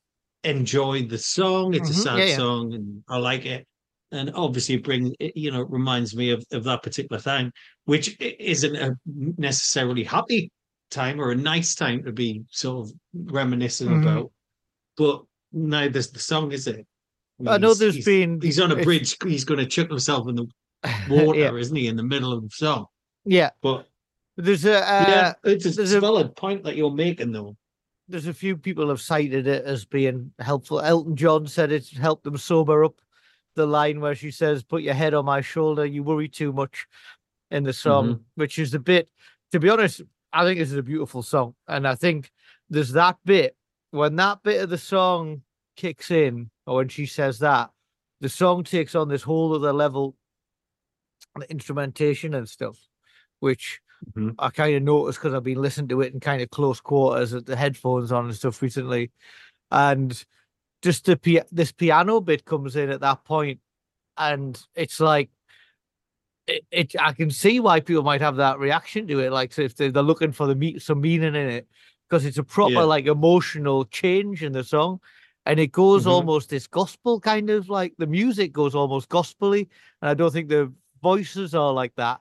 enjoyed 0.45 1.09
the 1.09 1.19
song. 1.19 1.75
It's 1.75 1.91
a 1.91 1.93
Mhm. 1.93 2.03
sad 2.03 2.19
Yeah, 2.19 2.25
yeah. 2.27 2.37
song, 2.37 2.75
and 2.75 3.03
I 3.09 3.19
like 3.19 3.47
it. 3.47 3.67
And 4.13 4.31
obviously, 4.35 4.77
it 4.77 4.85
brings 4.85 5.13
it, 5.19 5.37
you 5.37 5.51
know, 5.51 5.63
reminds 5.63 6.15
me 6.15 6.31
of, 6.31 6.45
of 6.53 6.65
that 6.65 6.83
particular 6.83 7.21
time, 7.21 7.53
which 7.85 8.17
isn't 8.21 8.77
a 8.77 8.97
necessarily 9.07 10.05
happy 10.05 10.51
time 10.91 11.21
or 11.21 11.33
a 11.33 11.37
nice 11.37 11.75
time 11.75 12.05
to 12.05 12.13
be 12.13 12.43
sort 12.51 12.87
of 12.89 12.95
reminiscent 13.15 13.91
Mhm. 13.91 14.03
about. 14.03 14.33
But 14.97 15.25
neither 15.53 16.01
the 16.03 16.19
song 16.21 16.53
is 16.53 16.67
it. 16.69 16.87
I 17.47 17.59
know 17.59 17.69
He's- 17.69 17.79
there's 17.79 17.95
he's- 17.95 18.05
been 18.05 18.41
He's 18.41 18.61
on 18.61 18.71
a 18.71 18.83
bridge. 18.83 19.17
He's 19.25 19.45
going 19.45 19.59
to 19.59 19.67
chuck 19.67 19.89
himself 19.89 20.29
in 20.29 20.37
the 20.37 20.47
water, 21.11 21.39
yeah, 21.41 21.53
isn't 21.55 21.75
he, 21.75 21.89
in 21.89 21.97
the 21.97 22.03
middle 22.05 22.33
of 22.33 22.43
the 22.45 22.51
song? 22.51 22.87
yeah. 23.25 23.51
But 23.63 23.89
There's 24.37 24.65
a 24.65 24.77
uh, 24.79 25.05
yeah, 25.09 25.33
it's, 25.45 25.77
there's 25.77 25.93
a 25.93 25.99
a- 25.99 26.01
valid 26.01 26.37
point 26.37 26.65
that 26.65 26.77
you're 26.77 26.91
making, 26.93 27.33
though. 27.33 27.57
There's 28.09 28.27
a 28.27 28.35
few 28.35 28.57
people 28.57 28.89
have 28.89 29.01
cited 29.01 29.47
it 29.47 29.65
as 29.65 29.85
being 29.85 30.33
helpful. 30.39 30.81
Elton 30.81 31.17
John 31.17 31.47
said 31.47 31.73
it's 31.73 31.97
helped 31.97 32.25
them 32.25 32.37
sober 32.37 32.85
up. 32.85 33.01
The 33.55 33.67
line 33.67 34.01
where 34.01 34.15
she 34.15 34.31
says, 34.31 34.65
"Put 34.65 34.83
your 34.83 34.95
head 34.95 35.15
on 35.15 35.25
my 35.25 35.41
shoulder, 35.41 35.87
you 35.87 36.03
worry 36.03 36.29
too 36.29 36.53
much," 36.53 36.87
in 37.51 37.63
the 37.63 37.73
song, 37.73 38.07
mm-hmm. 38.07 38.23
which 38.35 38.59
is 38.59 38.75
a 38.75 38.81
bit. 38.81 39.09
To 39.53 39.61
be 39.61 39.71
honest, 39.71 40.03
I 40.33 40.45
think 40.45 40.59
this 40.59 40.73
is 40.73 40.79
a 40.79 40.83
beautiful 40.83 41.23
song, 41.23 41.55
and 41.69 41.87
I 41.87 41.95
think 41.95 42.33
there's 42.69 42.93
that 42.93 43.17
bit 43.25 43.57
when 43.95 44.17
that 44.17 44.43
bit 44.43 44.61
of 44.61 44.71
the 44.71 44.79
song 44.79 45.43
kicks 45.77 46.11
in, 46.11 46.51
or 46.67 46.77
when 46.77 46.89
she 46.89 47.07
says 47.07 47.39
that, 47.39 47.71
the 48.21 48.29
song 48.29 48.65
takes 48.65 48.97
on 48.97 49.09
this 49.09 49.23
whole 49.23 49.55
other 49.55 49.73
level, 49.73 50.17
the 51.37 51.49
instrumentation 51.49 52.35
and 52.35 52.49
stuff, 52.49 52.77
which 53.39 53.81
Mhm. 54.13 54.35
I 54.39 54.51
kind 54.51 54.77
of 54.77 54.83
noticed 54.83 55.19
because 55.19 55.35
I've 55.35 55.43
been 55.45 55.61
listening 55.63 55.89
to 55.89 56.01
it 56.03 56.13
in 56.15 56.21
kind 56.21 56.43
of 56.43 56.51
close 56.51 56.81
quarters 56.81 57.33
with 57.33 57.47
the 57.47 57.57
headphones 57.57 58.13
on 58.13 58.27
and 58.27 58.35
stuff 58.35 58.61
recently, 58.63 59.11
and 59.71 60.25
just 60.83 61.07
the 61.07 61.17
pia- 61.17 61.47
this 61.51 61.73
piano 61.73 62.21
bit 62.21 62.45
comes 62.45 62.77
in 62.77 62.91
at 62.91 63.01
that 63.01 63.25
point, 63.25 63.61
and 64.17 64.61
it's 64.75 65.01
like 65.01 65.31
it, 66.47 66.65
it. 66.71 66.95
I 67.01 67.13
can 67.13 67.31
see 67.31 67.61
why 67.61 67.81
people 67.81 68.03
might 68.03 68.21
have 68.21 68.37
that 68.37 68.59
reaction 68.59 69.07
to 69.09 69.21
it, 69.21 69.33
like 69.33 69.53
so 69.53 69.63
if 69.63 69.75
they're, 69.77 69.91
they're 69.91 70.03
looking 70.03 70.33
for 70.33 70.47
the 70.47 70.55
meat, 70.55 70.83
some 70.83 71.01
meaning 71.01 71.35
in 71.35 71.49
it, 71.49 71.67
because 72.09 72.25
it's 72.27 72.39
a 72.39 72.43
proper 72.45 72.73
Yeah. 72.75 72.83
like 72.83 73.07
emotional 73.07 73.85
change 73.87 74.43
in 74.43 74.53
the 74.53 74.65
song. 74.65 75.01
And 75.47 75.61
it 75.61 75.73
goes 75.73 76.05
Mhm. 76.07 76.11
almost 76.11 76.49
this 76.49 76.67
gospel 76.67 77.21
kind 77.21 77.51
of 77.51 77.69
like 77.69 77.93
the 77.99 78.07
music 78.07 78.51
goes 78.53 78.75
almost 78.75 79.09
gospelly, 79.11 79.69
and 80.01 80.09
I 80.11 80.15
don't 80.15 80.33
think 80.33 80.49
the 80.49 80.73
voices 81.03 81.55
are 81.55 81.73
like 81.73 81.95
that 81.97 82.21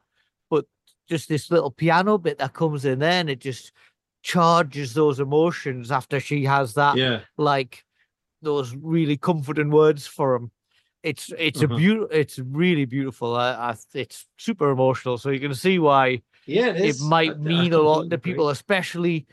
just 1.10 1.30
this 1.30 1.52
little 1.52 1.72
piano 1.72 2.18
bit 2.18 2.38
that 2.38 2.54
comes 2.54 2.86
in 2.86 3.00
there 3.00 3.20
and 3.20 3.30
it 3.30 3.40
just 3.40 3.72
charges 4.22 4.94
those 4.94 5.20
emotions 5.20 5.92
after 5.92 6.20
she 6.20 6.46
has 6.46 6.74
that 6.76 6.98
Yeah, 6.98 7.20
like 7.38 7.84
those 8.42 8.76
really 8.76 9.18
comforting 9.18 9.70
words 9.70 10.08
for 10.08 10.36
him 10.36 10.52
it's 11.04 11.32
it's 11.38 11.62
a 11.62 11.68
Uh-huh. 11.68 11.78
beautiful 11.78 12.08
it's 12.12 12.40
really 12.40 12.86
beautiful. 12.86 13.36
I, 13.36 13.52
I 13.52 13.76
it's 13.94 14.26
super 14.38 14.72
emotional 14.72 15.18
so 15.18 15.30
you 15.30 15.40
can 15.40 15.54
see 15.54 15.78
why 15.80 16.22
yeah, 16.46 16.68
it, 16.70 16.86
it 16.96 17.00
might 17.02 17.32
I- 17.32 17.38
mean 17.40 17.74
a 17.74 17.80
lot 17.80 18.10
to 18.10 18.18
people 18.18 18.50
especially 18.50 19.26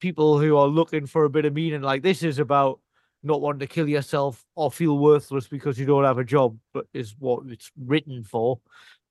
people 0.00 0.38
who 0.38 0.56
are 0.56 0.66
looking 0.68 1.06
for 1.06 1.24
a 1.24 1.30
bit 1.30 1.44
of 1.44 1.52
meaning. 1.52 1.82
Like 1.82 2.02
this 2.02 2.22
is 2.22 2.38
about 2.38 2.80
not 3.22 3.40
wanting 3.42 3.60
to 3.60 3.66
kill 3.66 3.88
yourself 3.88 4.42
or 4.54 4.70
feel 4.70 4.98
worthless 4.98 5.46
because 5.46 5.78
you 5.78 5.84
don't 5.84 6.04
have 6.04 6.18
a 6.18 6.24
job 6.24 6.56
but 6.72 6.86
is 6.94 7.14
what 7.18 7.42
it's 7.48 7.70
written 7.78 8.24
for. 8.24 8.60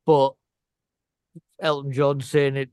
But 0.05 0.33
elton 1.61 1.91
john 1.91 2.21
saying 2.21 2.55
it 2.55 2.69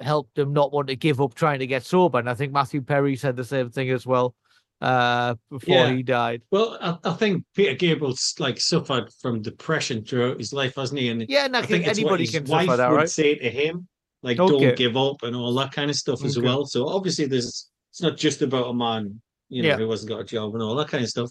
helped 0.00 0.38
him 0.38 0.52
not 0.52 0.72
want 0.72 0.88
to 0.88 0.96
give 0.96 1.20
up 1.20 1.34
trying 1.34 1.58
to 1.58 1.66
get 1.66 1.84
sober 1.84 2.18
and 2.18 2.30
i 2.30 2.34
think 2.34 2.52
matthew 2.52 2.80
perry 2.80 3.16
said 3.16 3.36
the 3.36 3.44
same 3.44 3.68
thing 3.70 3.90
as 3.90 4.06
well 4.06 4.34
uh 4.80 5.34
before 5.50 5.74
Yeah. 5.74 5.92
he 5.92 6.02
died 6.04 6.42
Well, 6.52 6.78
I, 6.80 6.96
I 7.10 7.14
think 7.14 7.42
Peter 7.56 7.74
Gabriel's 7.74 8.34
like 8.38 8.60
suffered 8.60 9.12
from 9.20 9.42
depression 9.42 10.04
throughout 10.04 10.38
his 10.38 10.52
life, 10.52 10.76
hasn't 10.76 11.00
he? 11.00 11.08
And 11.08 11.24
yeah 11.28 11.46
and 11.46 11.56
I, 11.56 11.58
I 11.58 11.62
think 11.62 11.84
think 11.84 11.88
it's 11.88 12.00
what 12.00 12.20
anybody 12.20 12.26
can 12.28 12.44
wife 12.44 12.66
suffer 12.66 12.76
that 12.76 12.90
would 12.90 12.96
right 12.96 13.10
say 13.10 13.34
to 13.34 13.50
him, 13.50 13.88
like 14.22 14.38
Okay. 14.38 14.66
"Don't 14.66 14.76
give 14.76 14.96
up" 14.96 15.24
and 15.24 15.34
all 15.34 15.52
that 15.54 15.72
kind 15.72 15.90
of 15.90 15.96
stuff 15.96 16.24
as 16.24 16.38
Okay. 16.38 16.46
well. 16.46 16.64
So 16.64 16.88
obviously, 16.88 17.24
there's 17.26 17.68
it's 17.90 18.00
not 18.00 18.16
just 18.16 18.40
about 18.40 18.68
a 18.68 18.72
man, 18.74 19.20
you 19.48 19.62
know, 19.64 19.70
Yeah. 19.70 19.76
who 19.78 19.90
hasn't 19.90 20.10
got 20.10 20.20
a 20.20 20.24
job 20.24 20.54
and 20.54 20.62
all 20.62 20.76
that 20.76 20.86
kind 20.86 21.02
of 21.02 21.10
stuff. 21.10 21.30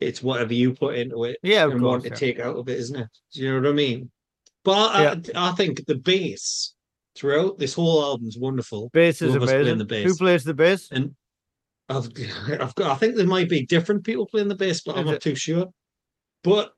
It's 0.00 0.20
whatever 0.20 0.52
you 0.52 0.74
put 0.74 0.96
into 0.96 1.22
it 1.22 1.36
yeah 1.44 1.62
and 1.62 1.74
course 1.74 1.82
want 1.82 2.02
to 2.02 2.08
yeah. 2.08 2.14
take 2.16 2.40
out 2.40 2.56
of 2.56 2.68
it, 2.68 2.78
isn't 2.80 2.98
it? 2.98 3.08
Do 3.32 3.42
you 3.42 3.52
know 3.52 3.60
what 3.60 3.68
I 3.68 3.72
mean? 3.74 4.10
But 4.64 4.72
I, 4.94 5.02
Yeah. 5.02 5.14
I, 5.34 5.48
I 5.50 5.52
think 5.52 5.84
the 5.86 5.96
bass 5.96 6.74
throughout 7.16 7.58
this 7.58 7.74
whole 7.74 8.02
album 8.02 8.28
is 8.28 8.38
wonderful. 8.38 8.90
bass 8.92 9.20
is 9.22 9.34
Whoever's 9.34 9.50
amazing 9.52 9.78
the 9.78 9.84
bass. 9.84 10.06
who 10.06 10.16
plays 10.16 10.44
the 10.44 10.54
bass 10.54 10.88
And 10.90 11.14
I've, 11.88 12.08
I've 12.60 12.74
got, 12.74 12.90
I 12.92 12.94
think 12.96 13.16
there 13.16 13.26
might 13.26 13.48
be 13.48 13.66
different 13.66 14.04
people 14.04 14.26
playing 14.26 14.48
the 14.48 14.54
bass, 14.54 14.82
but 14.82 14.96
I'm 14.96 15.06
not 15.06 15.16
it? 15.16 15.22
too 15.22 15.34
sure. 15.34 15.66
But 16.44 16.72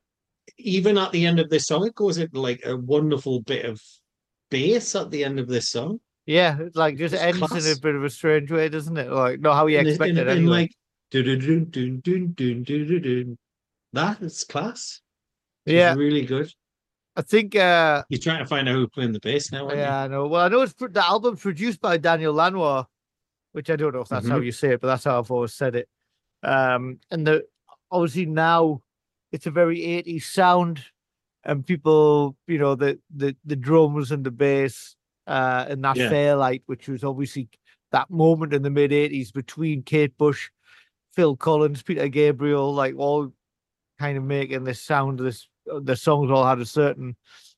even 0.57 0.97
at 0.97 1.11
the 1.11 1.25
end 1.25 1.39
of 1.39 1.49
this 1.49 1.67
song, 1.67 1.85
it 1.87 1.95
goes 1.95 2.17
into 2.17 2.39
like 2.41 2.65
a 2.65 2.75
wonderful 2.77 3.41
bit 3.41 3.65
of 3.65 3.81
bass 4.51 4.93
at 4.95 5.09
the 5.11 5.23
end 5.23 5.39
of 5.39 5.47
this 5.47 5.69
song. 5.69 5.99
yeah 6.27 6.57
like 6.75 6.97
just 6.97 7.13
It's 7.13 7.23
ends 7.23 7.65
in 7.67 7.71
a 7.77 7.79
bit 7.79 7.95
of 7.95 8.03
a 8.03 8.09
strange 8.09 8.51
way 8.51 8.67
doesn't 8.69 8.95
it 8.97 9.11
like 9.11 9.39
not 9.39 9.55
how 9.55 9.67
you 9.67 9.77
And 9.79 9.87
it- 9.87 9.91
expect 9.91 10.09
and- 10.09 10.19
it 10.19 10.27
and 10.27 10.39
anyway. 10.39 10.49
like 10.61 10.71
dun 11.11 11.23
dun 11.25 11.39
dun 11.39 12.01
dun 12.01 12.33
dun 12.35 12.63
dun 12.63 12.85
dun 12.87 13.01
dun. 13.01 13.37
That 13.93 14.21
is 14.21 14.43
class. 14.43 15.01
It's 15.65 15.73
yeah 15.73 15.93
really 15.95 16.25
good. 16.25 16.51
I 17.15 17.21
think 17.21 17.55
uh 17.55 18.03
You're 18.09 18.19
trying 18.19 18.39
to 18.39 18.45
find 18.45 18.67
out 18.69 18.75
who's 18.75 18.89
playing 18.89 19.13
the 19.13 19.19
bass 19.19 19.51
now, 19.51 19.71
Yeah, 19.71 20.03
I 20.03 20.07
know. 20.07 20.27
Well, 20.27 20.45
I 20.45 20.47
know 20.49 20.61
it's 20.61 20.73
the 20.73 21.03
album's 21.05 21.41
produced 21.41 21.81
by 21.81 21.97
Daniel 21.97 22.33
Lanois, 22.33 22.85
which 23.53 23.69
I 23.69 23.75
don't 23.75 23.93
know 23.93 24.01
if 24.01 24.09
that's 24.09 24.27
how 24.27 24.39
Mhm. 24.39 24.45
you 24.45 24.51
say 24.51 24.73
it, 24.73 24.81
but 24.81 24.87
that's 24.87 25.05
how 25.05 25.19
I've 25.19 25.31
always 25.31 25.53
said 25.53 25.75
it. 25.75 25.87
Um, 26.43 26.99
and 27.11 27.25
the 27.25 27.45
obviously 27.91 28.25
now 28.25 28.81
it's 29.31 29.47
a 29.47 29.51
very 29.51 29.81
80s 29.81 30.25
sound, 30.25 30.83
and 31.43 31.65
people, 31.65 32.35
you 32.47 32.57
know, 32.59 32.75
the 32.75 32.99
the 33.15 33.35
the 33.45 33.55
drums 33.55 34.11
and 34.11 34.23
the 34.23 34.31
bass, 34.31 34.95
uh, 35.27 35.65
and 35.69 35.83
that 35.83 35.97
Yeah. 35.97 36.09
Fairlight, 36.09 36.63
which 36.67 36.87
was 36.87 37.03
obviously 37.03 37.49
that 37.91 38.09
moment 38.09 38.53
in 38.53 38.61
the 38.61 38.69
mid 38.69 38.91
80s 38.91 39.31
between 39.31 39.83
Kate 39.83 40.17
Bush, 40.17 40.49
Phil 41.13 41.35
Collins, 41.37 41.81
Peter 41.81 42.07
Gabriel, 42.09 42.73
like 42.73 42.95
all 42.97 43.31
kind 43.99 44.17
of 44.17 44.23
making 44.23 44.65
this 44.65 44.81
sound. 44.81 45.19
This 45.19 45.47
the 45.81 45.95
songs 45.95 46.31
all 46.31 46.45
had 46.45 46.59
a 46.59 46.65
certain 46.65 47.15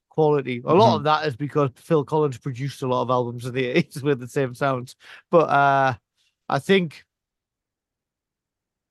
quality. 0.10 0.62
A 0.66 0.74
lot 0.74 0.94
Mhm. 0.94 0.96
of 0.98 1.04
that 1.04 1.28
is 1.28 1.36
because 1.36 1.70
Phil 1.76 2.04
Collins 2.04 2.38
produced 2.38 2.82
a 2.82 2.88
lot 2.88 3.04
of 3.04 3.10
albums 3.10 3.46
in 3.46 3.54
the 3.54 3.66
80s 3.76 4.02
with 4.04 4.20
the 4.20 4.28
same 4.28 4.54
sounds. 4.56 4.96
But 5.30 5.50
uh 5.50 5.94
I 6.50 6.60
think 6.60 7.04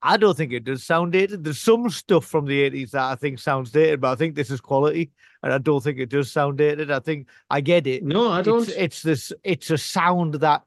I 0.03 0.17
don't 0.19 0.37
think 0.37 0.53
it 0.53 0.63
does 0.65 0.85
sound 0.85 1.13
dated. 1.13 1.43
There's 1.43 1.59
some 1.59 1.89
stuff 1.91 2.27
from 2.27 2.45
the 2.47 2.61
80s 2.63 2.93
that 2.93 3.03
I 3.11 3.17
think 3.17 3.39
sounds 3.41 3.71
dated, 3.73 4.01
but 4.01 4.13
I 4.13 4.15
think 4.15 4.35
this 4.35 4.51
is 4.51 4.61
quality. 4.61 5.11
And 5.43 5.53
I 5.53 5.59
don't 5.59 5.83
think 5.83 5.99
it 5.99 6.11
does 6.11 6.31
sound 6.31 6.59
dated. 6.59 6.91
I 6.91 7.01
think 7.01 7.29
I 7.51 7.61
get 7.61 7.87
it. 7.87 8.05
No, 8.05 8.31
I 8.31 8.43
don't. 8.43 8.69
It's, 8.69 8.77
it's 8.77 9.03
this 9.03 9.33
it's 9.43 9.71
a 9.71 9.79
sound 9.79 10.35
that 10.35 10.63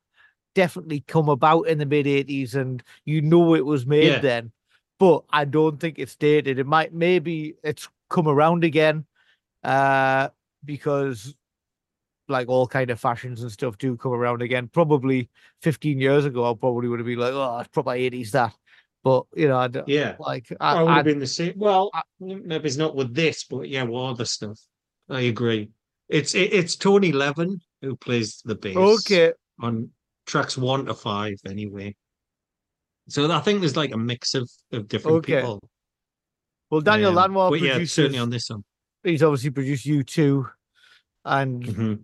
definitely 0.56 1.02
come 1.02 1.30
about 1.30 1.64
in 1.68 1.78
the 1.78 1.86
mid 1.86 2.06
80s 2.08 2.56
and 2.56 2.84
you 3.06 3.22
know 3.22 3.54
it 3.56 3.66
was 3.66 3.86
made 3.86 4.08
Yeah. 4.08 4.20
then. 4.20 4.52
But 5.00 5.24
I 5.30 5.46
don't 5.46 5.80
think 5.80 5.98
it's 5.98 6.16
dated. 6.16 6.60
It 6.60 6.68
might 6.68 6.94
maybe 6.94 7.56
it's 7.64 7.88
come 8.10 8.28
around 8.28 8.64
again 8.64 9.06
uh 9.64 10.30
because 10.66 11.36
like 12.28 12.48
all 12.48 12.68
kind 12.68 12.90
of 12.92 13.00
fashions 13.00 13.42
and 13.42 13.52
stuff 13.52 13.78
do 13.78 13.96
come 13.98 14.12
around 14.12 14.42
again. 14.42 14.68
Probably 14.68 15.30
15 15.62 16.00
years 16.00 16.26
ago, 16.26 16.50
I 16.50 16.54
probably 16.54 16.88
would 16.88 17.00
have 17.00 17.06
been 17.08 17.18
like, 17.18 17.34
oh, 17.34 17.58
it's 17.60 17.70
proper 17.70 17.92
80s 17.92 18.32
that. 18.32 18.54
But 19.04 19.24
you 19.36 19.48
know, 19.48 19.58
I 19.58 19.68
d- 19.68 19.82
Yeah. 19.88 20.16
like 20.20 20.48
I, 20.60 20.78
I, 20.80 20.84
would 20.84 20.92
have 20.92 21.06
been 21.06 21.20
the 21.20 21.28
same. 21.28 21.54
Well, 21.56 21.90
I- 21.94 22.02
maybe 22.20 22.68
it's 22.68 22.78
not 22.78 22.96
with 22.96 23.16
this, 23.16 23.46
but 23.46 23.68
yeah, 23.70 23.84
with 23.84 23.96
other 24.02 24.26
stuff. 24.26 24.60
I 25.10 25.22
agree. 25.22 25.70
It's 26.10 26.36
it, 26.36 26.54
it's 26.54 26.76
Tony 26.76 27.12
Levin 27.12 27.60
who 27.82 27.96
plays 27.96 28.42
the 28.44 28.56
bass. 28.56 28.76
okay, 28.76 29.32
On 29.62 29.90
tracks 30.26 30.58
one 30.58 30.86
to 30.86 30.94
five, 30.94 31.36
anyway. 31.48 31.96
So 33.10 33.30
I 33.32 33.40
think 33.42 33.60
there's 33.60 33.76
like 33.78 33.92
a 33.92 33.98
mix 33.98 34.34
of 34.36 34.50
of 34.72 34.88
different 34.88 35.18
Okay. 35.18 35.36
people. 35.38 35.60
well, 36.70 36.82
Daniel 36.82 37.10
Um, 37.10 37.16
Lanois 37.16 37.50
but 37.50 37.62
yeah, 37.62 37.84
certainly 37.86 38.20
on 38.20 38.30
this 38.30 38.50
one. 38.50 38.64
he's 39.04 39.24
obviously 39.24 39.50
produced 39.50 39.86
U2, 39.86 40.46
and 41.26 41.64
Mhm. 41.64 42.04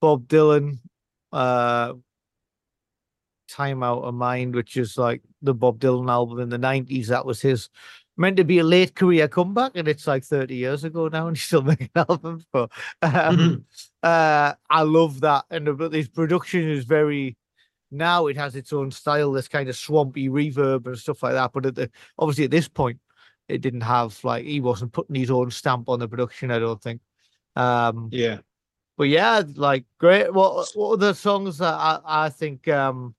Bob 0.00 0.28
Dylan, 0.28 0.78
uh, 1.32 1.94
Time 3.48 3.82
Out 3.82 4.02
of 4.02 4.14
Mind, 4.14 4.54
which 4.54 4.76
is 4.76 4.96
like 4.98 5.22
the 5.42 5.54
Bob 5.54 5.78
Dylan 5.78 6.10
album 6.10 6.40
in 6.40 6.48
the 6.48 6.58
90s. 6.58 7.08
That 7.08 7.24
was 7.26 7.40
his 7.40 7.68
meant 8.16 8.36
to 8.36 8.44
be 8.44 8.58
a 8.58 8.64
late 8.64 8.94
career 8.94 9.26
comeback, 9.28 9.72
and 9.74 9.88
it's 9.88 10.06
like 10.06 10.24
30 10.24 10.54
years 10.56 10.84
ago 10.84 11.08
now, 11.08 11.26
and 11.28 11.36
he's 11.36 11.44
still 11.46 11.62
making 11.62 11.90
albums. 11.94 12.44
But 12.52 12.70
um, 13.02 13.64
uh, 14.02 14.54
I 14.70 14.82
love 14.82 15.20
that. 15.22 15.44
And 15.50 15.66
the- 15.66 15.74
but 15.74 15.92
his 15.92 16.08
production 16.08 16.68
is 16.68 16.84
very 16.84 17.36
now 17.94 18.26
it 18.26 18.36
has 18.36 18.56
its 18.56 18.72
own 18.72 18.90
style, 18.90 19.32
this 19.32 19.48
kind 19.48 19.68
of 19.68 19.76
swampy 19.76 20.28
reverb 20.28 20.86
and 20.86 20.98
stuff 20.98 21.22
like 21.22 21.32
that. 21.34 21.52
But 21.52 21.66
at 21.66 21.74
the, 21.74 21.90
obviously 22.18 22.44
at 22.44 22.50
this 22.50 22.68
point, 22.68 22.98
it 23.48 23.60
didn't 23.60 23.82
have 23.82 24.18
like 24.24 24.44
he 24.44 24.60
wasn't 24.60 24.92
putting 24.92 25.16
his 25.16 25.30
own 25.30 25.50
stamp 25.50 25.88
on 25.88 25.98
the 26.00 26.08
production, 26.08 26.50
I 26.50 26.58
don't 26.58 26.82
think. 26.82 27.00
Um 27.56 28.08
Yeah. 28.10 28.38
but 28.96 29.04
yeah, 29.04 29.42
like 29.54 29.84
great. 29.98 30.32
What 30.32 30.68
what 30.74 30.94
are 30.94 30.96
the 30.96 31.14
songs 31.14 31.58
that 31.58 31.74
I, 31.74 32.00
I 32.04 32.28
think 32.30 32.66
um 32.68 33.14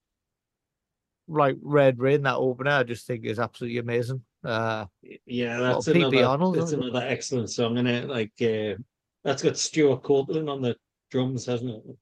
like 1.28 1.57
Red 1.61 1.99
Rain 1.99 2.23
that 2.23 2.36
opener 2.36 2.71
I 2.71 2.84
just 2.84 3.07
think 3.07 3.26
is 3.26 3.39
absolutely 3.39 3.78
amazing. 3.80 4.23
Uh 4.43 4.86
Yeah, 5.26 5.59
that's 5.59 5.88
another 5.88 6.26
Arnold, 6.26 6.55
that's 6.55 6.71
isn't 6.71 6.95
it? 6.95 6.95
excellent 6.95 7.49
song, 7.49 7.76
isn't 7.78 7.88
it? 7.88 8.07
Like 8.09 8.34
uh, 8.41 8.82
that's 9.23 9.41
got 9.43 9.57
Stewart 9.57 10.03
Copeland 10.03 10.49
on 10.49 10.61
the 10.61 10.76
drums, 11.11 11.45
hasn't 11.45 11.69
it? 11.71 11.97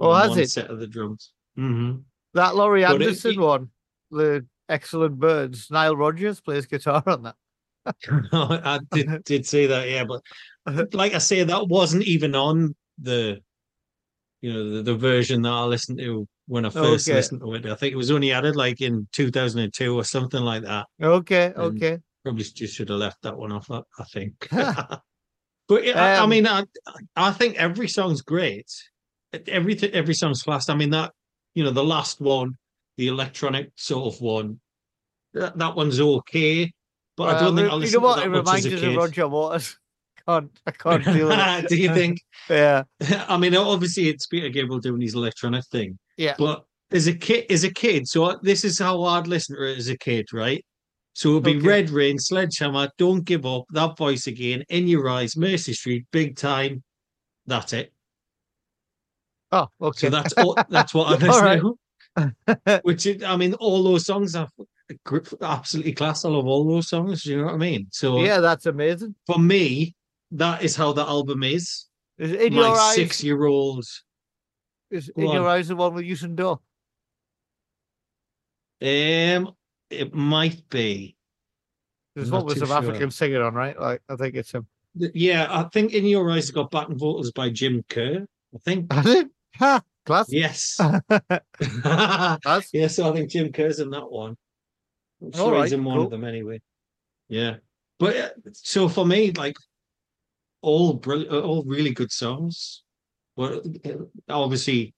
Oh, 0.00 0.10
On 0.10 0.28
has 0.28 0.36
it? 0.38 0.50
set 0.50 0.70
of 0.70 0.78
the 0.80 0.86
drums. 0.86 1.32
Hmm 1.56 1.96
that 2.34 2.56
Laurie 2.56 2.82
But 2.82 3.00
Anderson 3.02 3.32
it- 3.32 3.38
one, 3.38 3.70
the 4.10 4.44
excellent 4.68 5.18
birds. 5.20 5.70
Nile 5.70 5.96
Rodgers 5.96 6.40
plays 6.40 6.66
guitar 6.66 7.02
on 7.06 7.22
that. 7.22 7.36
I 8.32 8.80
did 8.90 9.24
did 9.24 9.46
say 9.46 9.66
that, 9.66 9.88
yeah, 9.88 10.04
but 10.04 10.22
like 10.94 11.14
I 11.14 11.18
say, 11.18 11.44
that 11.44 11.68
wasn't 11.68 12.04
even 12.04 12.34
on 12.34 12.74
the, 12.98 13.40
you 14.40 14.52
know, 14.52 14.70
the, 14.76 14.82
the 14.82 14.94
version 14.96 15.42
that 15.42 15.52
I 15.52 15.64
listened 15.64 15.98
to 15.98 16.26
when 16.46 16.64
I 16.64 16.70
first 16.70 17.06
Okay. 17.08 17.16
listened 17.16 17.40
to 17.42 17.54
it. 17.54 17.66
I 17.66 17.74
think 17.74 17.92
it 17.92 17.96
was 17.96 18.10
only 18.10 18.32
added 18.32 18.56
like 18.56 18.80
in 18.80 19.06
2002 19.12 19.94
or 19.94 20.02
something 20.04 20.40
like 20.42 20.62
that. 20.64 20.86
Okay, 21.02 21.52
Um, 21.56 21.76
okay. 21.76 21.98
Probably 22.24 22.42
just 22.44 22.74
should 22.74 22.88
have 22.88 22.98
left 22.98 23.20
that 23.22 23.36
one 23.36 23.52
off. 23.52 23.70
I, 23.70 23.82
I 23.98 24.04
think. 24.04 24.48
but 24.50 25.84
yeah, 25.84 26.02
I, 26.02 26.20
I 26.20 26.22
Um, 26.24 26.30
mean, 26.30 26.46
I 26.46 26.64
I 27.16 27.30
think 27.32 27.56
every 27.56 27.88
song's 27.88 28.22
great. 28.22 28.66
Everything, 29.46 29.90
every 29.92 30.14
song's 30.14 30.42
fast. 30.42 30.70
I 30.70 30.74
mean 30.74 30.90
that, 30.90 31.12
you 31.54 31.64
know, 31.64 31.70
the 31.70 31.84
last 31.84 32.20
one, 32.20 32.56
the 32.96 33.08
electronic 33.08 33.70
sort 33.76 34.12
of 34.14 34.20
one, 34.20 34.60
that, 35.32 35.56
that 35.58 35.74
one's 35.76 36.00
okay. 36.00 36.72
But 37.16 37.24
I 37.24 37.32
Uh, 37.32 37.40
don't 37.40 37.56
think 37.56 37.68
re- 37.68 37.74
I 37.74 37.84
you 37.84 37.92
know 37.92 37.98
what? 38.00 38.16
to 38.16 38.26
It 38.26 38.32
that 38.32 38.44
much 38.44 38.58
as 38.58 38.66
a 38.66 38.74
of 38.74 38.80
kid. 38.80 38.96
Roger 38.96 39.28
Waters. 39.28 39.78
Can't 40.26 40.50
I 40.66 40.70
can't 40.70 41.04
deal 41.12 41.28
with 41.28 41.38
it. 41.38 41.68
Do 41.68 41.76
you 41.76 41.92
think? 41.94 42.20
Yeah, 42.50 42.82
I 43.28 43.36
mean, 43.38 43.54
obviously 43.56 44.08
it's 44.08 44.26
Peter 44.26 44.48
Gabriel 44.50 44.78
doing 44.78 45.00
his 45.00 45.14
electronic 45.14 45.64
thing, 45.66 45.98
yeah. 46.18 46.34
but 46.38 46.64
as 46.90 47.06
a 47.06 47.14
kid, 47.14 47.50
as 47.50 47.64
a 47.64 47.72
kid, 47.72 48.06
so 48.06 48.38
this 48.42 48.64
is 48.66 48.78
how 48.78 49.02
I'd 49.04 49.26
listen 49.26 49.56
to 49.56 49.62
it 49.70 49.78
as 49.78 49.88
a 49.88 49.96
kid, 49.96 50.26
right? 50.34 50.62
So 51.14 51.30
it'd 51.30 51.44
be 51.44 51.56
Okay. 51.56 51.66
Red 51.66 51.88
Rain, 51.90 52.18
Sledgehammer, 52.18 52.90
Don't 52.98 53.24
Give 53.24 53.46
Up, 53.46 53.64
That 53.70 53.96
Voice 53.96 54.26
Again, 54.26 54.62
In 54.68 54.86
Your 54.88 55.08
Eyes, 55.08 55.38
Mercy 55.38 55.72
Street, 55.72 56.04
Big 56.12 56.36
Time. 56.36 56.82
That's 57.46 57.72
it. 57.72 57.93
Oh, 59.54 59.68
okay. 59.80 59.98
So 60.06 60.10
that's 60.10 60.32
all, 60.34 60.56
that's 60.68 60.92
what 60.92 61.06
I 61.22 61.26
listen 61.26 61.76
to. 62.66 62.80
Which 62.82 63.06
is, 63.06 63.22
I 63.22 63.36
mean, 63.36 63.54
all 63.54 63.82
those 63.84 64.04
songs 64.04 64.34
are 64.34 64.48
absolutely 65.40 65.92
class. 65.92 66.24
I 66.24 66.28
love 66.28 66.46
all 66.46 66.66
those 66.66 66.88
songs. 66.88 67.24
You 67.24 67.38
know 67.38 67.44
what 67.44 67.54
I 67.54 67.58
mean? 67.58 67.86
So 67.90 68.20
yeah, 68.20 68.40
that's 68.40 68.66
amazing. 68.66 69.14
for 69.26 69.38
me, 69.38 69.94
that 70.32 70.62
is 70.62 70.74
how 70.76 70.92
the 70.92 71.02
album 71.02 71.42
is. 71.44 71.86
Is 72.18 72.32
it 72.32 72.42
in 72.42 72.54
My 72.54 72.62
your 72.62 72.76
eyes? 72.76 72.94
six-year-old. 72.94 73.84
Is 74.90 75.10
Go 75.16 75.22
in 75.22 75.30
your 75.32 75.48
eyes 75.48 75.68
the 75.68 75.76
one 75.76 75.94
with 75.94 76.04
Youssou 76.04 76.36
N'Dour? 76.36 76.58
Um, 78.82 79.54
it 79.90 80.14
might 80.14 80.68
be. 80.68 81.16
There's 82.14 82.30
one 82.30 82.44
with 82.44 82.58
some 82.58 82.68
sure. 82.68 82.76
African 82.76 83.10
singing 83.10 83.40
on, 83.40 83.54
right? 83.54 83.78
Like 83.78 84.02
I 84.08 84.16
think 84.16 84.34
it's 84.34 84.52
him. 84.52 84.66
Yeah, 84.94 85.48
I 85.50 85.64
think 85.72 85.92
In 85.92 86.06
Your 86.06 86.30
Eyes 86.30 86.52
got 86.52 86.70
backing 86.70 86.96
vocals 86.96 87.32
by 87.32 87.50
Jim 87.50 87.84
Kerr. 87.88 88.24
I 88.54 88.58
think. 88.58 88.92
Has 89.54 89.76
it? 89.76 89.82
Ha! 89.82 89.82
Class. 90.06 90.26
Yes. 90.30 90.76
That's 91.08 92.74
yeah, 92.74 92.88
so 92.88 93.10
I 93.10 93.14
think 93.14 93.30
Jim 93.30 93.52
Kerr's 93.52 93.80
in 93.80 93.90
that 93.90 94.10
one. 94.10 94.36
I'm 95.22 95.40
All 95.40 95.50
sure 95.50 95.62
he's 95.62 95.72
in 95.72 95.82
one 95.82 95.96
cool. 95.96 96.04
of 96.04 96.10
them 96.10 96.24
anyway. 96.24 96.60
Yeah. 97.28 97.56
But 97.98 98.16
uh, 98.16 98.28
so 98.52 98.88
for 98.88 99.06
me, 99.06 99.32
like 99.32 99.56
all 100.60 100.94
brilliant, 100.94 101.32
all 101.32 101.64
really 101.64 101.90
good 101.90 102.12
songs. 102.12 102.82
Well, 103.36 103.62
uh, 103.84 103.90
obviously, 104.28 104.94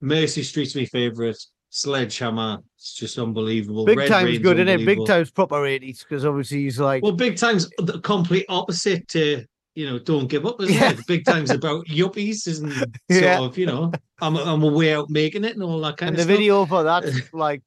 Mercy 0.00 0.42
Street's 0.42 0.74
my 0.74 0.86
favorite. 0.86 1.38
Sledgehammer, 1.70 2.60
it's 2.78 2.94
just 2.94 3.18
unbelievable. 3.18 3.84
Big 3.84 3.98
Red 3.98 4.08
Time's 4.08 4.24
Rain's 4.24 4.38
good, 4.42 4.58
isn't 4.58 4.80
it? 4.80 4.86
Big. 4.86 5.06
Time's 5.06 5.30
proper 5.30 5.56
80s 5.56 5.98
because 6.00 6.24
obviously 6.24 6.62
he's 6.62 6.80
like, 6.80 7.02
Well, 7.02 7.12
Big 7.12 7.36
Time's 7.36 7.68
the 7.76 8.00
complete 8.00 8.46
opposite 8.48 9.06
to 9.08 9.44
you 9.74 9.86
know, 9.86 9.98
don't 9.98 10.26
give 10.28 10.44
up, 10.46 10.60
isn't 10.60 10.74
Yeah. 10.74 10.90
it? 10.92 11.06
Big 11.06 11.24
Time's 11.24 11.50
about 11.50 11.86
yuppies, 11.86 12.46
isn't 12.48 12.72
sort 12.72 12.92
Yeah. 13.08 13.40
of, 13.40 13.56
you 13.56 13.66
know, 13.66 13.92
I'm 14.20 14.36
I'm 14.36 14.62
a 14.62 14.68
way 14.72 14.94
out 14.94 15.08
making 15.10 15.44
it 15.44 15.54
and 15.54 15.62
all 15.62 15.80
that 15.80 15.96
kind 15.96 16.08
and 16.10 16.14
of 16.14 16.16
the 16.18 16.22
stuff. 16.24 16.38
video 16.38 16.66
for 16.66 16.82
that's 16.82 17.10
like 17.32 17.62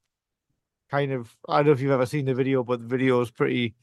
kind 0.90 1.12
of, 1.14 1.34
I 1.48 1.58
don't 1.58 1.68
know 1.68 1.72
if 1.74 1.82
you've 1.82 1.92
ever 1.92 2.06
seen 2.06 2.26
the 2.26 2.34
video, 2.34 2.64
but 2.64 2.82
the 2.82 2.88
video 2.88 3.22
is 3.22 3.32
pretty 3.32 3.76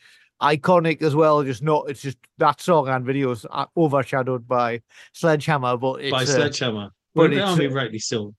iconic 0.43 1.01
as 1.03 1.15
well. 1.17 1.43
Just 1.43 1.63
not, 1.63 1.89
it's 1.89 2.03
just 2.03 2.19
that 2.37 2.61
song 2.61 2.89
and 2.89 3.05
videos 3.07 3.47
are 3.51 3.69
overshadowed 3.77 4.47
by 4.47 4.83
Sledgehammer, 5.15 5.77
but 5.79 6.03
it's 6.03 6.11
by 6.13 6.23
uh, 6.23 6.27
Sledgehammer. 6.27 6.91
but 7.15 7.31
But 7.31 7.39
I 7.39 7.51
it's, 7.51 7.59
mean, 7.59 7.73
uh, 7.73 7.75
rightly 7.75 7.99
so. 7.99 8.35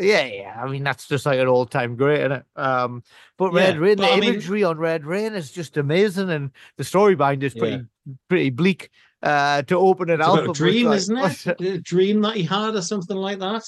Yeah, 0.00 0.24
yeah. 0.26 0.60
I 0.62 0.68
mean, 0.68 0.84
that's 0.84 1.08
just 1.08 1.26
like 1.26 1.38
an 1.40 1.48
all 1.48 1.66
time 1.66 1.96
great, 1.96 2.20
isn't 2.20 2.32
it? 2.32 2.44
Um, 2.56 3.02
but 3.36 3.52
Yeah, 3.52 3.60
Red 3.60 3.78
Rain, 3.78 3.96
but 3.96 4.06
the 4.06 4.12
I 4.12 4.20
mean- 4.20 4.32
imagery 4.34 4.62
on 4.64 4.78
Red 4.78 5.04
Rain 5.04 5.34
is 5.34 5.50
just 5.52 5.76
amazing, 5.76 6.30
and 6.30 6.50
the 6.76 6.84
story 6.84 7.14
behind 7.16 7.42
it 7.42 7.46
is 7.46 7.54
pretty, 7.54 7.84
pretty 8.28 8.50
bleak. 8.50 8.90
Uh, 9.22 9.62
to 9.62 9.76
open 9.76 10.10
an 10.10 10.20
It's 10.20 10.28
album, 10.28 10.50
a 10.50 10.52
dream, 10.52 10.86
like- 10.86 10.96
isn't 10.98 11.16
it? 11.16 11.46
A 11.60 11.78
dream 11.78 12.20
that 12.22 12.36
he 12.36 12.44
had 12.44 12.74
or 12.76 12.82
something 12.82 13.16
like 13.16 13.40
that. 13.40 13.64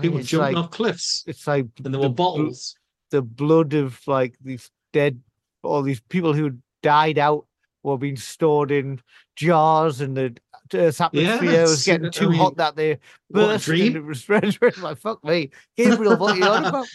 People 0.00 0.20
jumping 0.20 0.54
like, 0.56 0.64
off 0.64 0.70
cliffs 0.70 1.24
It's 1.26 1.46
like 1.46 1.66
and 1.84 1.92
there 1.94 2.00
the 2.02 2.08
were 2.08 2.14
bottles. 2.14 2.76
the 3.10 3.22
blood 3.22 3.72
of 3.74 3.98
like 4.06 4.36
these 4.40 4.70
dead, 4.92 5.20
all 5.62 5.82
these 5.82 6.00
people 6.00 6.34
who 6.34 6.58
died 6.82 7.18
out 7.18 7.46
were 7.82 7.96
being 7.98 8.16
stored 8.16 8.70
in 8.70 9.00
jars, 9.36 10.00
and 10.02 10.16
the 10.16 10.36
Earth's 10.74 11.00
atmosphere 11.00 11.62
was 11.62 11.82
it's- 11.82 11.84
getting 11.86 12.06
I 12.06 12.10
too 12.10 12.28
mean, 12.30 12.38
hot 12.38 12.56
that 12.58 12.76
they 12.76 12.98
burst. 13.30 13.66
And 13.68 13.76
dream. 13.78 13.96
it 13.96 14.04
was 14.04 14.28
red. 14.28 14.56
Rain. 14.60 14.72
Like 14.80 14.98
fuck 14.98 15.24
me, 15.24 15.50
Gabriel, 15.76 16.16
what 16.16 16.34
are 16.34 16.36
you 16.36 16.44
on 16.44 16.64
about? 16.66 16.86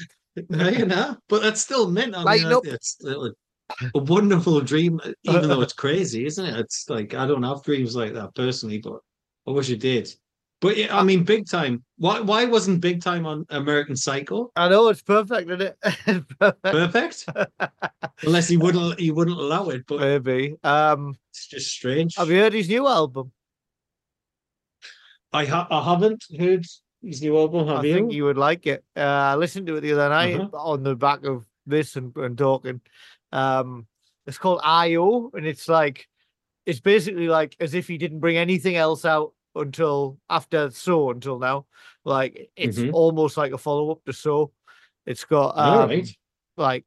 Yeah, 0.50 0.70
you 0.70 0.86
know, 0.86 1.18
but 1.28 1.42
that's 1.42 1.60
still 1.62 1.90
meant. 1.92 2.16
I 2.16 2.24
Lighten 2.24 2.54
up. 2.54 2.66
it's 2.66 2.98
a, 3.96 4.00
wonderful 4.00 4.60
dream, 4.62 5.00
even 5.24 5.48
though 5.50 5.62
it's 5.62 5.74
crazy, 5.74 6.26
isn't 6.26 6.46
it? 6.46 6.60
It's 6.60 6.90
like 6.90 7.14
I 7.14 7.26
don't 7.28 7.44
have 7.44 7.64
dreams 7.64 7.96
like 7.96 8.14
that 8.14 8.36
personally, 8.36 8.80
but 8.80 9.00
I 9.48 9.52
wish 9.52 9.72
I 9.72 9.76
did. 9.76 10.10
But 10.62 10.78
yeah, 10.78 10.96
I 10.96 11.02
mean, 11.04 11.24
big 11.24 11.50
time. 11.50 11.84
Why? 11.98 12.20
Why 12.20 12.46
wasn't 12.46 12.82
big 12.82 13.02
time 13.02 13.26
on 13.26 13.46
American 13.50 13.96
Psycho? 13.96 14.52
I 14.56 14.70
know 14.70 14.90
it's 14.90 15.02
perfect, 15.02 15.50
isn't 15.50 15.62
it? 15.62 15.78
It's 16.06 16.26
perfect. 16.40 16.64
Perfect, 16.64 17.26
unless 18.24 18.48
he 18.48 18.58
wouldn't. 18.58 19.00
He 19.00 19.10
wouldn't 19.10 19.40
allow 19.40 19.70
it. 19.70 19.86
But 19.88 20.02
Maybe. 20.02 20.56
Um, 20.64 21.16
it's 21.32 21.48
just 21.48 21.72
strange. 21.72 22.16
have 22.16 22.30
you 22.30 22.40
heard 22.40 22.54
his 22.54 22.70
new 22.70 22.88
album? 22.88 23.32
I 25.34 25.46
ha- 25.46 25.68
I 25.72 25.84
haven't 25.84 26.26
heard 26.38 26.66
his 27.02 27.22
new 27.22 27.38
album. 27.38 27.68
Have 27.68 27.80
I 27.80 27.88
you? 27.88 27.94
think 27.96 28.14
you 28.14 28.26
would 28.26 28.38
like 28.38 28.68
it. 28.68 28.84
Uh, 28.96 29.00
I 29.02 29.36
listened 29.36 29.68
to 29.68 29.78
it 29.78 29.82
the 29.82 29.94
other 29.94 30.10
night 30.10 30.36
Uh-huh. 30.40 30.58
on 30.58 30.84
the 30.84 30.96
back 30.96 31.24
of 31.26 31.46
this 31.66 31.96
and, 31.96 32.16
and 32.18 32.38
talking. 32.38 32.82
Um, 33.32 33.88
it's 34.28 34.38
called 34.38 34.62
IO, 34.64 35.32
and 35.34 35.46
it's 35.46 35.68
like 35.68 36.08
it's 36.66 36.80
basically 36.80 37.28
like 37.28 37.56
as 37.60 37.74
if 37.74 37.88
he 37.88 37.98
didn't 37.98 38.20
bring 38.20 38.38
anything 38.38 38.76
else 38.76 39.04
out 39.06 39.34
until 39.56 40.18
after 40.30 40.70
So 40.72 41.10
until 41.12 41.40
now. 41.40 41.66
Like 42.06 42.50
it's 42.56 42.78
Mhm. 42.78 42.94
almost 42.94 43.38
like 43.38 43.52
a 43.54 43.58
follow 43.58 43.92
up 43.92 44.04
to 44.06 44.14
So. 44.14 44.52
It's 45.06 45.26
got 45.26 45.58
um, 45.58 45.90
right. 45.90 46.18
like 46.58 46.86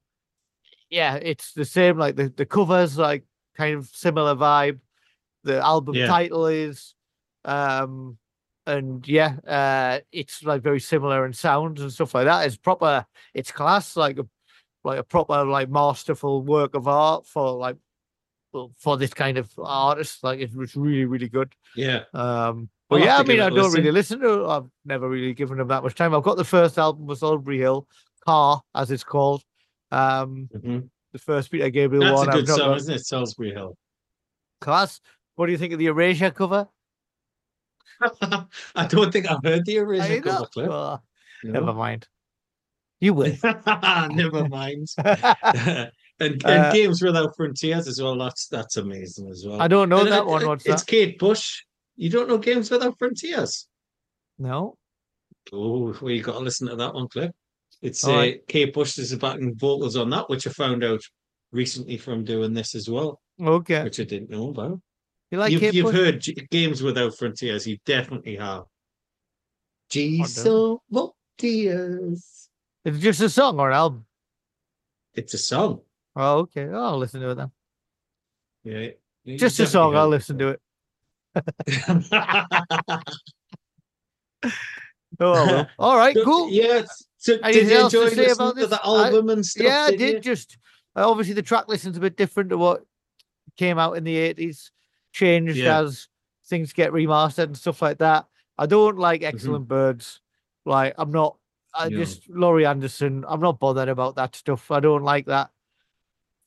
yeah, 0.91 1.17
it's 1.17 1.53
the 1.53 1.65
same. 1.65 1.99
Like 1.99 2.17
the 2.17 2.29
the 2.29 2.47
covers 2.47 2.97
like 2.99 3.25
kind 3.57 3.77
of 3.77 3.87
similar 3.87 4.35
vibe. 4.37 4.81
The 5.43 5.61
album 5.61 5.95
Yeah. 5.97 6.07
title 6.07 6.47
is 6.47 6.95
um 7.45 8.17
and 8.67 9.07
yeah, 9.07 9.37
uh, 9.47 10.01
it's 10.11 10.43
like 10.43 10.63
very 10.63 10.81
similar 10.81 11.27
in 11.27 11.35
sounds 11.35 11.83
and 11.83 11.93
stuff 11.93 12.15
like 12.15 12.25
that. 12.25 12.47
It's 12.47 12.57
proper. 12.57 13.05
It's 13.35 13.53
class, 13.53 13.95
like 13.97 14.19
a 14.19 14.27
like 14.85 14.99
a 14.99 15.03
proper 15.05 15.45
like 15.45 15.69
masterful 15.71 16.43
work 16.43 16.75
of 16.75 16.87
art 16.87 17.27
for 17.27 17.53
like 17.53 17.77
for 18.79 18.97
this 18.97 19.13
kind 19.15 19.37
of 19.39 19.51
artist. 19.59 20.23
Like 20.23 20.41
it 20.41 20.55
was 20.55 20.77
really 20.77 21.05
really 21.07 21.29
good. 21.29 21.53
Yeah. 21.75 22.05
Um, 22.13 22.69
but 22.89 23.01
I'll 23.01 23.07
yeah, 23.07 23.15
I 23.15 23.17
have 23.17 23.27
to 23.27 23.33
give 23.33 23.39
mean, 23.39 23.47
I 23.47 23.49
don't 23.49 23.59
listen. 23.59 23.79
really 23.81 23.91
listen 23.93 24.21
to. 24.21 24.43
it. 24.45 24.47
I've 24.49 24.71
never 24.85 25.09
really 25.09 25.33
given 25.35 25.59
them 25.59 25.69
that 25.69 25.83
much 25.83 25.95
time. 25.95 26.15
I've 26.15 26.23
got 26.23 26.37
the 26.37 26.45
first 26.45 26.79
album 26.79 27.07
was 27.07 27.23
Albury 27.23 27.59
Hill, 27.59 27.89
Car 28.27 28.63
as 28.75 28.91
it's 28.91 29.03
called. 29.05 29.43
Um, 29.91 30.49
Mhm. 30.55 30.89
the 31.13 31.19
first 31.19 31.51
Peter 31.51 31.71
Gabriel 31.71 32.05
That's 32.05 32.17
one. 32.19 32.29
a 32.29 32.31
I've 32.33 32.37
good 32.47 32.49
song, 32.49 32.59
got- 32.59 32.77
isn't 32.79 32.95
it? 32.95 33.01
Solsbury 33.01 33.53
Hill. 33.53 33.77
Class. 34.61 35.01
What 35.37 35.47
do 35.47 35.53
you 35.53 35.59
think 35.59 35.73
of 35.73 35.79
the 35.79 35.87
Erasure 35.87 36.31
cover? 36.31 36.69
I 38.75 38.87
don't 38.89 39.13
think 39.13 39.31
I've 39.31 39.43
heard 39.43 39.65
the 39.65 39.79
original 39.79 40.21
cover 40.21 40.47
clip. 40.47 40.71
Oh, 40.71 41.01
No. 41.45 41.53
Never 41.53 41.73
mind. 41.73 42.07
You 43.01 43.15
will. 43.15 43.37
Never 44.11 44.49
mind. 44.49 44.89
And 46.21 46.45
and 46.45 46.45
Uh, 46.45 46.73
Games 46.73 47.03
Without 47.03 47.35
Frontiers 47.37 47.89
as 47.89 48.01
well. 48.01 48.17
That's 48.17 48.47
that's 48.47 48.77
amazing 48.77 49.29
as 49.31 49.45
well. 49.45 49.61
I 49.61 49.67
don't 49.67 49.89
know 49.89 49.99
And 50.03 50.13
that 50.13 50.21
it- 50.23 50.27
one. 50.27 50.47
What's 50.47 50.65
it's 50.65 50.83
that? 50.83 50.89
Kate 50.89 51.19
Bush. 51.19 51.65
You 51.97 52.09
don't 52.09 52.29
know 52.29 52.39
Games 52.39 52.71
Without 52.71 52.97
Frontiers? 53.01 53.67
No. 54.39 54.77
Oh, 55.53 55.93
well, 56.01 56.11
you 56.13 56.23
got 56.23 56.35
to 56.35 56.39
listen 56.39 56.69
to 56.69 56.77
that 56.77 56.95
one 56.95 57.09
clip. 57.09 57.33
It's 57.83 58.07
uh. 58.07 58.31
Kate 58.47 58.73
Bush 58.73 58.97
is 58.99 59.13
backing 59.17 59.57
vocals 59.57 59.97
on 59.97 60.09
that, 60.11 60.31
which 60.31 60.47
I 60.47 60.51
found 60.51 60.85
out 60.85 61.01
recently 61.51 61.97
from 61.99 62.23
doing 62.25 62.55
this 62.55 62.77
as 62.77 62.89
well, 62.89 63.21
Okay. 63.43 63.83
which 63.83 63.99
I 63.99 64.05
didn't 64.05 64.31
know 64.31 64.51
about. 64.51 64.81
You 65.33 65.39
like 65.39 65.51
you've 65.51 65.75
you've 65.75 65.93
heard 65.93 66.21
G- 66.21 66.47
Games 66.49 66.81
Without 66.81 67.19
Frontiers. 67.19 67.67
You 67.67 67.77
definitely 67.87 68.37
have. 68.37 68.63
Don't. 69.91 70.27
so 70.29 70.81
Frontiers. 70.93 72.44
It's 72.85 72.99
just 72.99 73.21
a 73.21 73.29
song 73.31 73.59
or 73.59 73.71
an 73.71 73.77
album. 73.77 74.07
It's 75.15 75.33
a 75.35 75.39
song. 75.39 75.81
Oh, 76.17 76.39
okay. 76.41 76.67
Oh, 76.71 76.85
I'll 76.85 76.99
listen 76.99 77.21
to 77.21 77.31
it 77.31 77.35
then. 77.37 77.51
Yeah. 78.65 78.89
you 79.25 79.39
Just 79.39 79.59
a 79.61 79.67
song. 79.67 79.97
I'll 79.97 80.09
listen 80.09 80.39
to 80.39 80.49
it. 80.49 80.61
Oh, 85.21 85.33
well. 85.33 85.69
all 85.79 85.97
right. 85.97 86.15
So, 86.15 86.25
Cool. 86.25 86.51
Yeah. 86.51 86.83
So 87.19 87.39
did 87.39 87.55
you 87.55 87.69
to 87.71 87.85
enjoy 87.85 88.01
listening 88.05 88.31
about 88.33 88.55
to 88.57 88.61
this? 88.61 88.71
the 88.71 88.81
I- 88.85 89.07
album 89.07 89.31
and 89.31 89.47
stuff? 89.47 89.65
yeah, 89.67 89.85
I 89.89 89.91
did 89.97 90.01
you? 90.15 90.21
Just 90.21 90.59
uh, 90.97 91.09
obviously 91.09 91.35
the 91.35 91.43
track 91.43 91.69
listen's 91.69 91.97
a 91.97 92.01
bit 92.01 92.17
different 92.17 92.51
to 92.51 92.59
what 92.59 92.85
came 93.57 93.79
out 93.79 93.97
in 93.97 94.05
the 94.05 94.17
eighties. 94.17 94.71
Changed 95.13 95.57
Yeah. 95.57 95.81
as 95.81 96.09
things 96.47 96.73
get 96.73 96.93
remastered 96.93 97.45
and 97.45 97.57
stuff 97.57 97.81
like 97.81 97.99
that. 97.99 98.27
I 98.59 98.67
don't 98.67 98.99
like 98.99 99.23
Mm-hmm. 99.23 99.35
Excellent 99.37 99.69
Birds. 99.69 100.21
Like 100.67 100.95
I'm 100.99 101.13
not. 101.13 101.37
I 101.75 101.89
No. 101.89 101.99
just 101.99 102.29
Laurie 102.29 102.67
Anderson. 102.67 103.25
I'm 103.29 103.41
not 103.41 103.59
bothered 103.59 103.89
about 103.89 104.17
that 104.17 104.37
stuff. 104.37 104.71
I 104.71 104.81
don't 104.81 105.03
like 105.03 105.27
that 105.27 105.51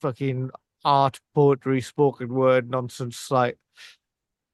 fucking 0.02 0.52
art, 0.86 1.20
poetry, 1.36 1.82
spoken 1.82 2.34
word 2.34 2.70
nonsense. 2.70 3.30
Like 3.30 3.58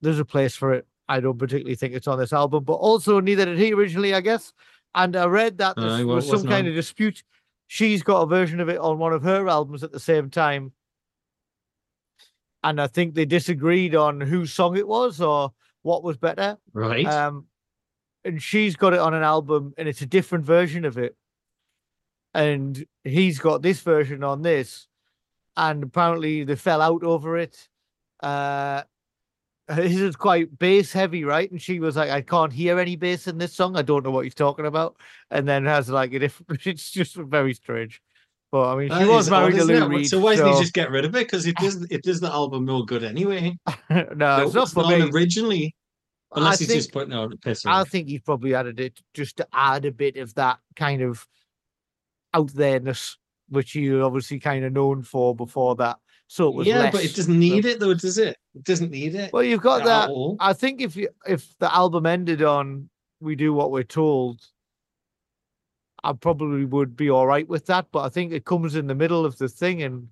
there's 0.01 0.19
a 0.19 0.26
place 0.26 0.55
for 0.55 0.74
it. 0.74 0.88
I 1.07 1.19
don't 1.19 1.38
particularly 1.38 1.76
think 1.76 1.93
it's 1.93 2.07
on 2.07 2.17
this 2.17 2.34
album, 2.34 2.63
but 2.63 2.74
also 2.74 3.19
neither 3.19 3.45
did 3.45 3.59
he 3.59 3.74
originally, 3.74 4.13
I 4.13 4.21
guess. 4.21 4.53
And 4.95 5.15
I 5.15 5.26
read 5.26 5.57
that 5.57 5.76
there 5.76 6.05
well, 6.05 6.17
was 6.17 6.30
some 6.30 6.43
kind 6.43 6.65
on. 6.65 6.69
of 6.69 6.76
dispute. 6.76 7.24
She's 7.67 8.03
got 8.03 8.21
a 8.21 8.26
version 8.26 8.59
of 8.59 8.69
it 8.69 8.78
on 8.80 8.99
one 8.99 9.13
of 9.13 9.24
her 9.24 9.47
albums 9.47 9.84
at 9.84 9.91
the 9.91 9.99
same 9.99 10.30
time. 10.30 10.71
And 12.63 12.80
I 12.80 12.88
think 12.88 13.13
they 13.13 13.26
disagreed 13.26 13.95
on 13.95 14.21
whose 14.21 14.53
song 14.53 14.78
it 14.78 14.88
was 14.88 15.19
or 15.19 15.51
what 15.82 16.03
was 16.03 16.17
better. 16.17 16.57
Right. 16.74 17.05
Um, 17.05 17.47
and 18.26 18.41
she's 18.41 18.76
got 18.76 18.93
it 18.93 18.99
on 18.99 19.13
an 19.13 19.24
album, 19.24 19.74
and 19.78 19.88
it's 19.88 20.01
a 20.01 20.05
different 20.05 20.45
version 20.45 20.86
of 20.86 20.97
it. 20.97 21.15
And 22.34 22.84
he's 23.03 23.39
got 23.39 23.61
this 23.61 23.82
version 23.82 24.24
on 24.24 24.41
this, 24.41 24.88
and 25.55 25.84
apparently 25.84 26.43
they 26.43 26.55
fell 26.55 26.82
out 26.82 27.03
over 27.03 27.38
it. 27.38 27.67
Uh, 28.21 28.84
his 29.71 30.01
is 30.01 30.15
quite 30.15 30.57
bass 30.57 30.91
heavy, 30.91 31.24
right? 31.24 31.49
And 31.51 31.61
she 31.61 31.80
was 31.80 31.95
like, 31.95 32.09
"I 32.09 32.21
can't 32.21 32.51
hear 32.51 32.80
any 32.80 32.95
bass 32.95 33.28
in 33.28 33.38
this 33.38 33.53
song. 33.53 33.78
I 33.78 33.82
don't 33.82 34.03
know 34.03 34.11
what 34.11 34.24
he's 34.26 34.34
talking 34.36 34.65
about." 34.65 34.97
And 35.30 35.47
then 35.47 35.65
has 35.65 35.89
like 35.89 36.13
a 36.13 36.19
different. 36.19 36.59
It's 36.65 36.89
just 36.91 37.15
very 37.15 37.53
strange. 37.53 38.01
But 38.51 38.74
I 38.74 38.76
mean, 38.78 38.89
she 38.89 38.95
That 38.95 39.07
was 39.07 39.28
is 39.28 39.34
odd, 39.34 39.39
married 39.51 39.57
to 39.57 39.63
Lou? 39.65 39.88
Reed. 39.88 40.07
So 40.07 40.19
why 40.19 40.36
doesn't 40.36 40.53
he 40.53 40.59
just 40.59 40.74
get 40.74 40.91
rid 40.91 41.05
of 41.05 41.15
it? 41.15 41.26
Because 41.26 41.45
it 41.47 41.55
doesn't. 41.57 41.91
It 41.91 42.03
does 42.03 42.19
the 42.19 42.32
album 42.32 42.65
no 42.65 42.84
good 42.84 43.03
anyway. 43.03 43.57
no, 43.89 44.07
No, 44.15 44.41
it's 44.43 44.53
not 44.53 44.69
for 44.69 44.88
me. 44.88 45.09
originally, 45.11 45.76
I 46.36 46.49
he's 46.51 46.59
think- 46.59 46.71
just 46.71 46.91
putting 46.91 47.13
out 47.13 47.34
a 47.34 47.38
piss. 47.38 47.65
I 47.65 47.84
think 47.84 48.07
he's 48.07 48.21
probably 48.21 48.55
added 48.55 48.79
it 48.79 48.99
just 49.13 49.38
to 49.38 49.47
add 49.53 49.86
a 49.86 49.91
bit 49.91 50.17
of 50.17 50.34
that 50.36 50.59
kind 50.75 51.01
of 51.01 51.27
out 52.34 52.51
there-ness, 52.53 53.17
which 53.49 53.73
he 53.73 53.93
obviously 53.99 54.39
kind 54.39 54.65
of 54.65 54.73
known 54.73 55.03
for 55.03 55.36
before 55.36 55.75
that. 55.75 55.97
So 56.27 56.47
it 56.47 56.55
was 56.55 56.67
yeah, 56.67 56.79
less. 56.79 56.93
but 56.93 57.05
it 57.05 57.15
doesn't 57.15 57.38
need 57.38 57.65
it 57.65 57.79
though, 57.79 57.93
does 57.93 58.17
it? 58.17 58.38
It 58.55 58.63
doesn't 58.63 58.89
need 58.89 59.13
it. 59.13 59.31
Well, 59.31 59.43
you've 59.43 59.61
got 59.61 59.84
that. 59.86 60.09
all. 60.09 60.36
I 60.39 60.53
think 60.53 60.81
if 60.81 60.95
you 60.95 61.09
if 61.27 61.55
the 61.59 61.71
album 61.73 62.07
ended 62.07 62.41
on 62.41 62.89
"We 63.19 63.36
Do 63.36 63.53
What 63.53 63.69
We're 63.71 63.84
Told," 63.84 64.41
I 66.03 66.13
probably 66.13 66.65
would 66.65 66.95
be 66.95 67.09
all 67.11 67.27
right 67.27 67.47
with 67.47 67.67
that. 67.67 67.88
But 67.91 68.05
I 68.05 68.09
think 68.09 68.31
it 68.31 68.45
comes 68.45 68.75
in 68.75 68.88
the 68.88 68.95
middle 68.95 69.25
of 69.25 69.38
the 69.38 69.47
thing, 69.47 69.84
and 69.84 70.07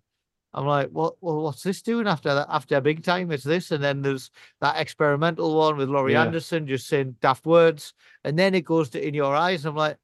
I'm 0.54 0.66
like, 0.66 0.90
what? 0.90 1.16
Well, 1.22 1.42
what's 1.42 1.64
this 1.64 1.82
doing 1.82 2.08
after 2.08 2.34
that? 2.34 2.48
After 2.50 2.76
a 2.76 2.82
big 2.82 3.04
time, 3.04 3.32
it's 3.32 3.44
this, 3.44 3.72
and 3.72 3.84
then 3.84 4.02
there's 4.02 4.30
that 4.60 4.78
experimental 4.78 5.58
one 5.58 5.78
with 5.78 5.90
Laurie 5.90 6.14
Yeah. 6.14 6.24
Anderson 6.26 6.68
just 6.68 6.88
saying 6.88 7.16
daft 7.22 7.46
words, 7.46 7.94
and 8.24 8.38
then 8.38 8.54
it 8.54 8.66
goes 8.66 8.90
to 8.90 9.06
"In 9.06 9.14
Your 9.14 9.34
Eyes." 9.36 9.66
I'm 9.66 9.76
like, 9.76 9.98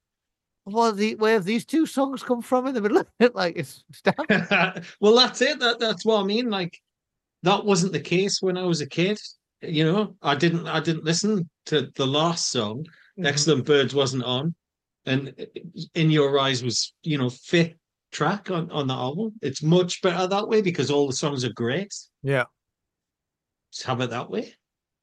what? 0.64 0.96
The 0.96 1.16
where 1.16 1.34
have 1.34 1.44
these 1.44 1.66
two 1.66 1.84
songs 1.86 2.22
come 2.22 2.40
from 2.40 2.66
in 2.66 2.74
the 2.74 2.80
middle 2.80 2.98
of 2.98 3.06
it? 3.20 3.34
Like 3.34 3.56
it's, 3.56 3.84
it's 3.90 4.02
daft. 4.02 4.86
well, 5.00 5.14
that's 5.16 5.42
it. 5.42 5.60
That 5.60 5.78
that's 5.78 6.04
what 6.04 6.20
I 6.20 6.24
mean. 6.24 6.48
Like 6.48 6.78
that 7.42 7.64
wasn't 7.64 7.92
the 7.92 8.00
case 8.00 8.40
when 8.40 8.56
I 8.56 8.64
was 8.64 8.80
a 8.80 8.88
kid. 8.88 9.18
You 9.60 9.84
know, 9.84 10.16
I 10.22 10.34
didn't. 10.34 10.66
I 10.66 10.80
didn't 10.80 11.04
listen 11.04 11.48
to 11.66 11.90
the 11.94 12.06
last 12.06 12.50
song. 12.50 12.84
Mm-hmm. 12.84 13.26
Excellent 13.26 13.66
Birds 13.66 13.94
wasn't 13.94 14.24
on, 14.24 14.54
and 15.04 15.34
In 15.94 16.10
Your 16.10 16.38
Eyes 16.38 16.62
was 16.62 16.94
you 17.02 17.18
know 17.18 17.28
fifth 17.28 17.74
track 18.12 18.50
on 18.50 18.70
on 18.70 18.86
the 18.86 18.94
album. 18.94 19.32
It's 19.42 19.62
much 19.62 20.00
better 20.02 20.26
that 20.26 20.48
way 20.48 20.62
because 20.62 20.90
all 20.90 21.06
the 21.06 21.12
songs 21.12 21.44
are 21.44 21.52
great. 21.52 21.94
Yeah, 22.22 22.44
Just 23.72 23.86
have 23.86 24.00
it 24.00 24.10
that 24.10 24.30
way. 24.30 24.54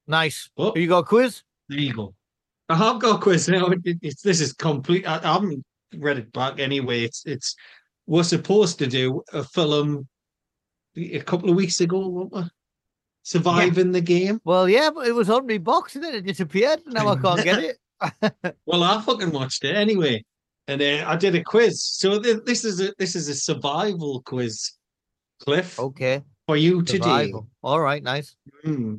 nice. 0.08 0.50
Have 0.58 0.78
you 0.78 0.88
got 0.88 1.00
a 1.00 1.04
quiz? 1.04 1.42
There 1.70 1.80
you 1.80 1.94
go. 1.94 2.14
I 2.70 2.76
have 2.76 3.00
got 3.00 3.18
a 3.18 3.22
quiz 3.22 3.48
now. 3.48 3.68
It- 3.68 4.00
it's 4.02 4.22
this 4.22 4.42
is 4.42 4.54
complete. 4.54 5.08
I, 5.08 5.18
I 5.24 5.34
haven't 5.34 5.64
read 5.98 6.18
it 6.18 6.32
back 6.34 6.60
anyway. 6.60 7.04
It's 7.04 7.24
it's 7.26 7.56
we're 8.08 8.24
supposed 8.24 8.80
to 8.80 8.88
do 8.88 9.24
a 9.34 9.44
film 9.44 10.08
a 10.98 11.20
couple 11.20 11.50
of 11.50 11.56
weeks 11.56 11.82
ago, 11.82 12.08
weren't 12.08 12.34
we? 12.34 12.44
Surviving 13.24 13.92
the 13.92 14.02
game. 14.02 14.40
Well, 14.44 14.70
yeah, 14.70 14.90
but 14.94 15.08
it 15.08 15.12
was 15.14 15.30
on 15.32 15.48
my 15.48 15.58
box 15.58 15.96
and 15.96 16.04
then 16.04 16.14
it 16.16 16.26
disappeared. 16.26 16.82
Now 16.86 17.08
I 17.10 17.16
can't 17.18 17.44
get 17.44 17.64
it. 17.70 17.78
Well, 18.66 18.84
I 18.84 19.02
fucking 19.02 19.32
watched 19.32 19.64
it 19.64 19.76
anyway, 19.76 20.24
and 20.68 20.82
uh, 20.82 21.04
I 21.08 21.16
did 21.16 21.36
a 21.36 21.44
quiz. 21.44 21.84
So 21.84 22.20
th- 22.20 22.44
this 22.46 22.66
is 22.66 22.82
a 22.82 22.94
this 22.98 23.16
is 23.16 23.28
a 23.30 23.36
survival 23.36 24.22
quiz, 24.26 24.72
Cliff, 25.42 25.80
Okay. 25.80 26.22
for 26.48 26.58
you 26.58 26.82
today. 26.84 27.04
Survival. 27.04 27.48
All 27.64 27.80
right, 27.82 28.02
nice. 28.04 28.36
Hmm. 28.64 28.96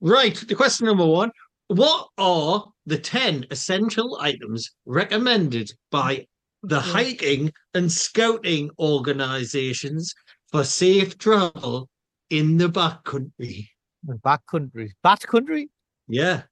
Right. 0.00 0.36
The 0.36 0.54
question 0.54 0.86
number 0.86 1.06
one. 1.06 1.30
What 1.68 2.08
are 2.16 2.64
the 2.86 2.96
10 2.98 3.46
essential 3.50 4.16
items 4.22 4.70
recommended 4.86 5.70
by 5.90 6.26
the 6.62 6.80
hiking 6.80 7.52
and 7.74 7.92
scouting 7.92 8.70
organizations 8.78 10.14
for 10.50 10.64
safe 10.64 11.18
travel 11.18 11.88
in 12.30 12.56
the 12.56 12.68
backcountry? 12.68 13.68
Back 14.02 14.46
country. 14.46 14.94
Bat 15.02 15.26
country? 15.26 15.68
Yeah. 16.08 16.42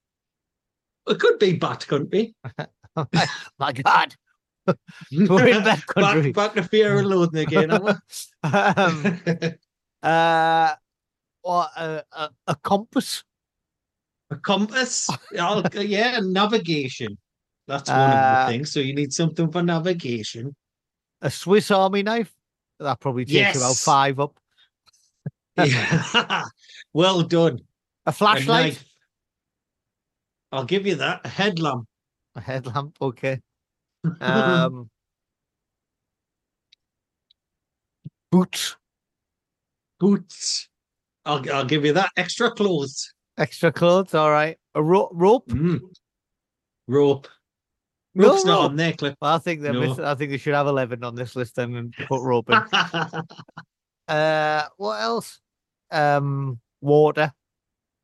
It 1.08 1.18
could 1.18 1.38
be 1.38 1.54
bat 1.54 1.86
country. 1.86 2.34
My 3.58 3.72
God. 3.72 4.14
We're 5.12 5.46
in 5.48 5.62
that 5.64 5.86
country. 5.86 6.32
back, 6.32 6.54
back 6.54 6.62
to 6.64 6.68
fear 6.68 6.98
and 6.98 7.06
loathing 7.08 7.46
again, 7.46 7.70
um, 8.42 9.20
uh, 10.02 10.74
or 11.44 11.66
a, 11.76 12.02
a, 12.12 12.30
a 12.48 12.54
compass. 12.56 13.22
a 14.30 14.36
compass. 14.36 15.08
Yeah, 15.32 16.18
navigation. 16.22 17.16
That's 17.68 17.88
one 17.90 17.98
of 18.00 18.16
Uh, 18.16 18.46
the 18.46 18.52
things. 18.52 18.72
So 18.72 18.80
you 18.80 18.94
need 18.94 19.12
something 19.12 19.50
for 19.52 19.62
navigation. 19.62 20.54
A 21.22 21.30
Swiss 21.30 21.70
Army 21.70 22.02
knife. 22.02 22.32
That 22.80 22.98
probably 23.00 23.24
takes 23.24 23.56
about 23.56 23.76
five 23.76 24.18
up. 24.20 24.38
Yeah. 25.56 26.42
well 26.92 27.22
done. 27.22 27.60
A 28.04 28.10
A 28.10 28.12
flashlight. 28.12 28.74
knife. 28.74 28.84
I'll 30.52 30.64
give 30.64 30.86
you 30.86 30.96
that. 30.96 31.22
A 31.24 31.28
headlamp. 31.28 31.86
A 32.36 32.40
headlamp. 32.40 32.96
Okay. 33.00 33.40
Um, 34.20 34.88
boots. 38.30 38.76
Boots. 39.98 40.68
I'll 41.24 41.42
I'll 41.52 41.64
give 41.64 41.84
you 41.84 41.92
that. 41.94 42.10
Extra 42.16 42.50
clothes. 42.52 43.12
Extra 43.38 43.72
clothes, 43.72 44.14
all 44.14 44.30
right. 44.30 44.56
A 44.74 44.82
ro- 44.82 45.10
rope. 45.12 45.48
Mm. 45.48 45.80
Rope. 46.86 47.26
No 48.14 48.28
Rope's 48.28 48.44
not 48.44 48.60
rope. 48.60 48.70
on 48.70 48.76
there, 48.76 48.92
Cliff. 48.92 49.14
Well, 49.20 49.34
I 49.34 49.38
think 49.38 49.60
they're 49.60 49.72
No. 49.72 49.80
missing. 49.80 50.04
I 50.04 50.14
think 50.14 50.30
they 50.30 50.38
should 50.38 50.54
have 50.54 50.66
eleven 50.68 51.02
on 51.02 51.14
this 51.16 51.34
list 51.34 51.56
then 51.56 51.74
and 51.74 51.92
put 52.06 52.22
rope 52.22 52.48
in. 52.50 52.56
uh, 54.08 54.62
what 54.76 55.00
else? 55.02 55.40
Um, 55.90 56.60
water, 56.80 57.32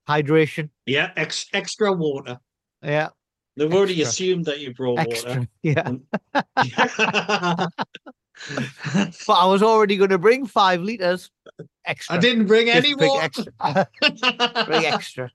hydration. 0.09 0.71
yeah, 0.87 1.13
ex- 1.17 1.47
extra 1.53 1.93
water. 1.93 2.39
Yeah, 2.83 3.11
They've 3.57 3.73
already 3.73 4.01
assumed 4.03 4.47
that 4.47 4.61
you 4.61 4.73
brought 4.75 4.99
extra. 5.01 5.47
Yeah, 5.63 5.93
but 9.27 9.35
I 9.35 9.47
was 9.47 9.63
already 9.63 9.97
going 9.97 10.11
to 10.11 10.19
bring 10.19 10.47
five 10.47 10.81
liters. 10.81 11.31
Extra. 11.85 12.17
I 12.17 12.19
didn't 12.19 12.47
bring 12.47 12.67
Just 12.67 12.79
any 12.79 12.95
bring 12.95 13.11
water. 13.11 13.25
extra. 13.25 14.65
bring 14.67 14.85
extra. 14.87 15.31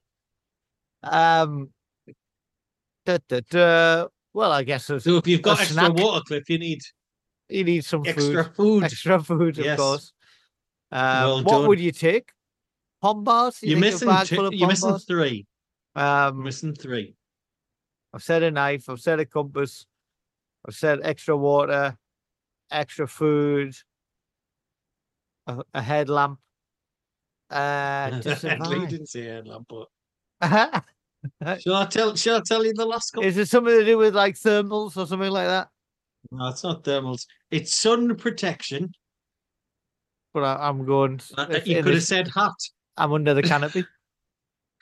Um. 1.03 1.70
Da, 3.05 3.18
da, 3.30 3.39
da. 3.49 4.07
Well, 4.34 4.51
I 4.51 4.63
guess 4.63 4.88
there's- 4.88 5.03
So 5.05 5.18
if 5.18 5.28
you've 5.28 5.41
got 5.41 5.59
A 5.59 5.61
extra 5.61 5.74
snack. 5.76 5.93
water, 5.93 6.22
Cliff, 6.28 6.49
you 6.49 6.59
need 6.59 6.82
you 7.49 7.63
need 7.63 7.86
some 7.86 8.03
extra 8.05 8.43
food. 8.45 8.55
food. 8.55 8.84
Extra 8.84 9.24
food, 9.24 9.57
of 9.59 9.65
Yes. 9.65 9.80
course. 9.80 10.11
Um, 10.91 10.99
Well 10.99 11.43
what 11.43 11.51
done. 11.59 11.68
would 11.68 11.80
you 11.80 11.91
take? 11.93 12.32
Pom 13.01 13.24
bars? 13.24 13.59
You 13.61 13.72
You're 13.72 13.80
missing 13.80 14.09
two, 14.26 14.49
you're 14.51 14.68
missing 14.68 14.89
bars? 14.89 15.05
three. 15.05 15.45
You're 15.95 16.05
Um, 16.05 16.43
missing 16.43 16.74
three. 16.76 17.15
I've 18.14 18.24
said 18.24 18.43
a 18.43 18.51
knife. 18.51 18.89
I've 18.89 18.99
said 18.99 19.20
a 19.20 19.26
compass. 19.26 19.86
I've 20.68 20.76
said 20.76 20.99
extra 21.03 21.36
water, 21.36 21.97
extra 22.72 23.08
food, 23.08 23.76
a, 25.47 25.64
a 25.74 25.82
headlamp. 25.82 26.39
Uh, 27.49 28.10
didn't 28.20 29.08
say 29.08 29.24
headlamp, 29.26 29.68
but 29.70 29.88
shall 31.62 31.76
I 31.76 31.86
tell 31.86 32.16
shall 32.16 32.38
I 32.38 32.41
tell 32.41 32.66
you 32.66 32.74
the 32.74 32.86
last 32.86 33.12
couple? 33.12 33.28
Is 33.28 33.38
it 33.38 33.47
something 33.47 33.74
to 33.74 33.86
do 33.86 33.97
with 33.97 34.16
like 34.16 34.36
thermals 34.36 34.97
or 34.97 35.08
something 35.08 35.32
like 35.32 35.47
that? 35.47 35.70
No, 36.32 36.49
it's 36.49 36.64
not 36.64 36.84
thermals. 36.84 37.26
It's 37.51 37.74
sun 37.76 38.16
protection. 38.18 38.91
But 40.34 40.43
I, 40.43 40.68
I'm 40.68 40.86
going. 40.86 41.22
Uh, 41.38 41.60
you 41.64 41.82
could 41.82 41.93
have 41.93 42.03
said 42.03 42.30
hat. 42.36 42.51
I'm 42.97 43.14
under 43.14 43.34
the 43.34 43.43
canopy. 43.43 43.86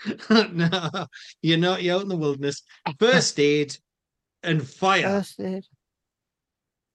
no, 0.29 1.07
you're 1.41 1.57
not. 1.57 1.83
You're 1.83 1.95
out 1.95 2.03
in 2.03 2.09
the 2.09 2.17
wilderness. 2.17 2.61
First 2.99 3.39
aid 3.39 3.75
and 4.43 4.67
fire. 4.67 5.03
First 5.03 5.39
aid. 5.39 5.65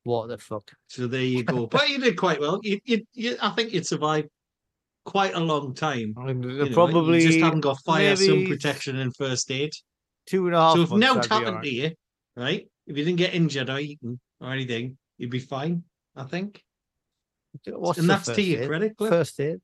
What 0.05 0.29
the 0.29 0.39
fuck? 0.39 0.71
So 0.89 1.07
there 1.07 1.21
you 1.23 1.43
go. 1.43 1.67
But 1.71 1.89
you 1.89 1.99
did 1.99 2.17
quite 2.17 2.41
well. 2.41 2.61
You, 2.63 2.81
you, 2.85 3.07
you, 3.13 3.37
I 3.41 3.51
think 3.51 3.73
you'd 3.73 3.87
survive 3.87 4.27
quite 5.05 5.35
a 5.35 5.41
long 5.41 5.75
time. 5.75 6.15
I 6.19 6.33
mean, 6.33 6.43
You 6.43 6.59
know, 6.59 6.65
you 6.65 6.75
probably 6.75 7.21
just 7.21 7.41
haven't 7.41 7.61
got 7.61 7.81
fire, 7.83 8.17
sun 8.17 8.29
maybe 8.29 8.49
protection, 8.49 8.97
and 8.97 9.15
first 9.15 9.51
aid. 9.51 9.73
two 10.27 10.47
and 10.47 10.55
a 10.55 10.61
half. 10.61 10.77
so 10.77 10.83
if 10.83 10.91
months, 10.91 11.01
now 11.01 11.15
happened 11.15 11.47
alright. 11.49 11.65
to 11.65 11.71
you, 11.71 11.91
right? 12.37 12.67
If 12.87 12.97
you 12.97 13.05
didn't 13.05 13.19
get 13.19 13.35
injured 13.35 13.69
or 13.69 13.79
eaten 13.79 14.21
or 14.41 14.53
anything, 14.53 14.97
you'd 15.19 15.31
be 15.31 15.39
fine. 15.39 15.85
I 16.17 16.25
think. 16.25 16.63
What's 17.67 17.99
and 17.99 18.09
that's 18.09 18.27
to 18.27 18.35
first 18.35 18.47
your 18.47 18.63
aid? 18.63 18.69
credit, 18.69 18.97
Cliff. 18.97 19.11
First 19.11 19.41
aid. 19.41 19.61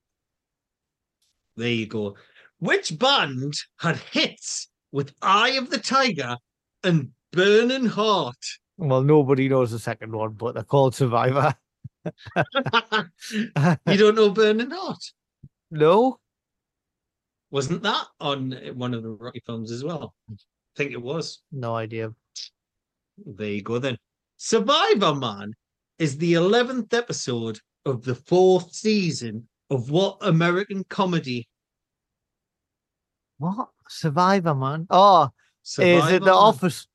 There 1.56 1.68
you 1.68 1.86
go. 1.86 2.16
Which 2.58 2.98
band 2.98 3.54
had 3.78 3.96
hits 3.96 4.68
with 4.92 5.12
Eye 5.22 5.50
of 5.50 5.70
the 5.70 5.78
Tiger 5.78 6.36
and 6.82 7.10
Burning 7.32 7.86
Heart? 7.86 8.36
Well, 8.78 9.02
nobody 9.02 9.48
knows 9.48 9.70
the 9.70 9.78
second 9.78 10.12
one, 10.12 10.32
but 10.32 10.54
they're 10.54 10.62
called 10.64 10.94
Survivor. 10.94 11.54
you 12.04 13.96
don't 13.96 14.14
know 14.14 14.30
Burning 14.30 14.70
Heart? 14.70 15.02
no, 15.70 16.18
Wasn't 17.50 17.82
that 17.82 18.06
on 18.20 18.52
one 18.74 18.94
of 18.94 19.02
the 19.02 19.10
Rocky 19.10 19.42
films 19.44 19.70
as 19.70 19.82
well? 19.84 20.14
I 20.30 20.34
think 20.76 20.92
it 20.92 21.02
was. 21.02 21.42
no 21.52 21.74
idea. 21.74 22.12
There 23.24 23.48
you 23.50 23.62
go 23.62 23.78
then. 23.78 23.96
Survivor 24.36 25.14
Man 25.14 25.52
is 25.98 26.18
the 26.18 26.34
11th 26.34 26.92
episode 26.92 27.58
of 27.86 28.02
the 28.04 28.14
fourth 28.14 28.74
season 28.74 29.48
of 29.70 29.90
what 29.90 30.18
American 30.20 30.84
comedy? 30.84 31.48
What 33.38 33.68
Survivor, 33.88 34.54
man? 34.54 34.86
Oh, 34.90 35.30
Survivor 35.62 36.06
is 36.08 36.12
it 36.14 36.18
The 36.20 36.26
Man? 36.26 36.34
Office? 36.34 36.86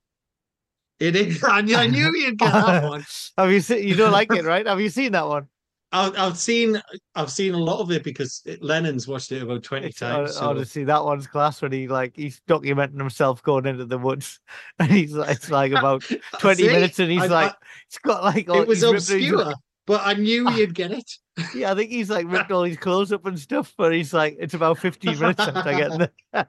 It 0.99 1.15
is. 1.15 1.43
I 1.47 1.61
knew, 1.61 1.75
I 1.75 1.87
knew 1.87 2.13
you'd 2.15 2.37
get 2.37 2.51
that 2.51 2.83
one. 2.89 3.05
Have 3.37 3.51
you 3.51 3.59
seen? 3.61 3.87
You 3.87 3.95
don't 3.95 4.11
like 4.11 4.31
it, 4.33 4.45
right? 4.45 4.65
Have 4.65 4.81
you 4.81 4.89
seen 4.89 5.11
that 5.13 5.27
one? 5.27 5.47
I've, 5.93 6.17
I've 6.17 6.37
seen 6.37 6.81
I've 7.15 7.29
seen 7.31 7.53
a 7.53 7.57
lot 7.57 7.81
of 7.81 7.91
it 7.91 8.01
because 8.03 8.41
it, 8.45 8.63
Lennon's 8.63 9.09
watched 9.09 9.33
it 9.33 9.43
about 9.43 9.61
20 9.61 9.87
It's, 9.87 9.99
times. 9.99 10.35
so- 10.35 10.49
Honestly, 10.49 10.85
that 10.85 11.03
one's 11.03 11.27
class 11.27 11.61
when 11.61 11.73
he 11.73 11.89
like 11.89 12.13
he's 12.15 12.41
documenting 12.47 12.97
himself 12.97 13.43
going 13.43 13.65
into 13.65 13.83
the 13.85 13.97
woods, 13.97 14.39
and 14.79 14.89
he's 14.89 15.11
like, 15.13 15.35
it's 15.35 15.49
like 15.51 15.73
about 15.73 16.03
twenty 16.39 16.63
See? 16.63 16.69
minutes, 16.69 16.97
and 16.99 17.11
he's 17.11 17.23
I- 17.23 17.27
like, 17.27 17.51
I- 17.51 17.55
it's 17.87 17.97
got 17.99 18.23
like 18.23 18.49
all, 18.49 18.61
it 18.61 18.67
was 18.69 18.81
ripped 18.83 18.95
obscure, 18.99 19.53
but 19.91 19.99
I 20.05 20.13
knew 20.13 20.49
you'd 20.55 20.73
get 20.73 20.91
it. 20.91 21.11
Yeah, 21.53 21.73
I 21.73 21.75
think 21.75 21.91
he's 21.91 22.09
like 22.09 22.25
ripped 22.29 22.49
all 22.49 22.63
his 22.63 22.77
clothes 22.77 23.11
up 23.11 23.25
and 23.25 23.37
stuff, 23.37 23.73
but 23.77 23.93
he's 23.93 24.13
like, 24.13 24.37
it's 24.39 24.53
about 24.53 24.77
fifteen 24.77 25.19
minutes 25.19 25.41
after 25.41 25.69
getting 25.69 26.07
there. 26.31 26.47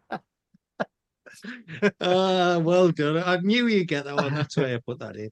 Uh, 2.01 2.61
well 2.63 2.93
done. 2.93 3.17
I 3.17 3.39
knew 3.39 3.67
you'd 3.67 3.89
get 3.89 4.05
that 4.05 4.15
one. 4.15 4.33
That's 4.33 4.57
why 4.57 4.75
I 4.75 4.79
put 4.87 5.01
that 5.01 5.17
in. 5.17 5.31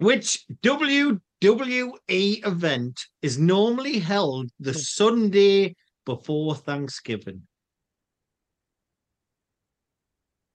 Which 0.00 0.44
WWE 0.62 1.18
event 2.46 3.06
is 3.22 3.38
normally 3.38 3.98
held 3.98 4.50
the 4.60 4.74
Sunday 4.74 5.74
before 6.04 6.56
Thanksgiving? 6.56 7.40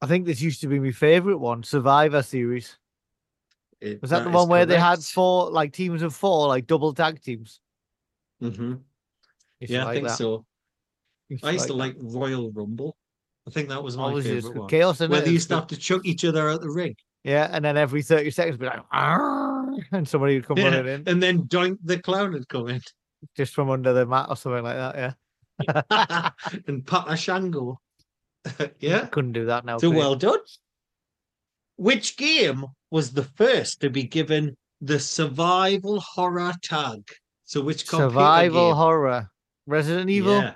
I 0.04 0.06
think 0.06 0.28
this 0.28 0.42
used 0.42 0.62
to 0.62 0.68
be 0.68 0.80
my 0.80 0.92
favorite 0.92 1.40
one, 1.40 1.64
Survivor 1.64 2.22
series. 2.22 2.78
It- 3.80 4.02
Was 4.02 4.10
that, 4.12 4.24
the 4.24 4.30
one 4.32 4.50
where 4.50 4.66
they 4.66 4.80
had 4.80 5.00
four 5.04 5.52
like 5.52 5.74
teams 5.74 6.02
of 6.02 6.16
four, 6.16 6.48
like 6.48 6.66
double 6.68 6.94
tag 6.94 7.22
teams? 7.22 7.60
Mhm. 8.42 8.56
To 8.58 8.80
Yeah, 9.62 9.88
I 9.88 9.94
think 9.94 10.08
that. 10.08 10.18
so. 10.18 10.46
Used 11.30 11.46
I 11.46 11.52
used 11.52 11.68
to 11.68 11.74
that. 11.74 11.78
like 11.80 11.96
Royal 12.00 12.52
Rumble. 12.52 12.96
I 13.48 13.52
think 13.52 13.70
that 13.70 13.82
was 13.84 13.96
my 13.98 14.20
favorite 14.22 14.56
one. 14.56 14.70
Chaos 14.70 15.00
Where 15.00 15.22
they 15.22 15.32
used 15.32 15.50
to 15.50 15.56
have 15.56 15.68
to 15.68 15.78
chuck 15.78 16.06
each 16.06 16.26
other 16.26 16.50
out 16.50 16.62
the 16.62 16.70
ring. 16.70 16.96
Yeah, 17.24 17.50
and 17.52 17.64
then 17.64 17.78
every 17.78 18.02
30 18.04 18.32
seconds 18.32 18.58
be 18.58 18.66
like, 18.66 18.82
"Arr," 18.92 19.70
and 19.92 20.08
somebody 20.08 20.36
would 20.36 20.46
come 20.46 20.58
Yeah, 20.58 20.66
running 20.76 20.88
in 20.88 21.04
And 21.08 21.22
then 21.22 21.44
Doink 21.48 21.78
the 21.84 22.00
Clown 22.00 22.32
would 22.34 22.48
come 22.48 22.70
in. 22.70 22.82
just 23.36 23.54
from 23.54 23.70
under 23.70 23.94
the 23.94 24.06
mat 24.06 24.28
or 24.30 24.36
something 24.36 24.64
like 24.64 24.76
that. 24.76 24.96
Yeah. 24.96 26.32
and 26.68 26.86
Papa 26.86 27.18
Shango. 27.18 27.80
yeah. 28.80 29.08
Couldn't 29.08 29.34
do 29.34 29.46
that 29.46 29.66
now. 29.66 29.78
So 29.78 29.90
well 29.90 30.16
done. 30.16 30.40
Which 31.78 32.18
game 32.18 32.66
was 32.92 33.12
the 33.12 33.24
first 33.24 33.82
to 33.82 33.90
be 33.90 34.04
given 34.04 34.58
the 34.82 35.00
survival 35.00 36.00
horror 36.00 36.54
tag? 36.62 37.08
So 37.46 37.62
which 37.62 37.88
survival 37.88 38.70
game? 38.70 38.76
horror. 38.76 39.30
Resident 39.68 40.10
Evil. 40.10 40.40
Yeah. 40.40 40.56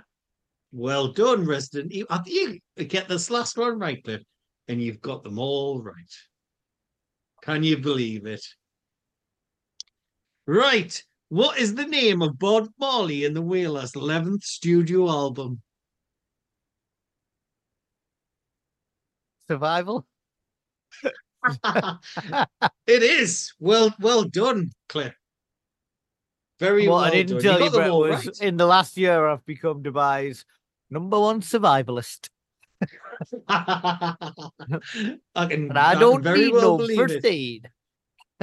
Well 0.72 1.10
done, 1.10 1.46
Resident 1.46 1.92
Evil. 1.92 2.08
I 2.10 2.18
think 2.20 2.62
you 2.76 2.86
get 2.86 3.08
this 3.08 3.30
last 3.30 3.58
one 3.58 3.78
right, 3.78 4.04
Cliff, 4.04 4.24
and 4.68 4.82
you've 4.82 5.02
got 5.02 5.24
them 5.24 5.38
all 5.38 5.82
right. 5.82 5.94
Can 7.44 7.64
you 7.64 7.78
believe 7.78 8.26
it? 8.26 8.46
Right. 10.48 11.02
What 11.30 11.58
is 11.58 11.76
the 11.76 11.86
name 11.86 12.22
of 12.22 12.38
Bob 12.40 12.68
Marley 12.80 13.26
and 13.26 13.36
the 13.36 13.42
Wailers' 13.42 13.94
11th 13.94 14.44
studio 14.44 15.10
album? 15.10 15.62
Survival. 19.48 20.06
It 22.88 23.04
is. 23.04 23.54
Well, 23.60 23.94
well 24.00 24.24
done, 24.24 24.72
Cliff. 24.90 25.16
Very 26.60 26.88
what 26.88 26.96
well 26.96 27.04
I 27.06 27.10
didn't 27.10 27.38
done. 27.38 27.44
tell 27.44 27.60
you 27.60 27.66
you, 27.66 27.72
Brett, 27.72 27.92
was 27.92 28.26
right. 28.26 28.42
in 28.42 28.58
the 28.58 28.68
last 28.68 28.96
year 28.98 29.28
I've 29.28 29.46
become 29.46 29.82
Dubai's 29.82 30.46
number 30.90 31.20
one 31.20 31.42
survivalist. 31.42 32.30
I 33.48 34.16
can, 34.16 35.20
I 35.36 35.46
can 35.48 35.68
don't 36.00 36.24
need 36.24 36.54
well 36.54 36.78
no 36.78 36.96
first 36.96 37.16
it. 37.16 37.26
aid. 37.26 37.70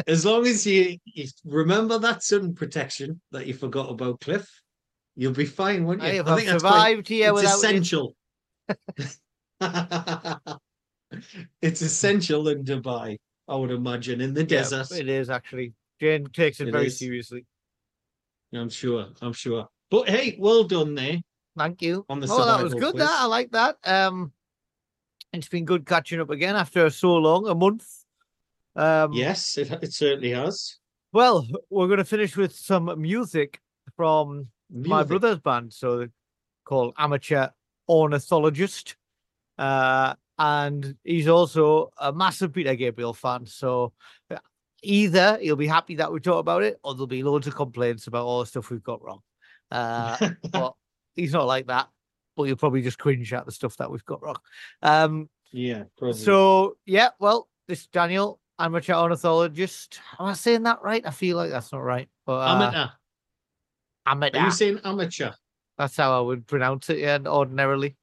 As 0.07 0.24
long 0.24 0.46
as 0.46 0.66
you, 0.66 0.99
you 1.05 1.26
remember 1.44 1.99
that 1.99 2.22
sun 2.22 2.55
protection 2.55 3.20
that 3.32 3.46
you 3.46 3.55
forgot 3.55 3.90
about, 3.90 4.20
Cliff, 4.20 4.49
you'll 5.16 5.32
be 5.32 5.44
fine, 5.44 5.84
won't 5.84 6.03
you? 6.03 6.09
I 6.09 6.11
you? 6.12 6.16
have 6.18 6.26
that's 6.26 6.42
quite- 6.42 6.61
survived 6.61 7.09
here 7.09 7.30
it's 7.30 7.42
without 7.42 7.57
essential. 7.59 8.14
it's 11.62 11.82
essential 11.82 12.48
in 12.48 12.64
Dubai, 12.64 13.16
I 13.48 13.56
would 13.56 13.70
imagine, 13.70 14.20
in 14.20 14.34
the 14.34 14.40
Yeah, 14.42 14.46
desert. 14.62 14.90
it 14.92 15.09
is 15.09 15.30
actually. 15.30 15.74
Jane 16.00 16.26
takes 16.26 16.61
it, 16.61 16.68
It 16.68 16.72
very 16.72 16.86
is. 16.86 16.98
seriously. 16.98 17.44
I'm 18.54 18.68
sure. 18.70 19.06
I'm 19.20 19.32
sure. 19.32 19.66
But 19.90 20.09
hey, 20.09 20.36
well 20.38 20.64
done 20.64 20.94
there. 20.94 21.18
Thank 21.56 21.82
you. 21.82 22.04
On 22.09 22.20
the 22.20 22.28
oh, 22.30 22.44
that 22.46 22.62
was 22.62 22.72
survival 22.72 22.92
good. 22.92 23.00
That. 23.00 23.16
I 23.20 23.24
like 23.26 23.50
that. 23.50 23.76
Um, 23.84 24.32
it's 25.32 25.48
been 25.48 25.64
good 25.64 25.84
catching 25.86 26.20
up 26.20 26.30
again 26.30 26.56
after 26.56 26.88
so 26.90 27.14
long, 27.16 27.48
a 27.48 27.54
month. 27.54 27.86
Um, 28.76 29.12
Yes, 29.12 29.59
it, 29.59 29.70
it 29.82 29.92
certainly 29.92 30.30
has. 30.30 30.76
Well, 31.12 31.46
we're 31.68 31.86
going 31.88 31.98
to 31.98 32.04
finish 32.04 32.36
with 32.36 32.54
some 32.54 32.94
music 33.00 33.61
from 33.96 34.48
my 34.70 35.02
brother's 35.02 35.40
band, 35.40 35.72
so 35.72 35.96
they're 35.98 36.11
called 36.64 36.94
Amateur 36.96 37.48
Ornithologist. 37.88 38.94
Uh, 39.59 40.14
and 40.39 40.95
he's 41.05 41.28
also 41.28 41.91
a 41.99 42.12
massive 42.12 42.53
Peter 42.53 42.74
Gabriel 42.74 43.14
fan. 43.14 43.47
So 43.47 43.93
either 44.82 45.39
he'll 45.41 45.57
be 45.57 45.66
happy 45.66 45.97
that 45.97 46.12
we 46.12 46.20
talk 46.20 46.41
about 46.41 46.62
it, 46.62 46.78
or 46.82 46.95
there'll 46.95 47.07
be 47.07 47.22
loads 47.22 47.47
of 47.47 47.57
complaints 47.57 48.07
about 48.07 48.24
all 48.24 48.41
the 48.41 48.47
stuff 48.47 48.70
we've 48.70 48.82
got 48.82 49.03
wrong. 49.03 49.20
Uh, 49.70 50.30
but 50.51 50.74
he's 51.16 51.32
not 51.32 51.47
like 51.47 51.66
that. 51.66 51.89
But 52.36 52.45
you'll 52.45 52.57
probably 52.57 52.82
just 52.82 52.99
cringe 52.99 53.32
at 53.32 53.47
the 53.47 53.53
stuff 53.53 53.76
that 53.78 53.91
we've 53.91 54.05
got 54.05 54.22
wrong. 54.22 54.39
Um, 54.82 55.28
yeah. 55.51 55.84
Probably. 55.97 56.18
so 56.18 56.76
yeah, 56.86 57.11
well, 57.18 57.49
this 57.66 57.80
is 57.80 57.86
Daniel, 57.89 58.41
amateur 58.59 58.95
ornithologist. 58.95 60.01
Am 60.20 60.26
I 60.26 60.34
saying 60.34 60.62
that 60.62 60.82
right? 60.82 61.05
I 61.05 61.11
feel 61.11 61.36
like 61.36 61.51
that's 61.51 61.72
not 61.72 61.82
right. 61.82 62.09
But 62.26 62.39
uh, 62.39 62.55
amateur. 62.55 62.91
amateur. 64.07 64.39
Are 64.39 64.45
you 64.45 64.51
saying 64.53 64.80
amateur? 64.84 65.32
That's 65.76 65.97
how 65.97 66.16
I 66.16 66.20
would 66.20 66.47
pronounce 66.47 66.91
it. 66.91 66.99
Yeah, 66.99 67.18
ordinarily. 67.26 67.97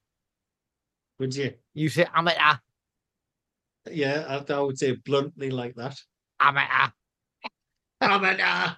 Would 1.19 1.35
you? 1.35 1.53
You 1.75 1.89
say 1.89 2.07
amateur, 2.15 2.57
Yeah, 3.91 4.25
I, 4.49 4.53
I 4.53 4.59
would 4.61 4.79
say 4.79 4.93
bluntly 4.93 5.51
like 5.51 5.75
that. 5.75 5.99
amateur. 6.39 6.91
Amateur. 8.01 8.75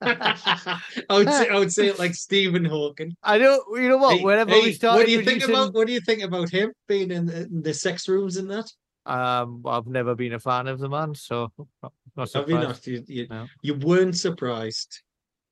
I 0.00 0.80
would 1.10 1.28
say 1.28 1.48
I 1.48 1.58
would 1.58 1.72
say 1.72 1.88
it 1.88 1.98
like 1.98 2.14
Stephen 2.14 2.64
Hawking. 2.64 3.16
I 3.22 3.36
know. 3.38 3.62
You 3.72 3.88
know 3.88 3.98
what? 3.98 4.16
Hey, 4.18 4.24
Whenever 4.24 4.50
hey, 4.52 4.62
we 4.62 4.72
started 4.72 4.98
what 5.00 5.06
do 5.06 5.12
you 5.12 5.22
think 5.22 5.44
about 5.44 5.74
what 5.74 5.86
do 5.86 5.92
you 5.92 6.00
think 6.00 6.22
about 6.22 6.48
him 6.50 6.72
being 6.86 7.10
in 7.10 7.26
the, 7.26 7.42
in 7.42 7.62
the 7.62 7.74
sex 7.74 8.08
rooms 8.08 8.36
and 8.38 8.48
that? 8.50 8.70
Um, 9.04 9.62
I've 9.66 9.86
never 9.86 10.14
been 10.14 10.34
a 10.34 10.38
fan 10.38 10.68
of 10.68 10.78
the 10.78 10.88
man, 10.88 11.14
so 11.14 11.50
not, 11.82 11.92
not 12.16 12.32
Have 12.32 12.48
you 12.48 12.54
not? 12.58 12.86
You, 12.86 13.04
you, 13.08 13.26
No. 13.28 13.46
you 13.62 13.74
weren't 13.74 14.16
surprised. 14.16 15.02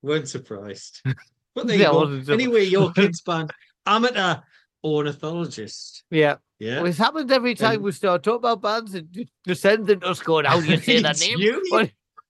weren't 0.01 0.27
surprised. 0.27 1.01
But 1.55 1.65
there 1.67 1.75
Yeah, 1.77 1.87
you 1.87 1.91
go. 1.93 1.99
wasn't. 2.01 2.29
Anyway, 2.29 2.63
your 2.65 2.91
kids 2.93 3.21
band 3.21 3.51
amateur 3.85 4.35
ornithologist. 4.83 6.03
Yeah, 6.11 6.35
Yeah. 6.59 6.77
well, 6.77 6.85
it's 6.87 6.97
happened 6.97 7.31
every 7.31 7.55
time 7.55 7.75
And- 7.75 7.83
we 7.83 7.91
start 7.91 8.23
talking 8.23 8.37
about 8.37 8.61
bands. 8.61 8.95
It 8.95 9.05
just 9.45 9.61
into 9.89 10.07
us 10.07 10.21
going, 10.21 10.45
"How 10.45 10.59
do 10.59 10.67
you 10.67 10.77
say 10.77 11.01
that 11.01 11.19
name?" 11.21 11.39
you. 11.39 11.61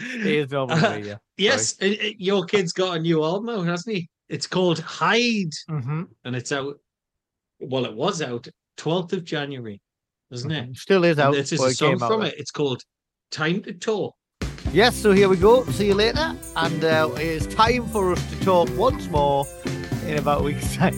It 0.00 0.26
is 0.26 0.52
me, 1.00 1.08
yeah. 1.08 1.16
yes, 1.36 1.74
uh, 1.82 1.86
uh, 1.86 2.10
your 2.18 2.44
kid's 2.44 2.72
got 2.72 2.98
a 2.98 3.00
new 3.00 3.24
album 3.24 3.48
out, 3.48 3.66
hasn't 3.66 3.96
he? 3.96 4.08
It's 4.28 4.46
called 4.46 4.78
Hide, 4.78 5.50
Mm-hmm. 5.68 6.02
and 6.24 6.36
it's 6.36 6.52
out. 6.52 6.76
Well, 7.58 7.84
it 7.84 7.94
was 7.94 8.22
out 8.22 8.46
12th 8.76 9.12
of 9.14 9.24
January, 9.24 9.80
isn't 10.30 10.52
it? 10.52 10.76
Still 10.76 11.02
is 11.02 11.18
And 11.18 11.26
out. 11.28 11.32
This 11.34 11.52
is 11.52 11.58
but 11.58 11.64
a 11.66 11.70
it 11.70 11.76
song 11.78 12.00
out 12.00 12.08
from 12.12 12.22
it. 12.22 12.34
It's 12.38 12.52
called 12.52 12.80
Time 13.32 13.60
to 13.62 13.72
Talk. 13.72 14.14
Yes, 14.72 14.94
so 14.94 15.10
here 15.10 15.28
we 15.28 15.36
go. 15.36 15.64
See 15.64 15.88
you 15.88 15.94
later. 15.94 16.36
And 16.54 16.84
uh, 16.84 17.10
it's 17.16 17.52
time 17.52 17.84
for 17.88 18.12
us 18.12 18.30
to 18.30 18.44
talk 18.44 18.68
once 18.78 19.08
more 19.08 19.46
in 20.08 20.18
about 20.18 20.40
a 20.40 20.44
week's 20.44 20.74
time. 20.74 20.94